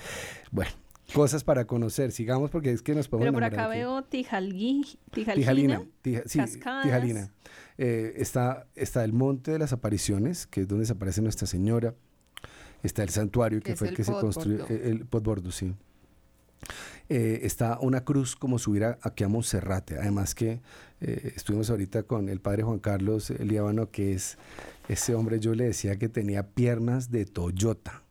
Bueno. 0.51 0.71
Cosas 1.15 1.45
para 1.45 1.67
conocer, 1.67 2.11
sigamos 2.11 2.51
porque 2.51 2.73
es 2.73 2.83
que 2.83 2.95
nos 2.95 3.07
podemos 3.09 3.27
Pero 3.27 3.33
por 3.35 3.45
acá 3.45 3.69
aquí. 3.71 3.79
veo 3.79 4.03
Tijalgui, 4.03 4.99
Tijalina, 5.13 5.35
Tijalina. 5.41 5.83
Tija- 6.03 6.23
sí. 6.27 6.41
Tijalina. 6.83 7.31
Eh, 7.79 8.15
está, 8.17 8.67
está 8.75 9.05
el 9.05 9.13
Monte 9.13 9.53
de 9.53 9.59
las 9.61 9.73
Apariciones, 9.73 10.47
que 10.49 10.63
es 10.63 10.69
donde 10.69 10.85
se 10.85 10.93
aparece 10.95 11.23
Nuestra 11.23 11.47
Señora. 11.47 11.95
Está 12.83 13.03
el 13.05 13.11
santuario, 13.11 13.61
que 13.61 13.77
fue 13.77 13.87
el 13.89 13.93
el 13.93 13.97
que 13.97 14.05
se 14.05 14.13
construyó, 14.13 14.67
eh, 14.69 14.83
el 14.91 15.07
Potbordo, 15.07 15.51
sí. 15.53 15.75
Eh, 17.09 17.41
está 17.43 17.79
una 17.81 18.05
cruz 18.05 18.35
como 18.35 18.59
subir 18.59 18.85
a- 18.85 18.99
aquí 19.03 19.23
a 19.23 19.29
Monserrate. 19.29 19.99
Además 19.99 20.35
que 20.35 20.61
eh, 21.01 21.33
estuvimos 21.37 21.71
ahorita 21.71 22.03
con 22.03 22.29
el 22.29 22.41
padre 22.41 22.65
Juan 22.65 22.81
Carlos 22.81 23.31
Líbano, 23.31 23.91
que 23.91 24.15
es 24.15 24.39
ese 24.89 25.15
hombre, 25.15 25.39
yo 25.39 25.55
le 25.55 25.65
decía 25.65 25.97
que 25.97 26.09
tenía 26.09 26.49
piernas 26.49 27.11
de 27.11 27.25
Toyota 27.27 28.03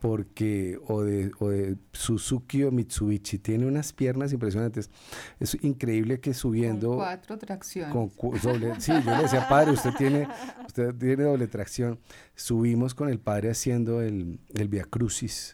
porque 0.00 0.78
o 0.88 1.02
de, 1.02 1.30
o 1.38 1.50
de 1.50 1.76
Suzuki 1.92 2.64
o 2.64 2.72
Mitsubishi 2.72 3.38
tiene 3.38 3.66
unas 3.66 3.92
piernas 3.92 4.32
impresionantes 4.32 4.90
es 5.38 5.56
increíble 5.62 6.20
que 6.20 6.32
subiendo 6.34 6.88
con 6.88 6.96
cuatro 6.98 7.38
tracciones. 7.38 7.92
con 7.92 8.08
cu- 8.08 8.34
doble, 8.42 8.80
sí, 8.80 8.92
yo 9.04 9.16
le 9.16 9.22
decía, 9.22 9.46
padre, 9.48 9.72
usted 9.72 9.90
tiene, 9.98 10.26
usted 10.66 10.94
tiene 10.94 11.24
doble 11.24 11.46
tracción. 11.46 11.98
Subimos 12.34 12.94
con 12.94 13.08
el 13.10 13.18
padre 13.20 13.50
haciendo 13.50 14.00
el, 14.00 14.40
el 14.54 14.68
Via 14.68 14.84
Crucis 14.84 15.52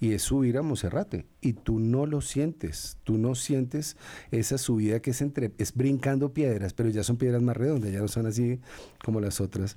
y 0.00 0.12
es 0.12 0.22
subir 0.22 0.58
a 0.58 0.62
Monserrate 0.62 1.26
y 1.40 1.54
tú 1.54 1.80
no 1.80 2.06
lo 2.06 2.20
sientes, 2.20 2.98
tú 3.04 3.18
no 3.18 3.34
sientes 3.34 3.96
esa 4.30 4.56
subida 4.58 5.00
que 5.00 5.10
es 5.10 5.20
entre, 5.22 5.52
es 5.58 5.74
brincando 5.74 6.32
piedras, 6.32 6.72
pero 6.72 6.88
ya 6.88 7.02
son 7.02 7.16
piedras 7.16 7.42
más 7.42 7.56
redondas, 7.56 7.90
ya 7.92 7.98
no 8.00 8.08
son 8.08 8.26
así 8.26 8.60
como 9.04 9.20
las 9.20 9.40
otras. 9.40 9.74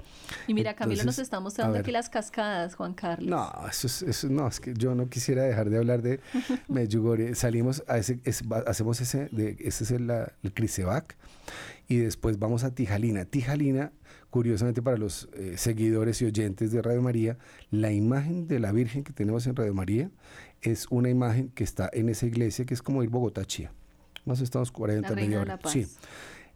Y 0.47 0.53
mira, 0.53 0.75
Camilo 0.75 1.03
nos 1.03 1.17
está 1.19 1.39
mostrando 1.39 1.73
ver. 1.73 1.81
aquí 1.81 1.91
las 1.91 2.09
cascadas, 2.09 2.75
Juan 2.75 2.93
Carlos. 2.93 3.27
No, 3.29 3.51
eso 3.69 3.87
es, 3.87 4.01
eso 4.03 4.29
no, 4.29 4.47
es 4.47 4.59
que 4.59 4.73
yo 4.75 4.93
no 4.95 5.09
quisiera 5.09 5.43
dejar 5.43 5.69
de 5.69 5.77
hablar 5.77 6.01
de 6.01 6.19
Medjugorje. 6.67 7.35
Salimos 7.35 7.83
a 7.87 7.97
ese, 7.97 8.19
es- 8.23 8.43
hacemos 8.67 9.01
ese, 9.01 9.27
de, 9.31 9.57
ese 9.59 9.83
es 9.83 9.91
el, 9.91 10.07
la- 10.07 10.31
el 10.43 10.53
Crisevac 10.53 11.15
y 11.87 11.97
después 11.97 12.39
vamos 12.39 12.63
a 12.63 12.73
Tijalina. 12.73 13.25
Tijalina, 13.25 13.91
curiosamente 14.31 14.81
para 14.81 14.97
los 14.97 15.29
eh, 15.33 15.53
seguidores 15.57 16.19
y 16.21 16.25
oyentes 16.25 16.71
de 16.71 16.81
Radio 16.81 17.01
María, 17.03 17.37
la 17.69 17.91
imagen 17.91 18.47
de 18.47 18.59
la 18.59 18.71
Virgen 18.71 19.03
que 19.03 19.13
tenemos 19.13 19.45
en 19.45 19.55
Radio 19.55 19.73
María 19.75 20.09
es 20.63 20.87
una 20.89 21.09
imagen 21.09 21.49
que 21.49 21.63
está 21.63 21.89
en 21.93 22.09
esa 22.09 22.25
iglesia 22.25 22.65
que 22.65 22.73
es 22.73 22.81
como 22.81 23.03
ir 23.03 23.09
Bogotá-Chía. 23.09 23.71
Más 24.25 24.37
o 24.37 24.39
menos 24.39 24.41
estamos 24.41 24.71
40, 24.71 25.09
la 25.09 25.15
media 25.15 25.41
hora. 25.41 25.59
Sí. 25.71 25.87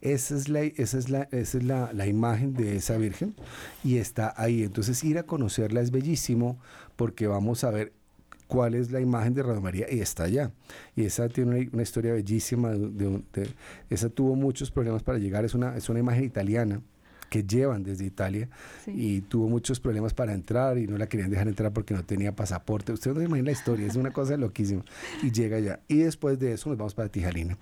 Esa 0.01 0.35
es, 0.35 0.49
la, 0.49 0.61
esa 0.63 0.97
es, 0.99 1.09
la, 1.09 1.23
esa 1.31 1.57
es 1.57 1.63
la, 1.63 1.91
la 1.93 2.05
imagen 2.07 2.53
de 2.53 2.75
esa 2.75 2.97
Virgen 2.97 3.35
y 3.83 3.97
está 3.97 4.33
ahí. 4.37 4.63
Entonces 4.63 5.03
ir 5.03 5.17
a 5.17 5.23
conocerla 5.23 5.81
es 5.81 5.89
bellísimo 5.91 6.59
porque 6.95 7.27
vamos 7.27 7.63
a 7.63 7.71
ver 7.71 7.91
cuál 8.47 8.75
es 8.75 8.91
la 8.91 8.99
imagen 9.01 9.33
de 9.33 9.41
Radio 9.41 9.61
María 9.61 9.87
y 9.91 9.99
está 10.01 10.25
allá. 10.25 10.51
Y 10.95 11.05
esa 11.05 11.27
tiene 11.27 11.59
una, 11.59 11.69
una 11.73 11.81
historia 11.83 12.13
bellísima. 12.13 12.71
de- 12.71 12.89
de 12.89 13.07
un- 13.07 13.25
de- 13.33 13.49
esa 13.89 14.09
tuvo 14.09 14.35
muchos 14.35 14.69
problemas 14.69 15.01
para 15.01 15.17
llegar. 15.17 15.43
Es 15.43 15.55
una, 15.55 15.75
es 15.75 15.89
una 15.89 15.99
imagen 15.99 16.23
italiana 16.23 16.81
que 17.29 17.43
llevan 17.43 17.83
desde 17.83 18.05
Italia 18.05 18.49
Sí. 18.85 18.91
y 18.95 19.21
tuvo 19.21 19.47
muchos 19.49 19.79
problemas 19.79 20.13
para 20.13 20.33
entrar 20.33 20.77
y 20.77 20.87
no 20.87 20.97
la 20.97 21.07
querían 21.07 21.29
dejar 21.29 21.47
entrar 21.47 21.73
porque 21.73 21.93
no 21.93 22.03
tenía 22.03 22.35
pasaporte. 22.35 22.91
Usted 22.93 23.11
no 23.13 23.19
se 23.19 23.25
imagina 23.25 23.45
la 23.47 23.51
historia, 23.51 23.87
es 23.87 23.95
una 23.95 24.11
cosa 24.11 24.37
loquísima. 24.37 24.83
Y 25.23 25.31
llega 25.31 25.57
allá. 25.57 25.79
Y 25.87 25.97
después 25.97 26.39
de 26.39 26.53
eso 26.53 26.69
nos 26.69 26.77
vamos 26.77 26.93
para 26.95 27.09
Tijalina. 27.09 27.57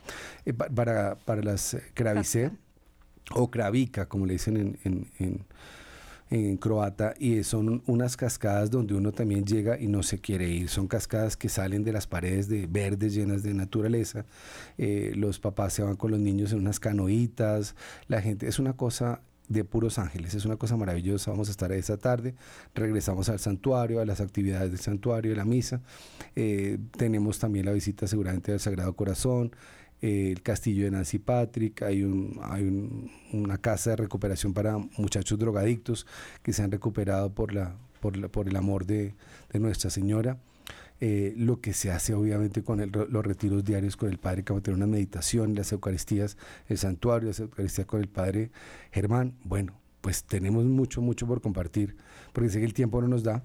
Eh, 0.45 0.53
pa- 0.53 0.69
para, 0.69 1.15
para 1.15 1.41
las 1.41 1.73
eh, 1.75 1.83
Kravicé 1.93 2.51
o 3.31 3.49
Kravica, 3.49 4.07
como 4.07 4.25
le 4.25 4.33
dicen 4.33 4.57
en, 4.57 4.77
en- 4.83 5.07
en- 5.19 5.45
en 6.29 6.57
croata, 6.57 7.13
y 7.19 7.43
son 7.43 7.83
unas 7.85 8.17
cascadas 8.17 8.71
donde 8.71 8.95
uno 8.95 9.11
también 9.11 9.45
llega 9.45 9.79
y 9.79 9.85
no 9.87 10.01
se 10.01 10.17
quiere 10.19 10.49
ir. 10.49 10.67
Son 10.67 10.87
cascadas 10.87 11.37
que 11.37 11.47
salen 11.47 11.83
de 11.83 11.91
las 11.91 12.07
paredes 12.07 12.47
de 12.49 12.65
verdes 12.65 13.13
llenas 13.13 13.43
de 13.43 13.53
naturaleza. 13.53 14.25
Eh, 14.79 15.11
los 15.15 15.39
papás 15.39 15.73
se 15.73 15.83
van 15.83 15.95
con 15.95 16.09
los 16.09 16.19
niños 16.19 16.51
en 16.51 16.59
unas 16.59 16.79
canoitas. 16.79 17.75
La 18.07 18.19
gente, 18.19 18.47
es 18.47 18.57
una 18.57 18.73
cosa 18.73 19.21
de 19.49 19.63
puros 19.65 19.99
ángeles, 19.99 20.33
es 20.33 20.45
una 20.45 20.55
cosa 20.57 20.77
maravillosa. 20.77 21.31
Vamos 21.31 21.47
a 21.49 21.51
estar 21.51 21.71
esta 21.73 21.97
tarde. 21.97 22.33
Regresamos 22.73 23.29
al 23.29 23.39
santuario, 23.39 23.99
a 23.99 24.05
las 24.05 24.21
actividades 24.21 24.71
del 24.71 24.79
santuario, 24.79 25.31
de 25.31 25.37
la 25.37 25.45
misa. 25.45 25.81
Eh, 26.35 26.77
tenemos 26.97 27.39
también 27.39 27.65
la 27.65 27.71
visita 27.73 28.07
seguramente 28.07 28.51
del 28.51 28.59
Sagrado 28.59 28.93
Corazón 28.95 29.51
eh, 30.01 30.31
el 30.31 30.41
castillo 30.41 30.83
de 30.83 30.91
Nancy 30.91 31.17
Patrick, 31.17 31.81
hay, 31.81 32.03
un, 32.03 32.37
hay 32.43 32.63
un- 32.63 33.09
una 33.31 33.57
casa 33.57 33.91
de 33.91 33.95
recuperación 33.95 34.53
para 34.53 34.77
muchachos 34.97 35.39
drogadictos 35.39 36.05
que 36.41 36.51
se 36.51 36.61
han 36.61 36.71
recuperado 36.71 37.33
por, 37.33 37.53
la, 37.53 37.77
por, 38.01 38.17
la- 38.17 38.27
por 38.27 38.49
el 38.49 38.55
amor 38.57 38.85
de, 38.85 39.13
de 39.53 39.59
Nuestra 39.59 39.89
Señora. 39.89 40.37
Eh, 41.01 41.33
lo 41.35 41.59
que 41.59 41.73
se 41.73 41.91
hace 41.91 42.13
obviamente 42.13 42.63
con 42.63 42.79
el- 42.79 42.91
los 42.91 43.25
retiros 43.25 43.65
diarios 43.65 43.97
con 43.97 44.09
el 44.09 44.17
Padre 44.19 44.43
Camatero, 44.43 44.77
una 44.77 44.87
meditación, 44.87 45.53
las 45.53 45.71
Eucaristías, 45.73 46.37
el 46.69 46.77
santuario, 46.77 47.27
las 47.29 47.39
Eucaristías 47.41 47.85
con 47.87 47.99
el 48.01 48.07
Padre 48.07 48.51
Germán. 48.91 49.33
Bueno, 49.43 49.73
pues 50.01 50.23
tenemos 50.23 50.63
mucho, 50.65 51.01
mucho 51.01 51.27
por 51.27 51.41
compartir, 51.41 51.97
porque 52.31 52.49
sé 52.49 52.59
que 52.59 52.65
el 52.65 52.73
tiempo 52.73 53.01
no 53.01 53.07
nos 53.09 53.23
da, 53.23 53.43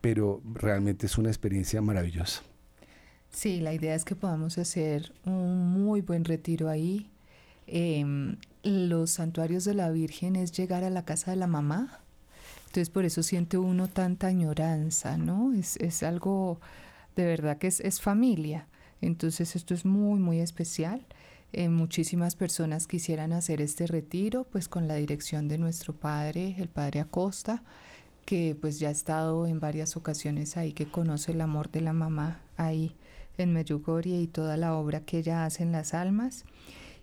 pero 0.00 0.40
realmente 0.54 1.06
es 1.06 1.18
una 1.18 1.28
experiencia 1.28 1.82
maravillosa. 1.82 2.42
Sí, 3.30 3.60
la 3.60 3.74
idea 3.74 3.94
es 3.94 4.04
que 4.04 4.14
podamos 4.14 4.56
hacer 4.58 5.12
un 5.26 5.72
muy 5.72 6.00
buen 6.00 6.24
retiro 6.24 6.68
ahí. 6.68 7.10
Em, 7.66 8.36
los 8.62 9.10
santuarios 9.10 9.64
de 9.64 9.74
la 9.74 9.90
Virgen 9.90 10.36
es 10.36 10.52
llegar 10.52 10.84
a 10.84 10.90
la 10.90 11.04
casa 11.04 11.32
de 11.32 11.36
la 11.38 11.46
mamá. 11.48 12.00
Entonces 12.66 12.90
por 12.90 13.04
eso 13.04 13.22
siente 13.22 13.56
uno 13.56 13.88
tanta 13.88 14.26
añoranza, 14.28 15.16
¿no? 15.16 15.52
Es, 15.52 15.76
es 15.76 16.02
algo 16.02 16.60
de 17.16 17.24
verdad 17.24 17.58
que 17.58 17.66
es, 17.66 17.80
es 17.80 18.00
familia. 18.00 18.68
Entonces 19.00 19.56
esto 19.56 19.74
es 19.74 19.84
muy, 19.84 20.18
muy 20.18 20.40
especial. 20.40 21.06
Eh, 21.52 21.68
muchísimas 21.68 22.34
personas 22.34 22.86
quisieran 22.88 23.32
hacer 23.32 23.60
este 23.60 23.86
retiro, 23.86 24.44
pues 24.44 24.68
con 24.68 24.88
la 24.88 24.96
dirección 24.96 25.46
de 25.46 25.58
nuestro 25.58 25.94
padre, 25.94 26.56
el 26.58 26.68
padre 26.68 27.00
Acosta, 27.00 27.62
que 28.24 28.56
pues 28.60 28.80
ya 28.80 28.88
ha 28.88 28.92
estado 28.92 29.46
en 29.46 29.60
varias 29.60 29.96
ocasiones 29.96 30.56
ahí, 30.56 30.72
que 30.72 30.86
conoce 30.86 31.32
el 31.32 31.40
amor 31.40 31.70
de 31.70 31.80
la 31.82 31.92
mamá 31.92 32.40
ahí 32.56 32.96
en 33.38 33.52
Medjugorje 33.52 34.20
y 34.20 34.26
toda 34.26 34.56
la 34.56 34.74
obra 34.74 35.00
que 35.00 35.18
ella 35.18 35.44
hace 35.44 35.62
en 35.62 35.70
las 35.70 35.94
almas. 35.94 36.44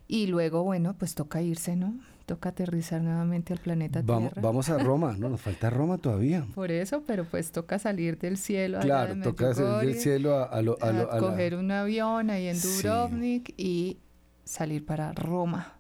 Y 0.08 0.28
luego, 0.28 0.64
bueno, 0.64 0.96
pues 0.98 1.16
toca 1.16 1.42
irse, 1.42 1.78
¿no? 1.78 1.94
Toca 2.32 2.48
aterrizar 2.48 3.02
nuevamente 3.02 3.52
al 3.52 3.60
planeta 3.60 4.02
vamos, 4.06 4.32
Tierra. 4.32 4.42
Vamos 4.42 4.70
a 4.70 4.78
Roma, 4.78 5.16
¿no? 5.20 5.28
Nos 5.28 5.42
falta 5.42 5.70
Roma 5.70 5.98
todavía. 5.98 6.46
Por 6.56 6.72
eso, 6.72 7.04
pero 7.06 7.26
pues 7.26 7.52
toca 7.52 7.78
salir 7.78 8.18
del 8.18 8.38
cielo. 8.38 8.80
Claro, 8.80 9.16
de 9.16 9.22
toca 9.22 9.54
salir 9.54 9.90
del 9.94 10.00
cielo 10.00 10.36
a, 10.38 10.46
a 10.46 10.62
lo- 10.62 10.78
a 10.80 10.92
lo- 10.94 11.12
a 11.12 11.16
a 11.16 11.16
la- 11.16 11.20
coger 11.20 11.56
un 11.56 11.70
avión 11.72 12.30
ahí 12.30 12.48
en 12.48 12.56
Sí. 12.56 12.84
Dubrovnik 12.84 13.54
y 13.58 13.98
salir 14.46 14.86
para 14.86 15.12
Roma. 15.12 15.74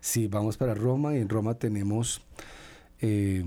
Sí, 0.00 0.26
vamos 0.26 0.56
para 0.56 0.74
Roma 0.74 1.14
y 1.14 1.18
en 1.20 1.28
Roma 1.28 1.54
tenemos 1.54 2.20
eh, 3.00 3.44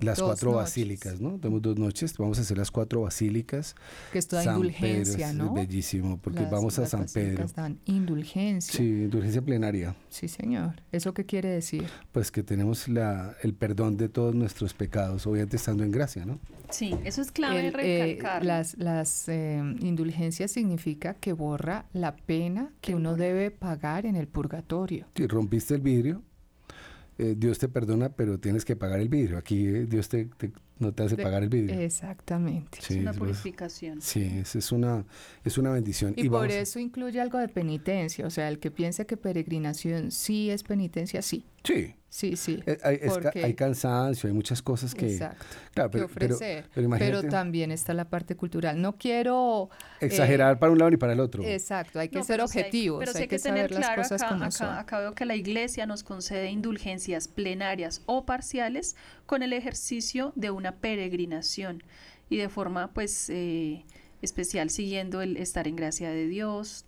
las 0.00 0.18
Dos 0.18 0.26
cuatro 0.28 0.50
noches. 0.52 0.64
basílicas, 0.64 1.20
¿no? 1.20 1.38
Tenemos 1.38 1.62
dos 1.62 1.76
noches, 1.78 2.16
vamos 2.18 2.38
a 2.38 2.42
hacer 2.42 2.56
las 2.58 2.70
cuatro 2.70 3.00
basílicas. 3.02 3.74
Que 4.12 4.18
es 4.18 4.28
toda 4.28 4.42
San 4.44 4.56
indulgencia, 4.56 5.16
Pedro, 5.16 5.28
es 5.30 5.34
¿no? 5.34 5.54
bellísimo, 5.54 6.18
porque 6.18 6.42
Las- 6.42 6.50
vamos 6.50 6.78
a 6.78 6.82
las 6.82 6.90
San 6.90 7.06
Pedro. 7.06 7.30
basílicas 7.44 7.54
dan 7.54 7.78
indulgencia. 7.84 8.74
Sí, 8.76 8.84
indulgencia 8.84 9.42
plenaria. 9.42 9.94
Sí, 10.08 10.28
señor. 10.28 10.74
¿Eso 10.92 11.14
qué 11.14 11.24
quiere 11.26 11.48
decir? 11.48 11.84
Pues 12.12 12.30
que 12.30 12.42
tenemos 12.42 12.88
la, 12.88 13.36
el 13.42 13.54
perdón 13.54 13.96
de 13.96 14.08
todos 14.08 14.34
nuestros 14.34 14.74
pecados, 14.74 15.26
obviamente 15.26 15.56
estando 15.56 15.82
en 15.84 15.90
gracia, 15.90 16.24
¿no? 16.24 16.38
Sí, 16.70 16.94
eso 17.04 17.22
es 17.22 17.32
clave 17.32 17.60
El, 17.68 17.74
eh, 17.80 18.06
recalcar. 18.16 18.44
las 18.44 18.76
las 18.78 19.28
eh, 19.28 19.58
indulgencias 19.80 20.50
significa 20.50 21.14
que 21.14 21.32
borra 21.32 21.86
la 21.92 22.14
pena 22.14 22.70
que 22.82 22.94
uno 22.94 23.14
debe 23.16 23.50
pagar 23.50 24.04
en 24.06 24.16
el 24.16 24.28
purgatorio. 24.28 25.06
Si 25.16 25.26
rompiste 25.26 25.74
el 25.74 25.80
vidrio, 25.80 26.22
eh, 27.18 27.34
Dios 27.36 27.58
te 27.58 27.68
perdona, 27.68 28.10
pero 28.10 28.38
tienes 28.38 28.64
que 28.64 28.76
pagar 28.76 29.00
el 29.00 29.08
vidrio. 29.08 29.38
Aquí 29.38 29.66
eh, 29.66 29.86
Dios 29.86 30.08
te, 30.08 30.26
te- 30.36 30.52
no 30.78 30.92
te 30.92 31.02
hace 31.02 31.16
De- 31.16 31.22
pagar 31.22 31.42
el 31.42 31.48
vidrio. 31.48 31.78
Exactamente. 31.80 32.78
Sí, 32.80 32.94
es 32.94 33.00
una 33.00 33.12
purificación. 33.12 34.00
Sí, 34.00 34.22
es, 34.40 34.54
es 34.56 34.70
una, 34.72 35.04
es 35.44 35.58
una 35.58 35.70
bendición. 35.70 36.14
Y, 36.16 36.28
por 36.28 36.48
a- 36.50 36.54
eso 36.60 36.78
incluye 36.78 37.20
algo 37.20 37.38
de 37.38 37.48
penitencia. 37.48 38.26
O 38.26 38.30
sea, 38.30 38.48
el 38.48 38.58
que 38.60 38.70
piense 38.70 39.04
que 39.06 39.16
peregrinación 39.16 40.10
sí 40.10 40.50
es 40.50 40.62
penitencia, 40.62 41.20
sí. 41.22 41.44
Sí, 41.64 41.94
Sí, 42.10 42.36
sí. 42.36 42.62
eh, 42.64 42.78
hay, 42.82 42.94
es 43.02 43.12
ca- 43.12 43.20
porque- 43.20 43.44
hay 43.44 43.52
cansancio, 43.54 44.28
hay 44.28 44.32
muchas 44.34 44.62
cosas 44.62 44.94
que... 44.94 45.12
Exacto. 45.12 45.44
Claro, 45.74 45.90
pero, 45.90 46.08
pero- 46.08 46.34
ofrecer. 46.36 46.62
pero 46.62 46.74
Pero, 46.74 46.86
imagínate 46.86 47.28
también 47.28 47.70
está 47.70 47.92
la 47.92 48.06
parte 48.08 48.34
cultural. 48.34 48.80
No 48.80 48.96
quiero... 48.96 49.68
exagerar 50.00 50.58
para 50.58 50.72
un 50.72 50.78
lado 50.78 50.90
ni 50.90 50.96
para 50.96 51.12
el 51.12 51.20
otro. 51.20 51.44
Exacto, 51.44 51.98
hay 52.00 52.08
que 52.08 52.16
No, 52.18 52.24
ser 52.24 52.34
pero 52.36 52.48
sí 52.48 52.58
hay- 52.58 52.62
objetivos. 52.64 52.98
pero 53.00 53.12
sí 53.12 53.18
hay, 53.18 53.22
hay 53.24 53.28
que, 53.28 53.36
que 53.36 53.42
tener 53.42 53.68
saber 53.72 53.86
las 53.86 53.96
cosas 53.96 54.22
acá, 54.22 54.28
como 54.32 54.44
acá, 54.44 54.50
son. 54.50 54.68
acá 54.68 54.98
veo 55.00 55.14
que 55.14 55.24
la 55.26 55.36
iglesia 55.36 55.84
nos 55.86 56.02
concede 56.02 56.50
indulgencias 56.50 57.28
plenarias 57.28 58.00
o 58.06 58.24
parciales 58.24 58.96
con 59.26 59.42
el 59.42 59.52
ejercicio 59.52 60.32
de 60.34 60.50
una 60.50 60.76
peregrinación 60.76 61.82
y 62.30 62.38
de 62.38 62.48
forma 62.48 62.92
pues 62.94 63.28
eh, 63.30 63.84
especial 64.22 64.70
siguiendo 64.70 65.20
el 65.20 65.36
estar 65.36 65.68
en 65.68 65.76
gracia 65.76 66.10
de 66.10 66.26
Dios, 66.26 66.86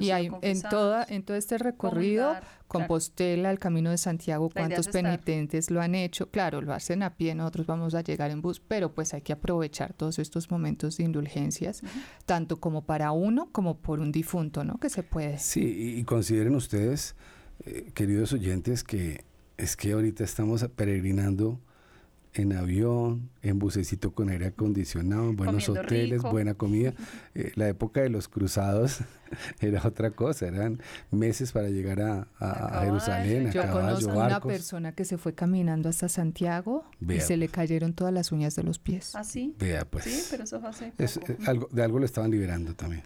Y 0.00 0.10
hay, 0.10 0.30
en, 0.42 0.62
toda, 0.62 1.06
en 1.08 1.22
todo 1.22 1.36
este 1.36 1.56
recorrido, 1.56 2.24
comulgar, 2.24 2.42
claro. 2.42 2.64
Compostela, 2.68 3.50
el 3.50 3.58
Camino 3.58 3.90
de 3.90 3.98
Santiago, 3.98 4.50
¿cuántos 4.50 4.86
estar. 4.86 5.02
penitentes 5.02 5.70
lo 5.70 5.80
han 5.80 5.94
hecho? 5.94 6.30
Claro, 6.30 6.60
lo 6.60 6.74
hacen 6.74 7.02
a 7.02 7.16
pie, 7.16 7.34
nosotros 7.34 7.66
vamos 7.66 7.94
a 7.94 8.02
llegar 8.02 8.30
en 8.30 8.42
bus, 8.42 8.60
pero 8.60 8.92
pues 8.92 9.14
hay 9.14 9.22
que 9.22 9.32
aprovechar 9.32 9.94
todos 9.94 10.18
estos 10.18 10.50
momentos 10.50 10.98
de 10.98 11.04
indulgencias, 11.04 11.82
tanto 12.26 12.60
como 12.60 12.84
para 12.84 13.12
uno 13.12 13.48
como 13.52 13.78
por 13.78 14.00
un 14.00 14.12
difunto, 14.12 14.64
¿no? 14.64 14.78
Que 14.78 14.90
se 14.90 15.02
puede. 15.02 15.38
Sí, 15.38 15.62
y, 15.62 16.00
y 16.00 16.04
consideren 16.04 16.54
ustedes, 16.54 17.16
eh, 17.64 17.90
queridos 17.94 18.32
oyentes, 18.32 18.84
que 18.84 19.24
es 19.56 19.76
que 19.76 19.92
ahorita 19.92 20.24
estamos 20.24 20.66
peregrinando 20.76 21.60
en 22.34 22.52
avión, 22.52 23.30
en 23.42 23.58
bucecito 23.60 24.12
con 24.12 24.28
aire 24.28 24.46
acondicionado, 24.46 25.30
en 25.30 25.36
buenos 25.36 25.64
Comiendo 25.66 25.80
hoteles, 25.86 26.18
rico. 26.18 26.30
buena 26.30 26.54
comida. 26.54 26.92
Eh, 27.36 27.50
la 27.56 27.68
época 27.68 28.00
de 28.00 28.10
los 28.10 28.28
cruzados 28.28 29.00
era 29.60 29.82
otra 29.84 30.12
cosa, 30.12 30.46
eran 30.46 30.80
meses 31.10 31.50
para 31.50 31.68
llegar 31.68 32.00
a, 32.00 32.28
a- 32.38 32.80
A. 32.80 32.84
Jerusalén, 32.84 33.48
a 33.48 33.50
Yo 33.50 33.62
caballo, 33.62 33.86
conozco 34.06 34.18
una 34.20 34.40
persona 34.40 34.92
que 34.92 35.04
se 35.04 35.18
fue 35.18 35.34
caminando 35.34 35.88
hasta 35.88 36.08
Santiago 36.08 36.84
y 37.08 37.18
se 37.20 37.36
le 37.36 37.48
cayeron 37.48 37.92
todas 37.92 38.12
las 38.14 38.30
uñas 38.30 38.54
de 38.54 38.62
los 38.62 38.78
pies. 38.78 39.14
¿Ah, 39.16 39.24
sí? 39.24 39.54
Vea, 39.58 39.84
pues, 39.84 40.04
Sí, 40.04 40.22
pero 40.30 40.44
eso 40.44 40.60
fue 40.60 40.68
hace 40.68 40.92
es, 40.98 41.16
eh, 41.16 41.36
algo, 41.46 41.68
de 41.72 41.82
algo 41.82 41.98
lo 41.98 42.04
estaban 42.04 42.30
liberando 42.30 42.74
también. 42.74 43.02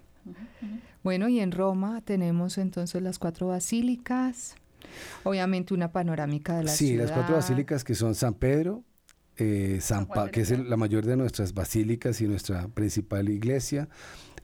Bueno, 1.03 1.29
y 1.29 1.41
en 1.41 1.53
Roma 1.53 2.03
tenemos 2.03 2.59
entonces 2.59 3.01
las 3.01 3.19
cuatro 3.19 3.49
basílicas, 3.49 4.57
obviamente 5.25 5.73
una 5.73 5.91
panorámica 5.93 6.57
de 6.59 6.65
la 6.65 6.71
sí, 6.71 6.89
ciudad. 6.89 7.05
las 7.05 7.13
cuatro 7.13 7.37
basílicas 7.37 7.83
que 7.85 7.95
son 7.95 8.15
San 8.15 8.35
Pedro, 8.35 8.83
eh, 9.39 9.79
San 9.81 10.07
Pa- 10.07 10.31
que 10.31 10.41
es 10.43 10.51
el- 10.51 10.69
la 10.69 10.77
mayor 10.77 11.07
de 11.07 11.17
nuestras 11.17 11.55
basílicas 11.55 12.21
y 12.21 12.27
nuestra 12.27 12.69
principal 12.69 13.29
iglesia, 13.29 13.89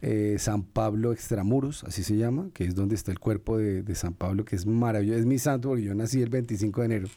eh, 0.03 0.37
San 0.39 0.63
Pablo 0.63 1.13
Extramuros, 1.13 1.85
así 1.85 2.03
se 2.03 2.17
llama, 2.17 2.51
que 2.55 2.65
es 2.65 2.75
donde 2.75 2.95
está 2.95 3.11
el 3.11 3.19
cuerpo 3.19 3.59
de, 3.59 3.83
de 3.83 3.95
San 3.95 4.15
Pablo, 4.15 4.45
que 4.45 4.55
es 4.57 4.67
maravilloso, 4.67 5.19
es 5.19 5.27
mi 5.27 5.39
santo 5.39 5.69
porque 5.71 5.83
yo 5.85 5.95
nací 5.95 6.21
el 6.23 6.29
25 6.31 6.81
de 6.81 6.87
enero, 6.87 7.09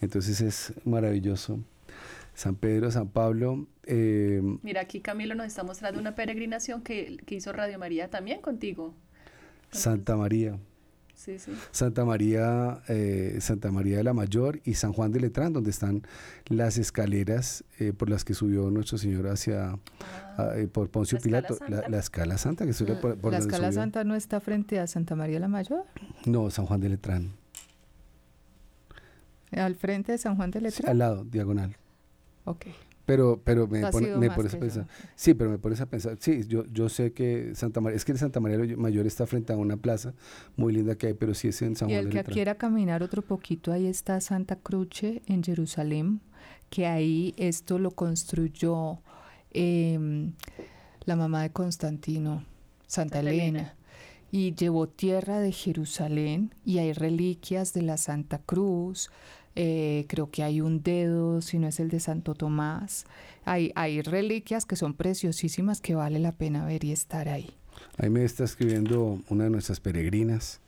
entonces 0.00 0.40
es 0.40 0.72
maravilloso. 0.84 1.60
San 2.34 2.54
Pedro, 2.56 2.90
San 2.90 3.08
Pablo, 3.08 3.66
eh, 3.84 4.40
Mira, 4.62 4.80
aquí 4.80 5.00
Camilo 5.00 5.34
nos 5.34 5.46
está 5.46 5.64
mostrando 5.64 6.00
una 6.00 6.14
peregrinación 6.14 6.80
que, 6.82 7.18
que 7.26 7.34
hizo 7.34 7.52
Radio 7.52 7.78
María 7.78 8.08
también 8.08 8.40
contigo. 8.40 8.94
Santa 9.70 10.16
María. 10.16 10.58
Sí, 11.24 11.38
sí. 11.38 11.52
Santa 11.70 12.04
María, 12.04 12.82
eh, 12.88 13.38
Santa 13.40 13.70
María 13.70 13.98
de 13.98 14.02
la 14.04 14.12
Mayor 14.12 14.60
y 14.64 14.74
San 14.74 14.92
Juan 14.92 15.12
de 15.12 15.20
Letrán, 15.20 15.52
donde 15.52 15.70
están 15.70 16.02
las 16.48 16.78
escaleras 16.78 17.62
eh, 17.78 17.92
por 17.92 18.10
las 18.10 18.24
que 18.24 18.34
subió 18.34 18.70
nuestro 18.70 18.98
Señor 18.98 19.28
hacia 19.28 19.78
ah, 20.36 20.52
eh, 20.56 20.66
por 20.66 20.90
Poncio 20.90 21.18
¿La 21.24 21.38
escala 21.38 21.58
Pilato, 21.58 21.64
la, 21.82 21.88
la 21.88 21.98
escala 22.00 22.38
santa 22.38 22.66
que 22.66 22.72
sube 22.72 22.96
por, 22.96 23.16
por 23.18 23.30
¿La 23.32 23.38
escala 23.38 23.68
subió. 23.68 23.72
santa 23.82 24.02
no 24.02 24.16
está 24.16 24.40
frente 24.40 24.80
a 24.80 24.86
Santa 24.88 25.14
María 25.14 25.38
la 25.38 25.46
Mayor? 25.48 25.84
No, 26.26 26.50
San 26.50 26.66
Juan 26.66 26.80
de 26.80 26.88
Letrán, 26.88 27.32
¿Al 29.52 29.74
frente 29.76 30.12
de 30.12 30.18
San 30.18 30.34
Juan 30.36 30.50
de 30.50 30.58
Sí, 30.60 30.64
Letrán? 30.64 30.90
al 30.90 30.98
lado, 30.98 31.24
diagonal. 31.24 31.76
Ok. 32.44 32.66
Pero, 33.04 33.40
pero 33.42 33.66
me, 33.66 33.80
pone- 33.90 34.16
me 34.16 34.30
pones 34.30 34.52
a 34.54 34.56
yo. 34.56 34.60
pensar. 34.60 34.86
Sí, 35.16 35.34
pero 35.34 35.50
me 35.50 35.58
pones 35.58 35.80
a 35.80 35.86
pensar. 35.86 36.16
Sí, 36.20 36.42
yo, 36.46 36.64
yo 36.66 36.88
sé 36.88 37.12
que 37.12 37.52
Santa 37.54 37.80
María, 37.80 37.96
es 37.96 38.04
que 38.04 38.16
Santa 38.16 38.38
María 38.38 38.76
Mayor 38.76 39.06
está 39.06 39.26
frente 39.26 39.52
a 39.52 39.56
una 39.56 39.76
plaza 39.76 40.14
muy 40.56 40.72
linda 40.72 40.94
que 40.94 41.08
hay, 41.08 41.14
pero 41.14 41.34
sí 41.34 41.48
es 41.48 41.60
en 41.62 41.74
San 41.74 41.90
Y 41.90 41.94
Juan 41.94 42.06
el 42.06 42.12
de 42.12 42.22
que 42.24 42.30
quiera 42.30 42.54
caminar 42.54 43.02
otro 43.02 43.22
poquito, 43.22 43.72
ahí 43.72 43.86
está 43.86 44.20
Santa 44.20 44.56
Cruce 44.56 45.22
en 45.26 45.42
Jerusalén, 45.42 46.20
que 46.70 46.86
ahí 46.86 47.34
esto 47.36 47.78
lo 47.78 47.90
construyó 47.90 49.00
em, 49.50 50.32
la 51.04 51.16
mamá 51.16 51.42
de 51.42 51.50
Constantino, 51.50 52.44
Santa, 52.86 53.16
Santa 53.16 53.20
Elena. 53.20 53.42
Elena. 53.44 53.74
Y 54.30 54.54
llevó 54.54 54.88
tierra 54.88 55.40
de 55.40 55.52
Jerusalén 55.52 56.54
y 56.64 56.78
hay 56.78 56.92
reliquias 56.94 57.74
de 57.74 57.82
la 57.82 57.98
Santa 57.98 58.38
Cruz. 58.38 59.10
Eh, 59.54 60.06
creo 60.08 60.30
que 60.30 60.42
hay 60.42 60.60
un 60.60 60.82
dedo, 60.82 61.42
si 61.42 61.58
no 61.58 61.68
es 61.68 61.80
el 61.80 61.88
de 61.88 62.00
Santo 62.00 62.34
Tomás. 62.34 63.04
Hay, 63.44 63.72
hay 63.74 64.02
reliquias 64.02 64.64
que 64.66 64.76
son 64.76 64.94
preciosísimas 64.94 65.80
que 65.80 65.94
vale 65.94 66.18
la 66.18 66.32
pena 66.32 66.64
ver 66.64 66.84
y 66.84 66.92
estar 66.92 67.28
ahí. 67.28 67.50
Ahí 67.98 68.10
me 68.10 68.24
está 68.24 68.44
escribiendo 68.44 69.20
una 69.28 69.44
de 69.44 69.50
nuestras 69.50 69.80
peregrinas, 69.80 70.60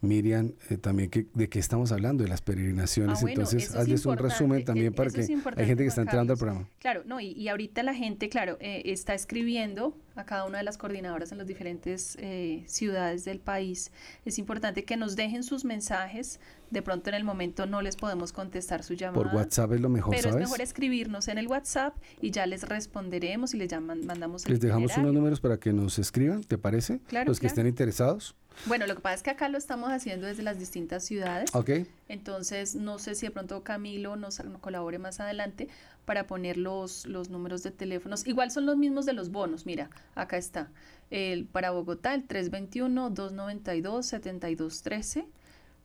Miriam, 0.00 0.52
eh, 0.70 0.76
también 0.76 1.10
que, 1.10 1.26
de 1.34 1.48
qué 1.48 1.58
estamos 1.58 1.90
hablando, 1.92 2.22
de 2.22 2.28
las 2.28 2.42
peregrinaciones. 2.42 3.18
Ah, 3.18 3.22
bueno, 3.22 3.40
Entonces, 3.42 3.74
hazles 3.74 4.04
un 4.06 4.16
resumen 4.18 4.60
e- 4.60 4.64
también 4.64 4.92
para 4.94 5.10
que 5.10 5.20
hay 5.22 5.66
gente 5.66 5.82
que 5.82 5.88
está 5.88 6.02
entrando 6.02 6.32
al 6.34 6.38
programa. 6.38 6.68
Claro, 6.78 7.02
no, 7.06 7.20
y, 7.20 7.28
y 7.32 7.48
ahorita 7.48 7.82
la 7.82 7.94
gente, 7.94 8.28
claro, 8.28 8.56
eh, 8.60 8.82
está 8.86 9.14
escribiendo 9.14 9.96
a 10.14 10.24
cada 10.24 10.44
una 10.46 10.58
de 10.58 10.64
las 10.64 10.78
coordinadoras 10.78 11.32
en 11.32 11.38
las 11.38 11.46
diferentes 11.46 12.16
eh, 12.20 12.62
ciudades 12.66 13.24
del 13.24 13.38
país. 13.40 13.90
Es 14.24 14.38
importante 14.38 14.84
que 14.84 14.96
nos 14.96 15.16
dejen 15.16 15.42
sus 15.42 15.64
mensajes. 15.64 16.40
De 16.70 16.82
pronto 16.82 17.10
en 17.10 17.14
el 17.14 17.22
momento 17.24 17.66
no 17.66 17.80
les 17.82 17.96
podemos 17.96 18.32
contestar 18.32 18.82
su 18.82 18.94
llamada. 18.94 19.22
Por 19.22 19.34
WhatsApp 19.34 19.72
es 19.72 19.80
lo 19.80 19.88
mejor, 19.88 20.10
Pero 20.16 20.30
¿sabes? 20.30 20.36
es 20.36 20.40
mejor 20.48 20.60
escribirnos 20.62 21.28
en 21.28 21.38
el 21.38 21.46
WhatsApp 21.48 21.94
y 22.20 22.30
ya 22.32 22.46
les 22.46 22.62
responderemos 22.68 23.54
y 23.54 23.58
les 23.58 23.68
llaman, 23.68 24.04
mandamos 24.06 24.44
el 24.46 24.52
Les 24.52 24.60
dejamos 24.60 24.96
unos 24.96 25.12
números 25.12 25.40
para 25.40 25.58
que 25.58 25.72
nos 25.72 25.98
escriban, 25.98 26.42
¿te 26.42 26.58
parece? 26.58 27.00
Claro, 27.06 27.28
Los 27.28 27.38
que 27.38 27.42
claro. 27.46 27.52
estén 27.52 27.66
interesados. 27.66 28.34
Bueno, 28.64 28.86
lo 28.86 28.94
que 28.94 29.02
pasa 29.02 29.16
es 29.16 29.22
que 29.22 29.30
acá 29.30 29.48
lo 29.48 29.58
estamos 29.58 29.90
haciendo 29.90 30.26
desde 30.26 30.42
las 30.42 30.58
distintas 30.58 31.04
ciudades. 31.04 31.54
Ok. 31.54 31.70
Entonces, 32.08 32.74
no 32.74 32.98
sé 32.98 33.14
si 33.14 33.26
de 33.26 33.30
pronto 33.30 33.62
Camilo 33.62 34.16
nos, 34.16 34.42
nos 34.44 34.60
colabore 34.60 34.98
más 34.98 35.20
adelante 35.20 35.68
para 36.04 36.26
poner 36.26 36.56
los, 36.56 37.06
los 37.06 37.30
números 37.30 37.62
de 37.62 37.70
teléfonos. 37.70 38.26
Igual 38.26 38.50
son 38.50 38.66
los 38.66 38.76
mismos 38.76 39.06
de 39.06 39.12
los 39.12 39.30
bonos. 39.30 39.66
Mira, 39.66 39.90
acá 40.14 40.36
está. 40.38 40.70
El, 41.10 41.44
para 41.46 41.70
Bogotá, 41.70 42.14
el 42.14 42.26
321-292-7213. 42.26 45.26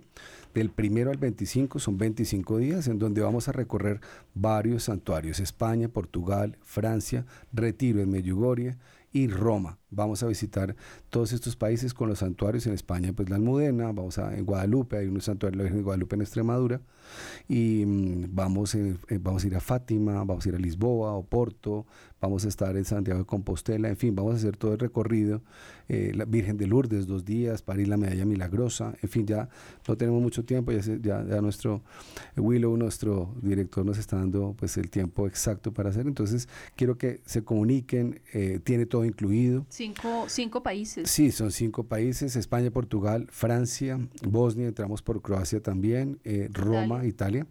del 0.54 0.70
primero 0.70 1.10
al 1.10 1.18
25, 1.18 1.78
son 1.78 1.98
25 1.98 2.58
días, 2.58 2.88
en 2.88 2.98
donde 2.98 3.20
vamos 3.20 3.48
a 3.48 3.52
recorrer 3.52 4.00
varios 4.34 4.84
santuarios, 4.84 5.40
España, 5.40 5.88
Portugal, 5.88 6.56
Francia, 6.62 7.26
Retiro 7.52 8.00
en 8.00 8.10
Medjugorje 8.10 8.76
y 9.12 9.28
Roma. 9.28 9.79
Vamos 9.90 10.22
a 10.22 10.26
visitar 10.26 10.76
todos 11.08 11.32
estos 11.32 11.56
países 11.56 11.94
con 11.94 12.08
los 12.08 12.20
santuarios 12.20 12.66
en 12.66 12.74
España, 12.74 13.12
pues 13.12 13.28
la 13.28 13.36
Almudena, 13.36 13.86
vamos 13.86 14.18
a 14.18 14.36
en 14.36 14.44
Guadalupe, 14.44 14.96
hay 14.96 15.08
un 15.08 15.20
santuario 15.20 15.56
de 15.56 15.56
la 15.58 15.62
Virgen 15.64 15.78
de 15.78 15.84
Guadalupe 15.84 16.14
en 16.14 16.22
Extremadura, 16.22 16.80
y 17.48 17.84
mm, 17.84 18.26
vamos, 18.30 18.74
eh, 18.74 18.96
vamos 19.20 19.44
a 19.44 19.46
ir 19.48 19.56
a 19.56 19.60
Fátima, 19.60 20.14
vamos 20.14 20.46
a 20.46 20.48
ir 20.48 20.54
a 20.54 20.58
Lisboa, 20.58 21.12
Oporto, 21.14 21.86
vamos 22.20 22.44
a 22.44 22.48
estar 22.48 22.76
en 22.76 22.84
Santiago 22.84 23.20
de 23.20 23.26
Compostela, 23.26 23.88
en 23.88 23.96
fin, 23.96 24.14
vamos 24.14 24.34
a 24.34 24.36
hacer 24.36 24.56
todo 24.56 24.74
el 24.74 24.78
recorrido, 24.78 25.42
eh, 25.88 26.12
la 26.14 26.24
Virgen 26.24 26.56
de 26.56 26.68
Lourdes 26.68 27.06
dos 27.06 27.24
días, 27.24 27.62
París 27.62 27.88
la 27.88 27.96
Medalla 27.96 28.24
Milagrosa, 28.24 28.94
en 29.02 29.08
fin, 29.08 29.26
ya 29.26 29.48
no 29.88 29.96
tenemos 29.96 30.22
mucho 30.22 30.44
tiempo, 30.44 30.70
ya, 30.70 30.80
ya, 30.80 31.24
ya 31.24 31.40
nuestro 31.40 31.82
Willow, 32.36 32.76
nuestro 32.76 33.34
director, 33.42 33.84
nos 33.84 33.98
está 33.98 34.16
dando 34.16 34.54
pues 34.56 34.76
el 34.76 34.90
tiempo 34.90 35.26
exacto 35.26 35.72
para 35.72 35.90
hacer, 35.90 36.06
entonces 36.06 36.48
quiero 36.76 36.96
que 36.96 37.22
se 37.24 37.42
comuniquen, 37.42 38.20
eh, 38.32 38.60
tiene 38.62 38.86
todo 38.86 39.04
incluido. 39.04 39.66
Cinco, 39.80 40.26
cinco 40.28 40.62
países. 40.62 41.10
Sí, 41.10 41.32
son 41.32 41.50
cinco 41.50 41.84
países, 41.84 42.36
España, 42.36 42.70
Portugal, 42.70 43.26
Francia, 43.30 43.98
Bosnia, 44.28 44.68
entramos 44.68 45.00
por 45.00 45.22
Croacia 45.22 45.62
también, 45.62 46.18
eh, 46.22 46.50
Roma, 46.52 47.06
Italia. 47.06 47.46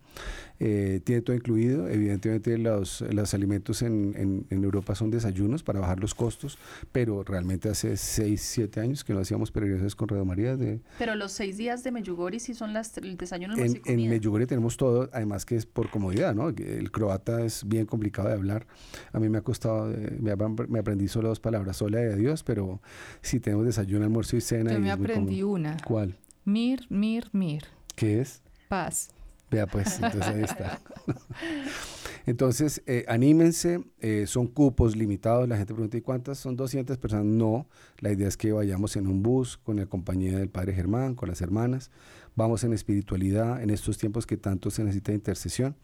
Eh, 0.61 0.99
tiene 1.05 1.21
todo 1.21 1.35
incluido, 1.35 1.87
evidentemente 1.87 2.57
los, 2.57 3.01
los 3.01 3.33
alimentos 3.33 3.81
en, 3.81 4.13
en, 4.17 4.45
en, 4.49 4.63
Europa 4.63 4.93
son 4.93 5.09
desayunos 5.09 5.63
para 5.63 5.79
bajar 5.79 6.01
los 6.01 6.13
costos, 6.13 6.57
pero 6.91 7.23
realmente 7.23 7.69
hace 7.69 7.95
seis, 7.95 8.41
siete 8.41 8.81
años 8.81 9.05
que 9.05 9.13
no 9.13 9.21
hacíamos 9.21 9.51
peregrinaciones 9.51 9.95
con 9.95 10.09
Radio 10.09 10.25
María. 10.25 10.57
De, 10.57 10.81
pero 10.97 11.15
los 11.15 11.31
seis 11.31 11.55
días 11.55 11.83
de 11.83 11.91
Meyugori 11.91 12.39
sí 12.41 12.53
son 12.53 12.73
las, 12.73 12.97
el 12.97 13.15
desayuno, 13.15 13.55
en, 13.57 13.81
En 13.85 14.09
Meyugori 14.09 14.47
tenemos 14.47 14.75
todo, 14.75 15.09
además 15.13 15.45
que 15.45 15.55
es 15.55 15.65
por 15.65 15.89
comodidad, 15.89 16.35
¿no? 16.35 16.49
El 16.49 16.91
croata 16.91 17.45
es 17.45 17.63
bien 17.65 17.85
complicado 17.85 18.27
de 18.27 18.33
hablar. 18.33 18.67
A 19.13 19.19
mí 19.19 19.29
me 19.29 19.37
ha 19.37 19.41
costado, 19.41 19.89
eh, 19.91 20.17
me, 20.19 20.35
me 20.67 20.79
aprendí 20.79 21.07
solo 21.07 21.29
dos 21.29 21.39
palabras, 21.39 21.77
sola 21.77 21.99
de 21.99 22.17
Dios, 22.17 22.43
pero 22.43 22.81
sí 23.21 23.39
tenemos 23.39 23.65
desayuno, 23.65 24.03
almuerzo 24.03 24.35
y 24.35 24.41
cena. 24.41 24.73
Yo 24.73 24.79
y 24.79 24.81
me 24.81 24.91
aprendí 24.91 25.41
una. 25.41 25.77
¿Cuál? 25.85 26.17
Mir, 26.43 26.85
mir, 26.89 27.29
mir. 27.31 27.63
¿Qué 27.95 28.19
es? 28.19 28.41
Paz. 28.67 29.11
Vea 29.49 29.65
pues, 29.67 29.95
entonces 29.95 30.27
ahí 30.27 30.43
está. 30.43 30.79
entonces, 32.25 32.83
eh, 32.85 33.05
anímense, 33.07 33.83
eh, 33.99 34.25
son 34.27 34.47
cupos 34.47 34.95
limitados. 34.95 35.47
La 35.47 35.57
gente 35.57 35.73
pregunta, 35.73 35.97
¿y 35.97 36.01
cuántas? 36.01 36.37
¿Son 36.37 36.55
200 36.55 36.97
personas? 36.97 37.25
No, 37.25 37.67
la 37.99 38.11
idea 38.11 38.27
es 38.27 38.37
que 38.37 38.51
vayamos 38.51 38.95
en 38.95 39.07
un 39.07 39.23
bus 39.23 39.57
con 39.57 39.77
la 39.77 39.85
compañía 39.87 40.37
del 40.37 40.49
Padre 40.49 40.73
Germán, 40.73 41.15
con 41.15 41.29
las 41.29 41.41
hermanas. 41.41 41.89
Vamos 42.35 42.63
en 42.63 42.73
espiritualidad 42.73 43.61
en 43.61 43.69
estos 43.69 43.97
tiempos 43.97 44.25
que 44.25 44.37
tanto 44.37 44.69
se 44.69 44.83
necesita 44.83 45.13
intercesión. 45.13 45.75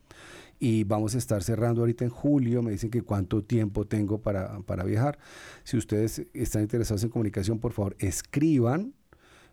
Y 0.57 0.85
vamos 0.85 1.15
a 1.15 1.17
estar 1.17 1.43
cerrando 1.43 1.81
ahorita 1.81 2.05
en 2.05 2.11
julio. 2.11 2.61
Me 2.61 2.71
dicen 2.71 2.89
que 2.89 3.01
cuánto 3.01 3.43
tiempo 3.43 3.85
tengo 3.85 4.21
para, 4.21 4.59
para 4.61 4.83
viajar. 4.83 5.17
Si 5.63 5.75
ustedes 5.75 6.27
están 6.33 6.61
interesados 6.61 7.03
en 7.03 7.09
comunicación, 7.09 7.59
por 7.59 7.73
favor, 7.73 7.95
escriban 7.99 8.93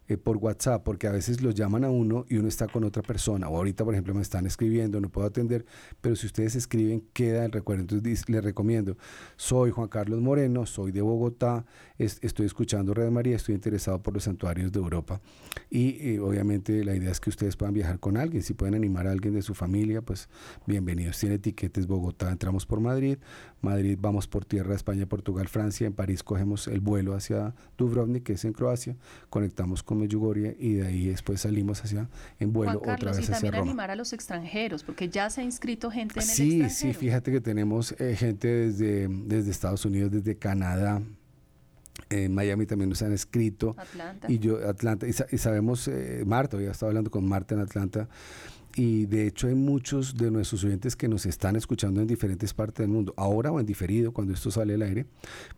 eh, 0.08 0.16
por 0.16 0.36
WhatsApp, 0.38 0.82
porque 0.82 1.06
a 1.06 1.12
veces 1.12 1.42
los 1.42 1.54
llaman 1.54 1.84
a 1.84 1.90
uno 1.90 2.24
y 2.28 2.36
uno 2.36 2.48
está 2.48 2.66
con 2.66 2.82
otra 2.82 3.02
persona. 3.02 3.48
O 3.48 3.56
ahorita, 3.56 3.84
por 3.84 3.94
ejemplo, 3.94 4.14
me 4.14 4.22
están 4.22 4.46
escribiendo, 4.46 5.00
no 5.00 5.08
puedo 5.08 5.26
atender, 5.26 5.64
pero 6.00 6.16
si 6.16 6.26
ustedes 6.26 6.56
escriben, 6.56 7.04
queda 7.12 7.44
el 7.44 7.52
recuerdo. 7.52 7.82
Entonces 7.82 8.28
les 8.28 8.42
recomiendo, 8.42 8.96
soy 9.36 9.70
Juan 9.70 9.88
Carlos 9.88 10.20
Moreno, 10.20 10.66
soy 10.66 10.90
de 10.90 11.02
Bogotá, 11.02 11.64
es, 11.98 12.18
estoy 12.22 12.46
escuchando 12.46 12.94
Red 12.94 13.10
María, 13.10 13.36
estoy 13.36 13.54
interesado 13.54 14.02
por 14.02 14.14
los 14.14 14.24
santuarios 14.24 14.72
de 14.72 14.80
Europa. 14.80 15.20
Y 15.70 16.14
eh, 16.14 16.20
obviamente 16.20 16.84
la 16.84 16.96
idea 16.96 17.10
es 17.10 17.20
que 17.20 17.30
ustedes 17.30 17.56
puedan 17.56 17.74
viajar 17.74 18.00
con 18.00 18.16
alguien, 18.16 18.42
si 18.42 18.54
pueden 18.54 18.74
animar 18.74 19.06
a 19.06 19.12
alguien 19.12 19.34
de 19.34 19.42
su 19.42 19.54
familia, 19.54 20.02
pues 20.02 20.28
bienvenidos. 20.66 21.18
Tiene 21.18 21.36
etiquetes 21.36 21.86
Bogotá, 21.86 22.30
entramos 22.30 22.66
por 22.66 22.80
Madrid, 22.80 23.18
Madrid 23.60 23.96
vamos 24.00 24.26
por 24.26 24.44
tierra, 24.44 24.74
España, 24.74 25.06
Portugal, 25.06 25.48
Francia, 25.48 25.86
en 25.86 25.92
París 25.92 26.22
cogemos 26.22 26.66
el 26.66 26.80
vuelo 26.80 27.14
hacia 27.14 27.54
Dubrovnik, 27.78 28.24
que 28.24 28.32
es 28.32 28.44
en 28.44 28.52
Croacia, 28.52 28.96
conectamos 29.30 29.82
con 29.82 29.91
Medjugorje 29.98 30.56
y 30.58 30.74
de 30.74 30.86
ahí 30.86 31.06
después 31.08 31.40
salimos 31.40 31.82
hacia 31.84 32.08
en 32.40 32.52
vuelo 32.52 32.80
Juan 32.80 32.84
Carlos, 32.84 32.96
otra 32.96 33.10
vez 33.12 33.18
y 33.20 33.22
hacia 33.22 33.34
también 33.34 33.52
Roma. 33.54 33.70
animar 33.70 33.90
a 33.90 33.96
los 33.96 34.12
extranjeros, 34.12 34.82
porque 34.84 35.08
ya 35.08 35.28
se 35.30 35.40
ha 35.40 35.44
inscrito 35.44 35.90
gente 35.90 36.20
en 36.20 36.22
el 36.22 36.28
Sí, 36.28 36.62
extranjero. 36.62 36.92
sí, 36.94 36.98
fíjate 36.98 37.32
que 37.32 37.40
tenemos 37.40 37.94
eh, 37.98 38.16
gente 38.16 38.48
desde, 38.48 39.08
desde 39.08 39.50
Estados 39.50 39.84
Unidos, 39.84 40.10
desde 40.10 40.36
Canadá, 40.36 41.02
en 42.08 42.34
Miami 42.34 42.66
también 42.66 42.88
nos 42.90 43.00
han 43.02 43.12
escrito. 43.12 43.74
Atlanta. 43.78 44.30
Y 44.30 44.38
yo, 44.38 44.66
Atlanta, 44.68 45.06
y, 45.06 45.12
sa 45.12 45.26
y 45.30 45.38
sabemos, 45.38 45.88
eh, 45.88 46.24
Marta, 46.26 46.60
ya 46.60 46.70
estaba 46.70 46.90
hablando 46.90 47.10
con 47.10 47.26
Marta 47.26 47.54
en 47.54 47.60
Atlanta, 47.60 48.08
y 48.76 49.06
de 49.06 49.26
hecho 49.26 49.48
hay 49.48 49.54
muchos 49.54 50.16
de 50.16 50.30
nuestros 50.30 50.64
oyentes 50.64 50.96
que 50.96 51.08
nos 51.08 51.26
están 51.26 51.56
escuchando 51.56 52.00
en 52.00 52.06
diferentes 52.06 52.54
partes 52.54 52.78
del 52.84 52.88
mundo, 52.88 53.12
ahora 53.16 53.50
o 53.52 53.60
en 53.60 53.66
diferido 53.66 54.12
cuando 54.12 54.32
esto 54.32 54.50
sale 54.50 54.74
al 54.74 54.82
aire, 54.82 55.06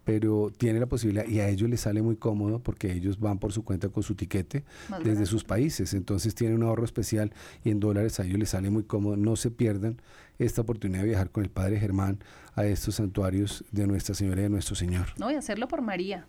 pero 0.04 0.50
tiene 0.56 0.80
la 0.80 0.86
posibilidad 0.86 1.26
y 1.26 1.40
a 1.40 1.48
ellos 1.48 1.68
les 1.70 1.80
sale 1.82 2.02
muy 2.02 2.16
cómodo 2.16 2.58
porque 2.60 2.92
ellos 2.92 3.18
van 3.20 3.38
por 3.38 3.52
su 3.52 3.64
cuenta 3.64 3.88
con 3.88 4.02
su 4.02 4.14
tiquete 4.14 4.64
desde 5.02 5.26
sus 5.26 5.44
países, 5.44 5.94
entonces 5.94 6.34
tienen 6.34 6.56
un 6.58 6.64
ahorro 6.64 6.84
especial 6.84 7.32
y 7.64 7.70
en 7.70 7.80
dólares 7.80 8.20
a 8.20 8.24
ellos 8.24 8.38
les 8.38 8.50
sale 8.50 8.70
muy 8.70 8.84
cómodo, 8.84 9.16
no 9.16 9.36
se 9.36 9.50
pierdan 9.50 10.00
esta 10.38 10.62
oportunidad 10.62 11.02
de 11.02 11.08
viajar 11.08 11.30
con 11.30 11.44
el 11.44 11.50
Padre 11.50 11.78
Germán 11.78 12.18
a 12.56 12.64
estos 12.66 12.96
santuarios 12.96 13.64
de 13.70 13.86
Nuestra 13.86 14.14
Señora 14.14 14.40
y 14.40 14.44
de 14.44 14.50
Nuestro 14.50 14.74
Señor. 14.74 15.06
No, 15.18 15.30
y 15.30 15.34
hacerlo 15.34 15.68
por 15.68 15.80
María. 15.82 16.26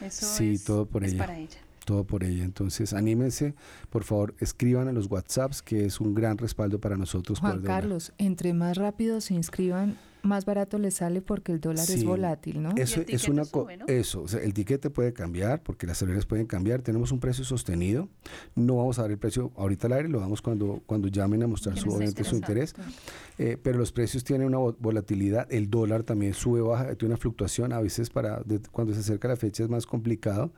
Eso 0.00 0.26
Sí, 0.26 0.54
es, 0.54 0.64
todo 0.64 0.86
por 0.86 1.04
es 1.04 1.12
ella. 1.12 1.18
para 1.26 1.38
ella. 1.38 1.58
Todo 1.86 2.04
por 2.04 2.22
ella. 2.24 2.44
Entonces, 2.44 2.92
anímense, 2.92 3.54
por 3.88 4.04
favor, 4.04 4.34
escriban 4.40 4.88
a 4.88 4.92
los 4.92 5.10
WhatsApps, 5.10 5.62
que 5.62 5.86
es 5.86 6.00
un 6.00 6.14
gran 6.14 6.36
respaldo 6.36 6.78
para 6.78 6.98
nosotros. 6.98 7.40
Juan. 7.40 7.62
Carlos, 7.62 8.12
entre 8.18 8.52
más 8.52 8.76
rápido 8.76 9.22
se 9.22 9.32
inscriban, 9.32 9.96
más 10.26 10.44
barato 10.44 10.78
les 10.78 10.94
sale 10.94 11.22
porque 11.22 11.52
el 11.52 11.60
dólar 11.60 11.84
es 11.90 12.04
volátil, 12.04 12.62
¿no? 12.62 12.70
Eso 12.76 13.02
es 13.06 13.28
una 13.28 13.44
sube, 13.44 13.76
¿no? 13.76 13.86
eso, 13.86 14.22
o 14.22 14.28
sea, 14.28 14.40
el 14.40 14.52
tiquete 14.54 14.90
puede 14.90 15.12
cambiar 15.12 15.62
porque 15.62 15.86
las 15.86 16.00
aerolíneas 16.02 16.26
pueden 16.26 16.46
cambiar. 16.46 16.82
Tenemos 16.82 17.12
un 17.12 17.20
precio 17.20 17.44
sostenido. 17.44 18.08
No 18.54 18.76
vamos 18.76 18.98
a 18.98 19.02
dar 19.02 19.10
el 19.10 19.18
precio 19.18 19.52
ahorita 19.56 19.86
al 19.86 19.92
aire, 19.94 20.08
lo 20.08 20.20
damos 20.20 20.42
cuando 20.42 20.82
cuando 20.86 21.08
llamen 21.08 21.42
a 21.42 21.46
mostrar 21.46 21.78
su, 21.78 21.88
obviamente, 21.88 22.24
su 22.24 22.36
interés. 22.36 22.74
Eh, 23.38 23.56
pero 23.62 23.78
los 23.78 23.92
precios 23.92 24.24
tienen 24.24 24.46
una 24.46 24.58
vo- 24.58 24.76
volatilidad. 24.78 25.46
El 25.52 25.68
dólar 25.70 26.02
también 26.02 26.34
sube, 26.34 26.60
baja, 26.60 26.94
tiene 26.94 27.14
una 27.14 27.16
fluctuación. 27.20 27.72
A 27.72 27.80
veces 27.80 28.10
para 28.10 28.40
de- 28.44 28.60
cuando 28.72 28.94
se 28.94 29.00
acerca 29.00 29.28
la 29.28 29.36
fecha 29.36 29.62
es 29.62 29.68
más 29.68 29.86
complicado. 29.86 30.52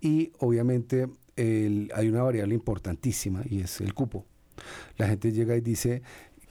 Y 0.00 0.32
obviamente 0.38 1.08
el- 1.36 1.90
hay 1.94 2.08
una 2.08 2.22
variable 2.22 2.54
importantísima 2.54 3.42
y 3.48 3.60
es 3.60 3.80
el 3.80 3.94
cupo. 3.94 4.24
La 4.96 5.06
gente 5.08 5.32
llega 5.32 5.56
y 5.56 5.60
dice 5.60 6.02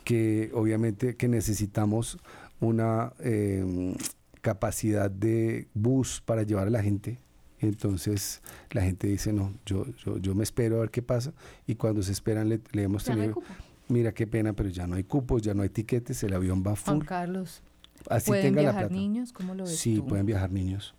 que 0.04 0.52
obviamente 0.54 1.16
que 1.16 1.28
necesitamos 1.28 2.20
una 2.60 3.14
eh, 3.20 3.96
capacidad 4.42 5.10
de 5.10 5.68
bus 5.74 6.22
para 6.26 6.44
llevar 6.44 6.68
a 6.68 6.70
la 6.72 6.82
gente. 6.84 7.20
Entonces 7.60 8.42
la 8.72 8.82
gente 8.82 9.08
dice, 9.08 9.34
no, 9.34 9.54
yo, 9.66 9.86
yo, 10.06 10.18
yo 10.18 10.36
me 10.36 10.44
espero 10.44 10.78
a 10.78 10.80
ver 10.82 10.92
qué 10.92 11.02
pasa. 11.02 11.34
Y 11.66 11.76
cuando 11.76 12.04
se 12.04 12.12
esperan 12.12 12.50
le, 12.50 12.60
le 12.72 12.84
hemos 12.84 13.04
tenido, 13.04 13.42
mira 13.88 14.14
qué 14.14 14.28
pena, 14.28 14.54
pero 14.54 14.70
ya 14.70 14.86
no 14.88 14.96
hay 14.96 15.04
cupos, 15.04 15.42
ya 15.42 15.54
no 15.54 15.64
hay 15.64 15.70
tiquetes, 15.70 16.22
el 16.24 16.34
avión 16.34 16.62
va 16.62 16.76
Juan 16.76 16.98
full. 17.00 17.06
Carlos, 17.06 17.64
Así 18.10 18.28
¿pueden 18.28 18.54
tenga 18.56 18.62
la 18.72 18.78
plata. 18.80 18.94
niños? 18.94 19.32
¿Cómo 19.34 19.56
lo 19.56 19.64
ves 19.64 19.78
Sí, 19.78 19.96
tú? 19.96 20.08
pueden 20.08 20.26
viajar 20.26 20.52
niños. 20.52 20.94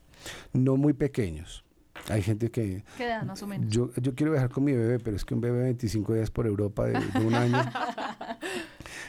No 0.52 0.76
muy 0.76 0.92
pequeños. 0.92 1.62
Hay 2.08 2.22
gente 2.22 2.50
que... 2.50 2.84
¿Qué 2.96 3.04
edad 3.06 3.22
más 3.24 3.42
o 3.42 3.46
menos? 3.46 3.68
Yo, 3.72 3.90
yo 4.00 4.14
quiero 4.14 4.32
viajar 4.32 4.50
con 4.50 4.64
mi 4.64 4.72
bebé, 4.72 4.98
pero 4.98 5.16
es 5.16 5.24
que 5.24 5.34
un 5.34 5.40
bebé 5.40 5.62
25 5.62 6.14
días 6.14 6.30
por 6.30 6.46
Europa 6.46 6.86
de, 6.86 6.98
un 7.24 7.34
año 7.34 7.58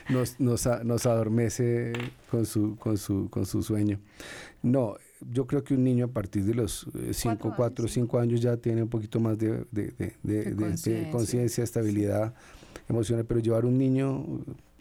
nos, 0.10 0.40
nos, 0.40 0.68
nos, 0.84 1.06
adormece 1.06 1.94
con 2.30 2.46
su, 2.46 2.76
con, 2.78 2.98
su, 2.98 3.30
con 3.30 3.46
su 3.46 3.62
sueño. 3.64 4.00
No, 4.62 4.96
yo 5.32 5.48
creo 5.48 5.64
que 5.64 5.74
un 5.74 5.84
niño 5.84 6.06
a 6.06 6.10
partir 6.10 6.44
de 6.44 6.54
los 6.54 6.88
5, 7.12 7.54
4 7.56 7.86
o 7.86 7.88
5 7.88 8.20
años 8.20 8.42
ya 8.42 8.58
tiene 8.58 8.84
un 8.84 8.90
poquito 8.90 9.20
más 9.20 9.38
de, 9.38 9.66
de, 9.72 10.14
de 10.24 11.10
conciencia, 11.12 11.64
estabilidad 11.64 12.34
emocional, 12.88 13.26
pero 13.26 13.40
llevar 13.40 13.66
un 13.66 13.78
niño 13.78 14.26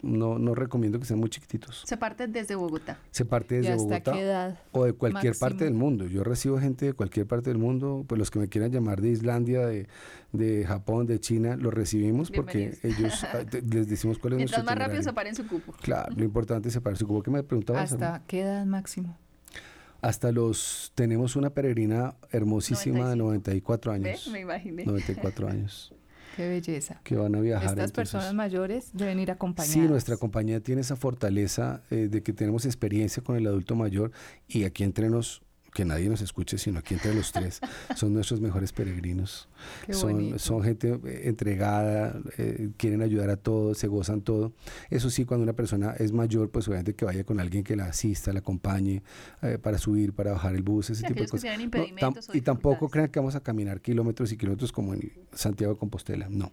no, 0.01 0.37
no 0.37 0.53
recomiendo 0.53 0.99
que 0.99 1.05
sean 1.05 1.19
muy 1.19 1.29
chiquititos. 1.29 1.83
Se 1.85 1.97
parte 1.97 2.27
desde 2.27 2.55
Bogotá. 2.55 2.99
Se 3.11 3.25
parte 3.25 3.55
desde 3.55 3.75
Bogotá. 3.75 4.57
o 4.71 4.85
de 4.85 4.93
cualquier 4.93 5.35
parte 5.37 5.63
del 5.65 5.73
mundo. 5.73 6.05
Yo 6.05 6.23
recibo 6.23 6.59
gente 6.59 6.87
de 6.87 6.93
cualquier 6.93 7.25
parte 7.25 7.49
del 7.49 7.57
mundo, 7.57 8.05
pues 8.07 8.19
los 8.19 8.31
que 8.31 8.39
me 8.39 8.47
quieran 8.47 8.71
llamar 8.71 9.01
de 9.01 9.09
Islandia, 9.09 9.65
de, 9.65 9.87
de 10.33 10.65
Japón, 10.65 11.07
de 11.07 11.19
China, 11.19 11.55
los 11.55 11.73
recibimos 11.73 12.31
porque 12.31 12.77
ellos 12.83 13.23
ah, 13.33 13.43
les 13.51 13.87
decimos 13.87 14.19
cuál 14.19 14.33
es 14.33 14.37
Mientras 14.37 14.63
más 14.63 14.77
rápido 14.77 15.01
separen 15.01 15.35
su 15.35 15.47
cupo. 15.47 15.73
Claro, 15.81 16.13
lo 16.15 16.23
importante 16.23 16.67
es 16.67 16.73
separar 16.73 16.97
su 16.97 17.07
cupo. 17.07 17.23
¿Qué 17.23 17.31
me 17.31 17.43
preguntabas? 17.43 17.93
¿Hasta 17.93 18.21
qué 18.27 18.41
edad 18.41 18.65
máximo? 18.65 19.17
Hasta 20.01 20.31
los, 20.31 20.91
tenemos 20.93 21.35
una 21.35 21.49
peregrina 21.49 22.15
hermosísima 22.31 23.09
de 23.09 23.15
94 23.15 23.91
años. 23.91 24.29
Me 24.31 24.41
imaginé. 24.41 24.85
94 24.85 25.47
años. 25.47 25.93
Qué 26.37 26.47
belleza. 26.47 27.01
Que 27.03 27.15
van 27.15 27.33
a 27.33 27.39
viajar. 27.39 27.69
Estas 27.69 27.91
personas 27.91 28.31
mayores 28.31 28.91
deben 28.93 29.19
ir 29.19 29.31
acompañadas. 29.31 29.73
Sí, 29.73 29.79
nuestra 29.79 30.17
compañía 30.17 30.59
tiene 30.61 30.81
esa 30.81 30.95
fortaleza 30.95 31.81
eh, 31.89 32.09
de 32.11 32.21
que 32.21 32.31
tenemos 32.31 32.65
experiencia 32.65 33.23
con 33.23 33.37
el 33.37 33.47
adulto 33.47 33.75
mayor 33.75 34.11
y 34.47 34.63
aquí 34.63 34.83
entre 34.83 35.09
nos 35.09 35.41
que 35.77 35.85
nadie 35.85 36.09
nos 36.09 36.21
escuche, 36.21 36.57
sino 36.57 36.79
aquí 36.79 36.95
entre 36.95 37.13
los 37.13 37.31
tres, 37.31 37.61
son 37.95 38.11
nuestros 38.11 38.41
mejores 38.41 38.73
peregrinos. 38.73 39.47
son, 39.91 40.39
son 40.39 40.63
gente 40.63 40.99
eh, 41.05 41.21
entregada, 41.25 42.19
eh, 42.39 42.69
quieren 42.77 43.03
ayudar 43.03 43.29
a 43.29 43.37
todos, 43.37 43.77
se 43.77 43.85
gozan 43.85 44.21
todo. 44.21 44.53
Eso 44.89 45.11
sí, 45.11 45.23
cuando 45.23 45.43
una 45.43 45.53
persona 45.53 45.93
es 45.99 46.11
mayor, 46.13 46.49
pues 46.49 46.67
obviamente 46.67 46.95
que 46.95 47.05
vaya 47.05 47.23
con 47.23 47.39
alguien 47.39 47.63
que 47.63 47.75
la 47.75 47.85
asista, 47.85 48.33
la 48.33 48.39
acompañe 48.39 49.03
eh, 49.43 49.59
para 49.61 49.77
subir, 49.77 50.13
para 50.13 50.31
bajar 50.31 50.55
el 50.55 50.63
bus, 50.63 50.89
ese 50.89 51.05
tipo 51.05 51.21
de 51.21 51.27
cosas. 51.27 51.55
y 52.33 52.41
tampoco 52.41 52.89
crean 52.89 53.09
que 53.09 53.19
vamos 53.19 53.35
a 53.35 53.41
caminar 53.41 53.79
kilómetros 53.79 54.31
y 54.31 54.37
kilómetros 54.37 54.71
como 54.71 54.95
en 54.95 55.13
Santiago 55.31 55.73
de 55.73 55.79
Compostela, 55.79 56.27
no. 56.27 56.51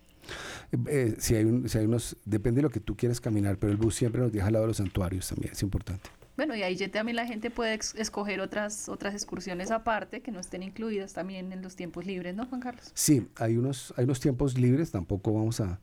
si, 1.17 1.35
hay 1.35 1.45
un, 1.45 1.67
si 1.67 1.79
hay 1.79 1.87
unos, 1.87 2.19
depende 2.27 2.59
de 2.59 2.65
lo 2.65 2.71
que 2.71 2.81
tú 2.81 2.95
quieras 2.95 3.23
caminar, 3.23 3.57
pero 3.57 3.73
el 3.73 3.79
bus 3.79 3.95
siempre 3.95 4.21
nos 4.21 4.33
deja 4.33 4.49
al 4.49 4.53
lado 4.53 4.65
de 4.65 4.69
los 4.69 4.77
santuarios 4.77 5.27
también, 5.27 5.55
es 5.55 5.63
importante. 5.63 6.11
Bueno, 6.37 6.57
y 6.57 6.63
ahí 6.63 6.77
también 6.89 7.15
la 7.15 7.27
gente 7.27 7.51
puede 7.51 7.75
escoger 7.75 8.41
otras, 8.41 8.89
otras 8.89 9.15
excursiones 9.15 9.71
aparte 9.71 10.21
que 10.21 10.33
no 10.33 10.41
estén 10.41 10.65
incluidas 10.65 11.13
también 11.13 11.53
en 11.53 11.63
los 11.63 11.77
tiempos 11.77 12.07
libres, 12.07 12.35
¿no, 12.35 12.47
Juan 12.47 12.61
Carlos? 12.61 12.91
Sí, 12.93 13.29
hay 13.37 13.57
unos, 13.57 13.95
hay 13.97 14.05
unos 14.05 14.19
tiempos 14.19 14.59
libres, 14.59 14.91
tampoco 14.91 15.33
vamos 15.33 15.61
a, 15.61 15.79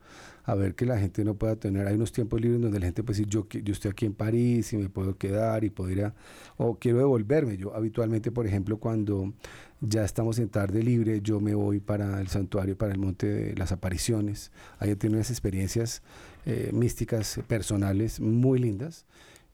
ver 0.56 0.76
que 0.76 0.86
la 0.86 1.00
gente 1.00 1.24
no 1.24 1.36
pueda 1.36 1.56
tener, 1.56 1.88
hay 1.88 1.96
unos 1.96 2.12
tiempos 2.12 2.42
libres 2.42 2.62
donde 2.62 2.80
la 2.80 2.88
gente 2.88 3.02
puede 3.04 3.20
decir, 3.20 3.32
yo, 3.32 3.48
yo 3.48 3.72
estoy 3.72 3.92
aquí 3.92 4.06
en 4.06 4.14
París 4.14 4.74
y 4.74 4.78
me 4.78 4.90
puedo 4.90 5.18
quedar 5.18 5.64
y 5.64 5.70
puedo 5.70 5.90
ir 5.90 6.04
a, 6.04 6.14
o 6.58 6.78
quiero 6.78 6.98
devolverme. 6.98 7.56
Yo 7.56 7.74
habitualmente, 7.74 8.32
por 8.32 8.46
ejemplo, 8.46 8.78
cuando 8.78 9.34
ya 9.80 10.04
estamos 10.04 10.38
en 10.40 10.50
tarde 10.50 10.84
libre, 10.84 11.22
yo 11.22 11.40
me 11.40 11.56
voy 11.56 11.80
para 11.80 12.20
el 12.20 12.28
santuario, 12.28 12.78
para 12.78 12.92
el 12.92 13.00
Monte 13.00 13.28
de 13.28 13.56
las 13.56 13.72
Apariciones. 13.72 14.52
Ahí 14.80 14.94
tiene 14.96 15.16
unas 15.16 15.30
experiencias 15.30 16.04
eh, 16.46 16.72
místicas 16.74 17.40
personales 17.48 18.20
muy 18.20 18.60
lindas. 18.60 19.06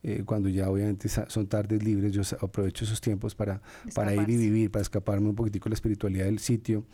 Eh, 0.07 0.23
cuando 0.23 0.47
ya 0.47 0.69
obviamente 0.69 1.09
son 1.09 1.47
tardes 1.47 1.83
libres, 1.83 2.13
yo 2.13 2.21
aprovecho 2.39 2.85
esos 2.85 3.01
tiempos 3.01 3.35
para, 3.35 3.61
para 3.93 4.15
ir 4.15 4.29
y 4.29 4.37
vivir, 4.37 4.71
para 4.71 4.81
escaparme 4.81 5.27
un 5.27 5.35
poquitico 5.35 5.65
de 5.65 5.71
la 5.71 5.73
espiritualidad 5.73 6.23
del 6.23 6.39
sitio. 6.39 6.85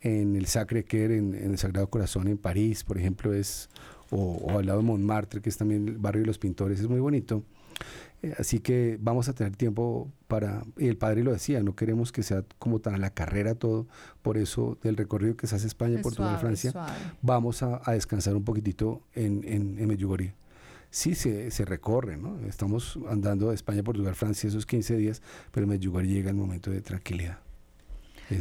En 0.00 0.36
el 0.36 0.46
Sacre 0.46 0.82
Cœur, 0.82 1.12
en, 1.12 1.34
el 1.34 1.58
Sagrado 1.58 1.90
Corazón, 1.90 2.28
en 2.28 2.38
París, 2.38 2.82
por 2.82 2.96
ejemplo, 2.96 3.34
es, 3.34 3.68
o, 4.08 4.58
al 4.58 4.64
lado 4.64 4.78
de 4.78 4.86
Montmartre, 4.86 5.42
que 5.42 5.50
es 5.50 5.58
también 5.58 5.86
el 5.86 5.98
barrio 5.98 6.22
de 6.22 6.28
los 6.28 6.38
pintores, 6.38 6.80
es 6.80 6.88
muy 6.88 6.98
bonito. 6.98 7.44
Eh, 8.22 8.32
así 8.38 8.60
que 8.60 8.96
vamos 8.98 9.28
a 9.28 9.34
tener 9.34 9.54
tiempo 9.54 10.10
para, 10.26 10.64
y 10.78 10.88
el 10.88 10.96
padre 10.96 11.22
lo 11.24 11.32
decía, 11.32 11.62
no 11.62 11.76
queremos 11.76 12.10
que 12.10 12.22
sea 12.22 12.42
como 12.58 12.78
tan 12.78 12.94
a 12.94 12.98
la 12.98 13.10
carrera 13.10 13.54
todo, 13.54 13.86
por 14.22 14.38
eso 14.38 14.78
del 14.82 14.96
recorrido 14.96 15.36
que 15.36 15.46
se 15.46 15.56
hace 15.56 15.66
España, 15.66 16.00
Portugal, 16.00 16.38
Francia, 16.38 16.72
vamos 17.20 17.62
a, 17.62 17.82
descansar 17.92 18.34
un 18.34 18.44
poquitito 18.44 19.02
en, 19.12 19.44
en, 19.44 19.78
en 19.78 19.88
Medjugorje 19.88 20.32
sí 20.92 21.14
se, 21.14 21.50
se 21.50 21.64
recorre, 21.64 22.16
¿no? 22.16 22.38
Estamos 22.46 22.98
andando 23.08 23.48
de 23.48 23.54
España, 23.56 23.82
Portugal, 23.82 24.14
Francia 24.14 24.46
esos 24.46 24.66
15 24.66 24.96
días, 24.96 25.22
pero 25.50 25.64
en 25.64 25.70
Medjugorje 25.70 26.08
llega 26.08 26.30
el 26.30 26.36
momento 26.36 26.70
de 26.70 26.82
tranquilidad. 26.82 27.38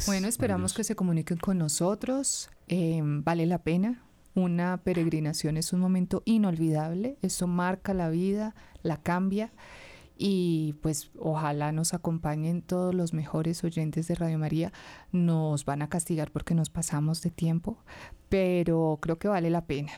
bueno, 0.05 0.27
esperamos 0.27 0.73
que 0.73 0.83
se 0.83 0.95
comuniquen 0.95 1.37
con 1.37 1.57
nosotros. 1.57 2.51
Em, 2.67 3.23
vale 3.23 3.45
la 3.45 3.63
pena. 3.63 4.03
Una 4.35 4.77
peregrinación 4.83 5.57
es 5.57 5.73
un 5.73 5.79
momento 5.79 6.23
inolvidable. 6.25 7.17
Eso 7.21 7.47
marca 7.47 7.93
la 7.93 8.09
vida, 8.09 8.53
la 8.83 8.97
cambia. 8.97 9.51
Y 10.17 10.75
pues 10.81 11.09
ojalá 11.17 11.71
nos 11.71 11.93
acompañen 11.93 12.61
todos 12.61 12.93
los 12.93 13.13
mejores 13.13 13.63
oyentes 13.63 14.07
de 14.07 14.15
Radio 14.15 14.37
María. 14.37 14.73
Nos 15.13 15.63
van 15.65 15.81
a 15.81 15.89
castigar 15.89 16.31
porque 16.31 16.53
nos 16.53 16.69
pasamos 16.69 17.21
de 17.21 17.31
tiempo, 17.31 17.77
pero 18.29 18.99
creo 19.01 19.17
que 19.17 19.29
vale 19.29 19.49
la 19.49 19.65
pena. 19.65 19.93